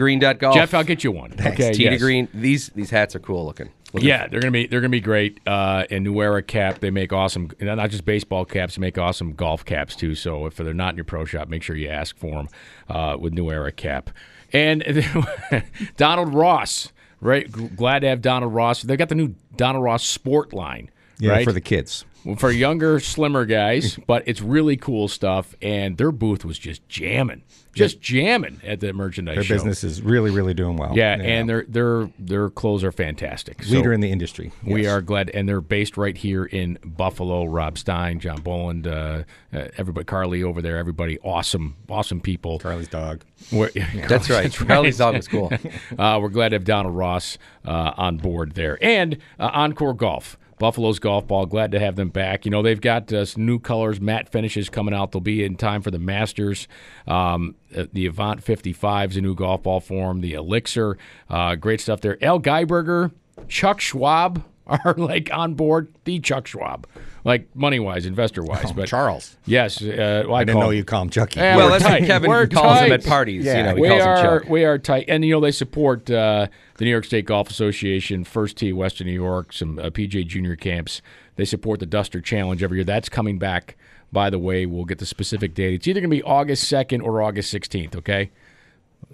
Jeff, 0.53 0.74
I'll 0.74 0.84
get 0.84 1.03
you 1.03 1.12
one. 1.12 1.34
Okay, 1.34 1.72
T 1.72 1.86
yes. 1.86 1.99
green. 1.99 2.28
These 2.34 2.70
these 2.70 2.89
hats 2.89 3.16
are 3.16 3.20
cool 3.20 3.45
looking. 3.45 3.70
Yeah, 3.93 4.27
they're 4.27 4.39
gonna 4.39 4.51
be 4.51 4.67
they're 4.67 4.79
gonna 4.81 4.89
be 4.89 5.01
great. 5.01 5.39
Uh, 5.45 5.85
and 5.89 6.03
New 6.03 6.21
Era 6.21 6.41
Cap, 6.41 6.79
they 6.79 6.91
make 6.91 7.11
awesome, 7.11 7.51
not 7.59 7.89
just 7.89 8.05
baseball 8.05 8.45
caps, 8.45 8.75
they 8.75 8.79
make 8.81 8.97
awesome 8.97 9.33
golf 9.33 9.65
caps 9.65 9.95
too. 9.95 10.15
So 10.15 10.45
if 10.45 10.55
they're 10.55 10.73
not 10.73 10.93
in 10.93 10.97
your 10.97 11.03
pro 11.05 11.25
shop, 11.25 11.49
make 11.49 11.61
sure 11.63 11.75
you 11.75 11.89
ask 11.89 12.15
for 12.17 12.31
them 12.35 12.47
uh, 12.89 13.17
with 13.19 13.33
New 13.33 13.51
Era 13.51 13.71
Cap. 13.71 14.09
And 14.53 14.83
Donald 15.97 16.33
Ross, 16.33 16.91
right? 17.19 17.49
Glad 17.75 17.99
to 17.99 18.07
have 18.07 18.21
Donald 18.21 18.53
Ross. 18.53 18.81
They 18.81 18.97
got 18.97 19.09
the 19.09 19.15
new 19.15 19.35
Donald 19.55 19.83
Ross 19.83 20.05
Sport 20.05 20.53
line, 20.53 20.89
Yeah, 21.19 21.31
right? 21.31 21.45
for 21.45 21.53
the 21.53 21.61
kids. 21.61 22.05
For 22.38 22.51
younger, 22.51 22.99
slimmer 22.99 23.45
guys, 23.45 23.97
but 24.07 24.24
it's 24.26 24.41
really 24.41 24.78
cool 24.78 25.07
stuff. 25.07 25.55
And 25.61 25.97
their 25.97 26.11
booth 26.11 26.45
was 26.45 26.57
just 26.59 26.88
jamming, 26.88 27.43
just 27.74 27.99
jamming 28.01 28.59
at 28.63 28.80
the 28.80 28.93
merchandise 28.93 29.36
Their 29.36 29.43
show. 29.43 29.55
business 29.55 29.84
is 29.84 30.01
really, 30.01 30.32
really 30.32 30.53
doing 30.53 30.78
well. 30.78 30.95
Yeah, 30.95 31.13
and 31.19 31.49
their 31.49 31.65
their 31.67 32.09
their 32.19 32.49
clothes 32.49 32.84
are 32.84 32.91
fantastic. 32.91 33.63
So 33.63 33.76
leader 33.76 33.93
in 33.93 34.01
the 34.01 34.11
industry. 34.11 34.51
We 34.63 34.88
are 34.88 35.01
glad, 35.01 35.30
and 35.32 35.47
they're 35.47 35.61
based 35.61 35.97
right 35.97 36.15
here 36.17 36.45
in 36.45 36.78
Buffalo. 36.84 37.45
Rob 37.45 37.78
Stein, 37.78 38.19
John 38.19 38.41
Boland, 38.41 38.88
uh, 38.88 39.24
uh, 39.53 39.67
everybody, 39.78 40.05
Carly 40.05 40.43
over 40.43 40.61
there, 40.61 40.78
everybody, 40.78 41.17
awesome, 41.19 41.76
awesome 41.89 42.22
people. 42.22 42.59
Carly's 42.59 42.88
dog. 42.88 43.24
We're- 43.51 43.72
That's 44.07 44.30
right. 44.30 44.53
Carly's 44.53 44.97
dog 44.97 45.15
is 45.15 45.28
cool. 45.28 45.51
uh, 45.97 46.19
we're 46.22 46.30
glad 46.30 46.49
to 46.49 46.55
have 46.55 46.65
Donald 46.65 46.95
Ross 46.95 47.38
uh, 47.65 47.91
on 47.97 48.17
board 48.17 48.53
there. 48.53 48.78
And 48.82 49.17
uh, 49.39 49.49
Encore 49.53 49.93
Golf. 49.93 50.38
Buffalo's 50.62 50.99
golf 50.99 51.26
ball. 51.26 51.47
Glad 51.47 51.72
to 51.72 51.80
have 51.80 51.95
them 51.95 52.09
back. 52.09 52.45
You 52.45 52.51
know, 52.51 52.62
they've 52.62 52.80
got 52.80 53.12
uh, 53.12 53.26
new 53.36 53.57
colors, 53.57 53.99
matte 53.99 54.30
finishes 54.30 54.70
coming 54.70 54.93
out. 54.93 55.12
They'll 55.12 55.20
be 55.20 55.43
in 55.43 55.55
time 55.55 55.82
for 55.82 55.89
the 55.89 55.97
Masters. 55.97 56.68
Um, 57.07 57.55
uh, 57.76 57.86
the 57.91 58.05
Avant 58.05 58.43
55 58.43 59.09
is 59.12 59.18
a 59.18 59.22
new 59.22 59.34
golf 59.34 59.64
ball 59.64 59.80
form. 59.80 60.22
The 60.22 60.34
Elixir, 60.34 60.99
uh, 61.32 61.55
great 61.55 61.82
stuff 61.82 62.01
there. 62.01 62.24
Al 62.24 62.39
Geiberger, 62.39 63.12
Chuck 63.47 63.82
Schwab 63.82 64.43
are 64.68 64.93
like 64.93 65.34
on 65.34 65.55
board. 65.55 65.91
The 66.03 66.20
Chuck 66.20 66.45
Schwab, 66.45 66.86
like 67.24 67.55
money 67.55 67.80
wise, 67.80 68.05
investor 68.05 68.43
wise. 68.43 68.72
but 68.72 68.84
Oh, 68.84 68.86
Charles. 68.86 69.38
yes, 69.45 69.82
uh, 69.82 70.24
well, 70.26 70.36
I, 70.36 70.39
I 70.39 70.43
didn't 70.43 70.53
call 70.55 70.61
know 70.63 70.69
him- 70.72 70.78
you 70.78 70.84
call 70.84 71.01
him 71.03 71.09
Chucky. 71.09 71.39
Yeah, 71.39 71.55
well, 71.57 71.69
that's 71.69 71.84
tight. 71.84 72.01
what 72.01 72.07
Kevin 72.07 72.30
We're 72.30 72.47
calls 72.47 72.80
him 72.80 72.91
at 72.91 73.01
tight. 73.03 73.09
parties. 73.09 73.45
You 73.45 73.51
Yeah. 73.51 73.61
know, 73.69 73.76
he 73.76 73.82
we 73.82 73.88
calls 73.89 74.01
are 74.01 74.17
him 74.17 74.39
Chuck. 74.41 74.49
we 74.49 74.63
are 74.65 74.78
tight, 74.78 75.05
and 75.07 75.24
you 75.24 75.32
know 75.34 75.39
they 75.39 75.51
support 75.51 76.09
uh, 76.09 76.47
the 76.78 76.86
New 76.86 76.91
York 76.91 77.05
State 77.05 77.26
Golf 77.26 77.49
Association, 77.49 78.24
First 78.24 78.57
Tee, 78.57 78.74
Western 78.74 79.07
New 79.07 79.13
York, 79.13 79.53
some 79.53 79.78
uh, 79.80 79.84
PJ 79.91 80.26
Junior 80.28 80.55
camps. 80.55 81.01
They 81.36 81.45
support 81.45 81.80
the 81.80 81.86
Duster 81.86 82.22
Challenge 82.22 82.61
every 82.63 82.78
year. 82.80 82.84
That's 82.86 83.09
coming 83.09 83.38
back. 83.39 83.76
By 84.13 84.30
the 84.30 84.39
way, 84.39 84.65
we'll 84.65 84.84
get 84.86 84.97
the 84.97 85.05
specific 85.05 85.53
date. 85.53 85.74
It's 85.76 85.88
either 85.88 86.01
going 86.01 86.09
to 86.09 86.15
be 86.17 86.24
August 86.24 86.67
second 86.67 87.01
or 87.01 87.22
August 87.22 87.49
sixteenth. 87.49 87.95
Okay, 87.95 88.30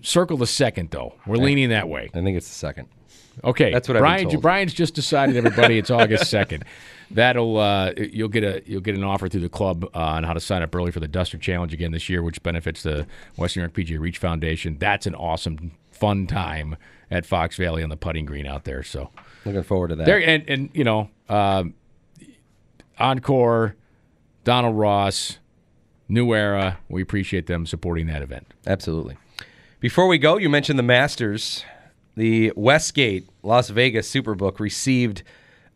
circle 0.01 0.37
the 0.37 0.47
second 0.47 0.91
though. 0.91 1.13
We're 1.27 1.35
leaning 1.37 1.69
that 1.69 1.87
way. 1.89 2.09
I 2.13 2.21
think 2.21 2.37
it's 2.37 2.47
the 2.47 2.55
second. 2.55 2.87
Okay, 3.43 3.71
That's 3.71 3.87
what 3.87 3.95
I've 3.97 4.01
been 4.01 4.09
Brian. 4.09 4.29
told. 4.29 4.41
Brian's 4.41 4.73
just 4.73 4.95
decided. 4.95 5.37
Everybody, 5.37 5.77
it's 5.77 5.91
August 5.91 6.29
second. 6.31 6.65
That'll 7.09 7.57
uh, 7.57 7.93
you'll 7.97 8.27
get 8.29 8.43
a 8.43 8.61
you'll 8.65 8.81
get 8.81 8.95
an 8.95 9.03
offer 9.03 9.29
through 9.29 9.41
the 9.41 9.49
club 9.49 9.85
uh, 9.85 9.97
on 9.97 10.23
how 10.23 10.33
to 10.33 10.39
sign 10.39 10.61
up 10.61 10.75
early 10.75 10.91
for 10.91 10.99
the 10.99 11.07
Duster 11.07 11.37
Challenge 11.37 11.73
again 11.73 11.91
this 11.91 12.09
year, 12.09 12.21
which 12.21 12.43
benefits 12.43 12.83
the 12.83 13.07
Western 13.37 13.61
New 13.61 13.65
York 13.65 13.73
PGA 13.73 13.99
Reach 13.99 14.17
Foundation. 14.17 14.77
That's 14.77 15.05
an 15.05 15.15
awesome, 15.15 15.71
fun 15.91 16.27
time 16.27 16.75
at 17.09 17.25
Fox 17.25 17.55
Valley 17.55 17.81
on 17.81 17.89
the 17.89 17.95
putting 17.97 18.25
green 18.25 18.45
out 18.45 18.65
there. 18.65 18.83
So 18.83 19.09
Looking 19.45 19.63
forward 19.63 19.89
to 19.89 19.95
that. 19.95 20.05
there, 20.05 20.21
and 20.21 20.43
and 20.49 20.69
you 20.73 20.83
know, 20.83 21.09
um, 21.29 21.73
Encore, 22.99 23.75
Donald 24.43 24.77
Ross, 24.77 25.39
New 26.09 26.33
Era. 26.33 26.79
We 26.89 27.01
appreciate 27.01 27.47
them 27.47 27.65
supporting 27.65 28.07
that 28.07 28.21
event. 28.21 28.47
Absolutely. 28.65 29.17
Before 29.79 30.07
we 30.07 30.17
go, 30.17 30.37
you 30.37 30.49
mentioned 30.49 30.79
the 30.79 30.83
Masters. 30.83 31.63
The 32.15 32.51
Westgate 32.55 33.29
Las 33.43 33.69
Vegas 33.69 34.11
Superbook 34.11 34.59
received 34.59 35.21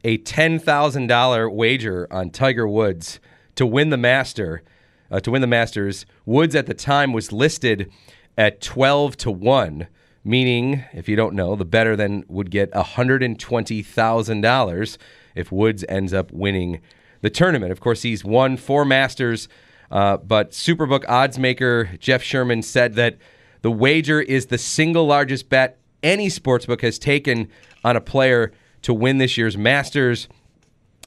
a 0.04 0.18
$10,000 0.20 1.54
wager 1.54 2.08
on 2.12 2.30
Tiger 2.30 2.68
Woods 2.68 3.20
to 3.56 3.66
win 3.66 3.90
the 3.90 3.98
Master. 3.98 4.62
Uh, 5.10 5.20
to 5.20 5.32
win 5.32 5.42
the 5.42 5.48
Masters, 5.48 6.06
Woods 6.26 6.56
at 6.56 6.68
the 6.68 6.74
time 6.74 7.12
was 7.12 7.34
listed 7.34 7.92
at 8.38 8.62
12 8.62 9.18
to 9.18 9.30
1, 9.30 9.88
meaning, 10.24 10.86
if 10.94 11.10
you 11.10 11.18
don't 11.18 11.36
know, 11.36 11.58
the 11.58 11.66
better 11.66 11.98
then 11.98 12.24
would 12.30 12.50
get 12.50 12.72
$120,000 12.72 14.98
if 15.36 15.52
Woods 15.52 15.84
ends 15.90 16.14
up 16.14 16.32
winning 16.32 16.80
the 17.20 17.30
tournament. 17.30 17.74
Of 17.74 17.82
course, 17.82 18.04
he's 18.04 18.24
won 18.24 18.56
four 18.58 18.86
Masters, 18.86 19.50
uh, 19.92 20.18
but 20.18 20.52
Superbook 20.52 21.04
odds 21.10 21.38
maker 21.38 21.90
Jeff 22.00 22.24
Sherman 22.24 22.62
said 22.62 22.96
that 22.96 23.18
the 23.62 23.72
wager 23.72 24.22
is 24.22 24.48
the 24.48 24.58
single 24.58 25.06
largest 25.06 25.50
bet 25.50 25.78
any 26.02 26.30
sportsbook 26.30 26.82
has 26.82 26.98
taken 26.98 27.48
on 27.84 27.96
a 27.96 28.02
player 28.02 28.52
to 28.82 28.94
win 28.94 29.18
this 29.18 29.38
year's 29.38 29.58
Masters. 29.58 30.28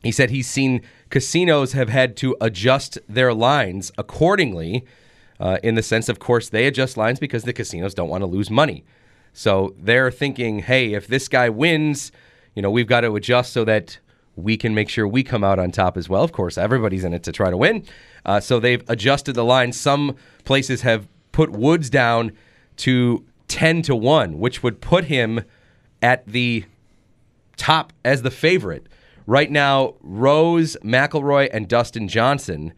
He 0.03 0.13
said 0.13 0.31
he's 0.31 0.49
seen 0.49 0.83
casinos 1.11 1.73
have 1.73 1.89
had 1.89 2.17
to 2.19 2.37
adjust 2.41 2.99
their 3.09 3.33
lines 3.33 3.91
accordingly, 3.97 4.85
uh, 5.41 5.59
in 5.63 5.75
the 5.75 5.83
sense, 5.83 6.09
of 6.09 6.19
course, 6.19 6.49
they 6.49 6.67
adjust 6.67 6.97
lines 6.97 7.19
because 7.19 7.45
the 7.45 7.53
casinos 7.53 7.95
don't 7.95 8.09
want 8.09 8.23
to 8.23 8.27
lose 8.27 8.51
money. 8.51 8.85
So 9.33 9.75
they're 9.79 10.11
thinking, 10.11 10.61
hey, 10.61 10.95
if 10.95 11.07
this 11.07 11.29
guy 11.29 11.49
wins, 11.49 12.13
you 12.55 12.63
know, 12.63 12.71
we've 12.71 12.87
got 12.87 13.01
to 13.01 13.15
adjust 13.17 13.53
so 13.53 13.65
that 13.65 13.99
we 14.37 14.57
can 14.57 14.75
make 14.75 14.89
sure 14.89 15.07
we 15.07 15.23
come 15.23 15.45
out 15.45 15.59
on 15.59 15.71
top 15.71 15.97
as 15.97 16.09
well. 16.09 16.23
Of 16.23 16.33
course, 16.33 16.57
everybody's 16.57 17.05
in 17.05 17.13
it 17.13 17.23
to 17.25 17.33
try 17.33 17.51
to 17.51 17.57
win. 17.57 17.85
Uh, 18.25 18.41
so 18.41 18.61
they've 18.61 18.83
adjusted 18.89 19.35
the 19.35 19.45
line. 19.45 19.73
Some 19.73 20.17
places 20.45 20.83
have 20.83 21.09
put 21.33 21.51
Woods 21.51 21.91
down 21.91 22.33
to 22.79 23.25
10 23.49 23.83
to 23.83 23.97
1, 23.97 24.39
which 24.39 24.63
would 24.63 24.81
put 24.81 25.05
him 25.05 25.45
at 26.01 26.27
the 26.27 26.65
top 27.57 27.93
as 28.05 28.23
the 28.23 28.31
favorite. 28.31 28.87
Right 29.27 29.51
now, 29.51 29.95
Rose, 30.01 30.77
McIlroy, 30.85 31.49
and 31.53 31.67
Dustin 31.67 32.09
Johnson, 32.09 32.75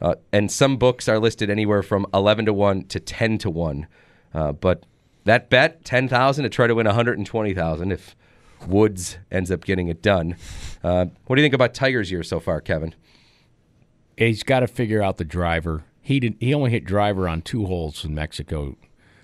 uh, 0.00 0.14
and 0.32 0.50
some 0.50 0.76
books 0.76 1.08
are 1.08 1.18
listed 1.18 1.50
anywhere 1.50 1.82
from 1.82 2.06
11 2.14 2.46
to 2.46 2.52
1 2.52 2.84
to 2.84 3.00
10 3.00 3.38
to 3.38 3.50
1. 3.50 3.86
Uh, 4.32 4.52
but 4.52 4.84
that 5.24 5.50
bet, 5.50 5.84
10,000 5.84 6.44
to 6.44 6.48
try 6.48 6.66
to 6.66 6.74
win 6.74 6.86
120,000 6.86 7.92
if 7.92 8.14
Woods 8.66 9.18
ends 9.30 9.50
up 9.50 9.64
getting 9.64 9.88
it 9.88 10.02
done. 10.02 10.36
Uh, 10.82 11.06
what 11.26 11.36
do 11.36 11.42
you 11.42 11.44
think 11.44 11.54
about 11.54 11.74
Tiger's 11.74 12.10
year 12.10 12.22
so 12.22 12.40
far, 12.40 12.60
Kevin? 12.60 12.94
He's 14.16 14.42
got 14.42 14.60
to 14.60 14.66
figure 14.66 15.02
out 15.02 15.16
the 15.16 15.24
driver. 15.24 15.84
He 16.02 16.20
did. 16.20 16.36
He 16.40 16.54
only 16.54 16.70
hit 16.70 16.84
driver 16.84 17.28
on 17.28 17.42
two 17.42 17.66
holes 17.66 18.04
in 18.04 18.14
Mexico. 18.14 18.76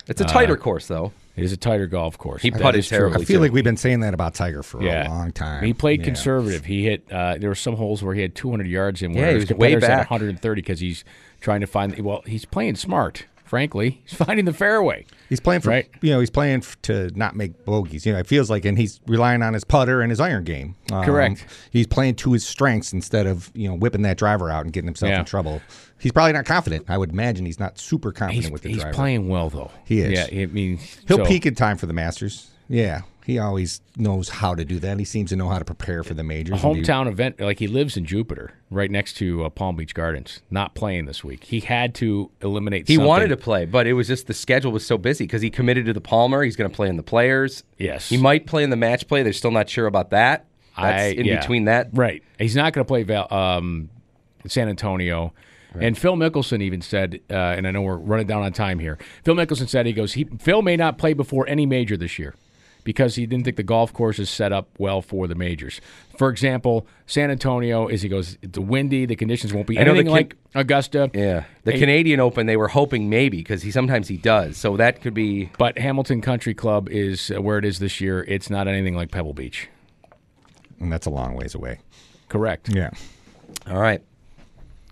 It's 0.07 0.21
a 0.21 0.25
tighter 0.25 0.57
course, 0.57 0.87
though. 0.87 1.11
It 1.37 1.43
is 1.43 1.53
a 1.53 1.57
tighter 1.57 1.85
golf 1.87 2.17
course. 2.17 2.41
He 2.41 2.49
putted 2.51 2.79
is 2.79 2.89
terribly. 2.89 3.21
I 3.21 3.25
feel 3.25 3.37
too. 3.37 3.43
like 3.43 3.51
we've 3.53 3.63
been 3.63 3.77
saying 3.77 3.99
that 4.01 4.13
about 4.15 4.33
Tiger 4.33 4.63
for 4.63 4.81
Yeah, 4.81 5.07
a 5.07 5.09
long 5.09 5.31
time. 5.31 5.63
He 5.63 5.71
played 5.71 5.99
Yeah. 5.99 6.05
conservative. 6.05 6.65
He 6.65 6.83
hit. 6.83 7.03
Uh, 7.11 7.37
there 7.37 7.49
were 7.49 7.55
some 7.55 7.75
holes 7.75 8.01
where 8.03 8.15
he 8.15 8.21
had 8.23 8.33
200 8.33 8.65
yards 8.67 9.03
in. 9.03 9.13
Where 9.13 9.25
Yeah, 9.25 9.29
he 9.29 9.35
was 9.35 9.43
way 9.51 9.73
competitors 9.73 9.83
had 9.83 9.97
back. 9.99 10.09
130 10.09 10.61
because 10.61 10.79
he's 10.79 11.03
trying 11.39 11.61
to 11.61 11.67
find. 11.67 11.97
Well, 11.99 12.23
he's 12.25 12.43
playing 12.45 12.75
smart. 12.75 13.25
Frankly, 13.47 14.01
he's 14.05 14.13
finding 14.17 14.45
the 14.45 14.53
fairway. 14.53 15.05
He's 15.29 15.39
playing 15.39 15.61
for 15.61 15.69
Right. 15.69 15.89
you 16.01 16.11
know 16.11 16.19
he's 16.19 16.29
playing 16.29 16.63
to 16.83 17.09
not 17.17 17.35
make 17.35 17.65
bogeys. 17.65 18.05
You 18.05 18.13
know 18.13 18.19
it 18.19 18.27
feels 18.27 18.49
like, 18.49 18.65
and 18.65 18.77
he's 18.77 18.99
relying 19.07 19.41
on 19.41 19.53
his 19.53 19.63
putter 19.63 20.01
and 20.01 20.11
his 20.11 20.19
iron 20.19 20.43
game. 20.43 20.75
Um, 20.91 21.03
Correct. 21.05 21.45
He's 21.71 21.87
playing 21.87 22.15
to 22.15 22.33
his 22.33 22.45
strengths 22.45 22.93
instead 22.93 23.25
of 23.25 23.49
you 23.55 23.67
know 23.69 23.75
whipping 23.75 24.01
that 24.03 24.17
driver 24.17 24.49
out 24.49 24.65
and 24.65 24.73
getting 24.73 24.87
himself 24.87 25.09
Yeah. 25.11 25.19
in 25.19 25.25
trouble. 25.25 25.61
He's 25.99 26.11
probably 26.11 26.33
not 26.33 26.45
confident. 26.45 26.85
I 26.89 26.97
would 26.97 27.09
imagine 27.11 27.45
he's 27.45 27.59
not 27.59 27.79
super 27.79 28.11
confident 28.11 28.43
He's, 28.45 28.51
with 28.51 28.61
the 28.61 28.69
he's 28.69 28.77
driver. 28.77 28.89
He's 28.91 28.95
playing 28.95 29.29
well 29.29 29.49
though. 29.49 29.71
He 29.85 30.01
is. 30.01 30.11
Yeah, 30.31 30.41
I 30.43 30.45
mean, 30.47 30.77
He'll 31.07 31.17
so- 31.17 31.25
peak 31.25 31.45
in 31.45 31.55
time 31.55 31.77
for 31.77 31.85
the 31.87 31.93
Masters. 31.93 32.49
Yeah, 32.69 33.01
he 33.27 33.39
always 33.39 33.81
knows 33.97 34.29
how 34.29 34.55
to 34.55 34.63
do 34.63 34.79
that. 34.79 34.97
He 34.97 35.03
seems 35.03 35.31
to 35.31 35.35
know 35.35 35.49
how 35.49 35.59
to 35.59 35.65
prepare 35.65 36.01
for 36.01 36.13
the 36.13 36.23
majors. 36.23 36.63
A 36.63 36.65
and 36.65 36.75
be- 36.75 36.81
hometown 36.81 37.07
event, 37.07 37.41
like 37.41 37.59
he 37.59 37.67
lives 37.67 37.97
in 37.97 38.05
Jupiter, 38.05 38.53
right 38.71 38.89
next 38.89 39.17
to 39.17 39.43
uh, 39.43 39.49
Palm 39.49 39.75
Beach 39.75 39.93
Gardens. 39.93 40.39
Not 40.49 40.75
playing 40.75 41.07
this 41.07 41.25
week. 41.25 41.43
He 41.43 41.59
had 41.59 41.93
to 41.95 42.31
eliminate. 42.41 42.87
He 42.87 42.95
something. 42.95 43.05
wanted 43.05 43.27
to 43.27 43.35
play, 43.35 43.65
but 43.65 43.85
it 43.85 43.91
was 43.93 44.07
just 44.07 44.27
the 44.27 44.33
schedule 44.33 44.71
was 44.71 44.85
so 44.85 44.97
busy 44.97 45.25
because 45.25 45.41
he 45.41 45.49
committed 45.49 45.85
to 45.87 45.93
the 45.93 45.99
Palmer. 45.99 46.41
He's 46.41 46.55
going 46.55 46.71
to 46.71 46.75
play 46.75 46.87
in 46.87 46.95
the 46.95 47.03
Players. 47.03 47.65
Yes. 47.77 48.07
He 48.07 48.15
might 48.15 48.47
play 48.47 48.63
in 48.63 48.69
the 48.69 48.77
match 48.77 49.09
play. 49.09 49.23
They're 49.23 49.33
still 49.33 49.51
not 49.51 49.69
sure 49.69 49.87
about 49.87 50.11
that. 50.11 50.45
That's 50.77 51.03
I- 51.03 51.07
in 51.07 51.25
yeah. 51.25 51.41
between 51.41 51.65
that. 51.65 51.89
Right. 51.91 52.23
He's 52.39 52.55
not 52.55 52.71
going 52.71 52.85
to 52.85 52.87
play 52.87 53.03
Val, 53.03 53.27
um, 53.29 53.89
San 54.47 54.69
Antonio. 54.69 55.33
And 55.79 55.95
Phil 55.95 56.15
Mickelson 56.15 56.63
even 56.63 56.81
said, 56.81 57.19
uh, 57.29 57.35
and 57.35 57.67
I 57.67 57.71
know 57.71 57.83
we're 57.83 57.97
running 57.97 58.25
down 58.25 58.41
on 58.41 58.51
time 58.51 58.79
here. 58.79 58.97
Phil 59.23 59.35
Mickelson 59.35 59.69
said 59.69 59.85
he 59.85 59.93
goes, 59.93 60.13
he, 60.13 60.23
Phil 60.39 60.63
may 60.63 60.75
not 60.75 60.97
play 60.97 61.13
before 61.13 61.47
any 61.47 61.67
major 61.67 61.95
this 61.95 62.17
year 62.17 62.33
because 62.87 63.15
he 63.15 63.25
didn't 63.25 63.43
think 63.43 63.57
the 63.57 63.63
golf 63.63 63.91
course 63.91 64.17
is 64.17 64.29
set 64.29 64.53
up 64.53 64.69
well 64.79 65.01
for 65.01 65.27
the 65.27 65.35
majors. 65.35 65.81
For 66.17 66.29
example, 66.29 66.87
San 67.05 67.29
Antonio 67.29 67.89
is 67.89 68.01
he 68.01 68.07
goes, 68.07 68.37
it's 68.41 68.57
windy, 68.57 69.05
the 69.05 69.17
conditions 69.17 69.53
won't 69.53 69.67
be 69.67 69.77
I 69.77 69.81
anything 69.81 70.05
Can- 70.05 70.13
like 70.13 70.37
Augusta. 70.55 71.11
Yeah, 71.13 71.43
the 71.65 71.73
Hey, 71.73 71.79
Canadian 71.79 72.21
Open 72.21 72.45
they 72.47 72.55
were 72.55 72.69
hoping 72.69 73.09
maybe 73.09 73.37
because 73.39 73.61
he 73.61 73.71
sometimes 73.71 74.07
he 74.07 74.15
does. 74.15 74.55
So 74.55 74.77
that 74.77 75.01
could 75.01 75.13
be 75.13 75.51
But 75.57 75.77
Hamilton 75.77 76.21
Country 76.21 76.53
Club 76.53 76.87
is 76.87 77.29
uh, 77.29 77.41
where 77.41 77.57
it 77.57 77.65
is 77.65 77.79
this 77.79 77.99
year. 77.99 78.23
It's 78.25 78.49
not 78.49 78.69
anything 78.69 78.95
like 78.95 79.11
Pebble 79.11 79.33
Beach. 79.33 79.67
and 80.79 80.89
that's 80.89 81.05
a 81.07 81.09
long 81.09 81.33
ways 81.35 81.53
away. 81.55 81.79
Correct. 82.29 82.69
Yeah. 82.73 82.91
all 83.69 83.79
right. 83.81 84.01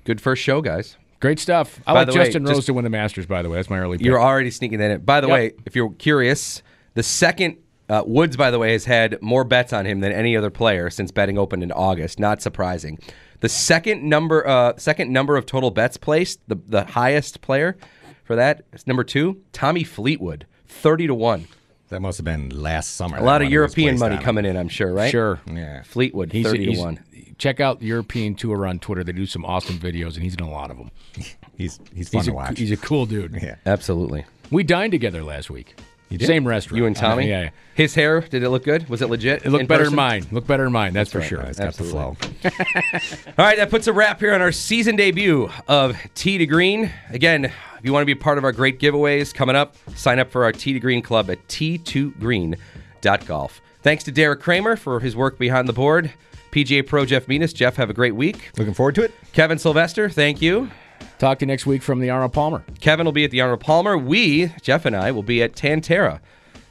Good 0.04 0.20
first 0.20 0.44
show, 0.44 0.60
guys. 0.62 0.98
Great 1.22 1.40
stuff. 1.40 1.80
I 1.88 1.94
By 1.94 2.00
like 2.02 2.08
the 2.14 2.20
way, 2.20 2.26
Justin 2.26 2.44
Rose 2.44 2.58
just- 2.58 2.66
to 2.68 2.74
win 2.74 2.84
the 2.84 2.90
Masters, 2.90 3.26
by 3.26 3.42
the 3.42 3.50
way. 3.50 3.56
That's 3.56 3.70
my 3.70 3.80
early 3.80 3.98
pick. 3.98 4.06
You're 4.06 4.22
already 4.22 4.52
sneaking 4.52 4.80
that 4.80 4.92
in. 4.92 5.02
By 5.02 5.22
the 5.22 5.28
Yep. 5.28 5.34
way, 5.34 5.52
if 5.66 5.76
you're 5.76 5.92
curious, 5.94 6.62
the 6.94 7.04
second 7.04 7.56
Uh, 7.88 8.04
Woods, 8.06 8.36
by 8.36 8.50
the 8.52 8.58
way, 8.60 8.72
has 8.72 8.86
had 8.86 9.22
more 9.22 9.44
bets 9.44 9.72
on 9.74 9.86
him 9.86 10.00
than 10.00 10.12
any 10.12 10.36
other 10.36 10.50
player 10.50 10.90
since 10.90 11.12
betting 11.12 11.38
opened 11.38 11.62
in 11.64 11.72
August. 11.72 12.20
Not 12.20 12.42
surprising. 12.42 12.98
The 13.42 13.50
second 13.50 14.04
number, 14.04 14.48
uh, 14.48 14.74
second 14.78 15.12
number 15.14 15.38
of 15.38 15.46
total 15.46 15.70
bets 15.72 15.98
placed, 15.98 16.40
the 16.48 16.56
the 16.68 16.84
highest 16.86 17.42
player 17.42 17.78
for 18.24 18.36
that 18.36 18.64
is 18.74 18.88
number 18.88 19.04
two, 19.04 19.42
Tommy 19.54 19.84
Fleetwood, 19.84 20.46
thirty 20.68 21.06
to 21.06 21.14
one. 21.14 21.48
That 21.90 22.02
must 22.02 22.18
have 22.18 22.26
been 22.26 22.50
last 22.50 22.96
summer. 22.96 23.18
A 23.18 23.24
lot 23.24 23.44
of 23.44 23.50
European 23.52 24.00
money 24.00 24.18
coming 24.18 24.46
in, 24.46 24.58
I'm 24.58 24.70
sure, 24.70 24.92
right? 24.92 25.12
Sure. 25.12 25.40
Yeah. 25.46 25.84
Fleetwood, 25.84 26.32
He's, 26.32 26.46
thirty 26.48 26.66
he's- 26.66 26.78
to 26.78 26.84
one. 26.84 27.00
Check 27.38 27.60
out 27.60 27.82
European 27.82 28.34
Tour 28.34 28.66
on 28.66 28.80
Twitter. 28.80 29.04
They 29.04 29.12
do 29.12 29.26
some 29.26 29.44
awesome 29.46 29.78
videos, 29.78 30.14
and 30.16 30.24
he's 30.24 30.36
in 30.36 30.40
a 30.40 30.50
lot 30.50 30.72
of 30.72 30.78
them. 30.78 30.90
He's 31.58 31.80
he's 31.94 32.10
fun 32.10 32.20
He's 32.20 32.26
to 32.26 32.32
a, 32.32 32.34
watch. 32.34 32.58
he's 32.60 32.72
a 32.72 32.78
cool 32.78 33.06
dude. 33.06 33.38
yeah. 33.42 33.56
Absolutely. 33.66 34.26
We 34.52 34.64
dined 34.64 34.92
together 34.92 35.22
last 35.24 35.50
week. 35.50 35.76
You 36.10 36.18
did? 36.18 36.28
Same 36.28 36.48
restaurant. 36.48 36.78
You 36.78 36.86
and 36.86 36.96
Tommy. 36.96 37.24
Uh, 37.24 37.28
yeah, 37.28 37.42
yeah. 37.44 37.50
His 37.74 37.96
hair, 37.96 38.22
did 38.22 38.44
it 38.44 38.50
look 38.50 38.64
good? 38.64 38.88
Was 38.90 39.02
it 39.02 39.10
legit? 39.10 39.46
It 39.46 39.50
looked 39.50 39.68
better 39.68 39.86
person? 39.86 39.96
than 39.96 40.06
mine. 40.06 40.26
Looked 40.32 40.48
better 40.48 40.64
than 40.64 40.72
mine. 40.72 40.94
That's, 40.94 41.12
for 41.12 41.20
Right, 41.20 41.28
sure. 41.28 41.42
It's 41.42 41.60
got 41.60 41.74
the 41.74 41.84
flow. 41.84 42.16
All 42.46 43.46
right, 43.46 43.58
that 43.58 43.70
puts 43.70 43.88
a 43.88 43.94
wrap 43.94 44.20
here 44.20 44.34
on 44.34 44.42
our 44.42 44.52
season 44.52 44.96
debut 44.96 45.50
of 45.68 45.98
Tee 46.14 46.38
to 46.38 46.46
Green. 46.46 46.92
Again, 47.10 47.46
if 47.46 47.54
you 47.84 47.92
want 47.92 48.04
to 48.04 48.06
be 48.06 48.16
part 48.16 48.38
of 48.38 48.44
our 48.44 48.52
great 48.52 48.80
giveaways 48.80 49.34
coming 49.34 49.56
up, 49.56 49.76
sign 49.96 50.20
up 50.20 50.32
for 50.32 50.44
our 50.44 50.52
Tee 50.52 50.74
to 50.74 50.80
Green 50.80 51.02
club 51.02 51.30
at 51.30 51.46
t2green.golf. 51.48 53.62
Thanks 53.82 54.04
to 54.06 54.12
Derek 54.12 54.42
Kramer 54.42 54.76
for 54.76 55.00
his 55.00 55.16
work 55.16 55.38
behind 55.38 55.68
the 55.68 55.74
board. 55.74 56.12
PGA 56.52 56.86
Pro 56.88 57.06
Jeff 57.06 57.28
Metis. 57.28 57.52
Jeff, 57.52 57.76
have 57.76 57.90
a 57.90 57.94
great 57.94 58.16
week. 58.16 58.52
Looking 58.58 58.74
forward 58.74 58.96
to 58.96 59.04
it. 59.04 59.14
Kevin 59.34 59.60
Sylvester, 59.60 60.10
thank 60.10 60.42
you. 60.42 60.72
Talk 61.18 61.40
to 61.40 61.46
you 61.46 61.48
next 61.48 61.66
week 61.66 61.82
from 61.82 62.00
the 62.00 62.10
Arnold 62.10 62.34
Palmer. 62.34 62.66
Kevin 62.82 63.06
will 63.06 63.14
be 63.14 63.24
at 63.24 63.32
the 63.32 63.40
Arnold 63.40 63.62
Palmer. 63.62 63.98
We, 63.98 64.48
Jeff 64.62 64.86
and 64.86 64.96
I, 64.96 65.12
will 65.12 65.24
be 65.24 65.42
at 65.42 65.56
Tan 65.56 65.80
Tara, 65.80 66.20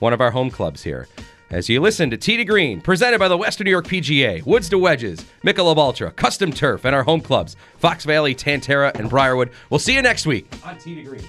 one 0.01 0.12
of 0.12 0.20
our 0.20 0.30
home 0.30 0.51
clubs 0.51 0.82
here. 0.82 1.09
As 1.51 1.70
you 1.70 1.80
listen 1.80 2.11
to 2.11 2.16
Tee 2.18 2.36
to 2.36 2.45
Green, 2.45 2.82
presented 2.82 3.18
by 3.18 3.28
the 3.28 3.38
Western 3.38 3.64
New 3.64 3.70
York 3.70 3.86
PGA, 3.86 4.45
Woods 4.45 4.68
to 4.68 4.78
Wedges, 4.78 5.24
Michelob 5.45 5.78
Ultra, 5.78 6.11
Custom 6.11 6.53
Turf, 6.53 6.84
and 6.84 6.95
our 6.95 7.05
home 7.05 7.22
clubs, 7.22 7.57
Fox 7.78 8.05
Valley, 8.05 8.34
Tan 8.34 8.61
Tara, 8.61 8.92
and 8.97 9.09
Briarwood. 9.09 9.51
We'll 9.70 9.78
see 9.78 9.95
you 9.95 10.03
next 10.03 10.26
week 10.26 10.47
on 10.64 10.76
Tee 10.76 10.97
to 10.97 11.03
Green. 11.03 11.22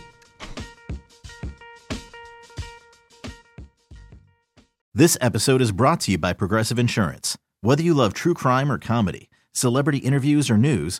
This 4.94 5.18
episode 5.22 5.62
is 5.62 5.72
brought 5.72 6.02
to 6.02 6.12
you 6.12 6.18
by 6.18 6.34
Progressive 6.34 6.80
Insurance. 6.80 7.38
Whether 7.62 7.84
you 7.84 7.94
love 7.94 8.14
true 8.14 8.34
crime 8.34 8.72
or 8.72 8.78
comedy, 8.78 9.30
celebrity 9.54 10.00
interviews 10.00 10.50
or 10.50 10.58
news, 10.58 11.00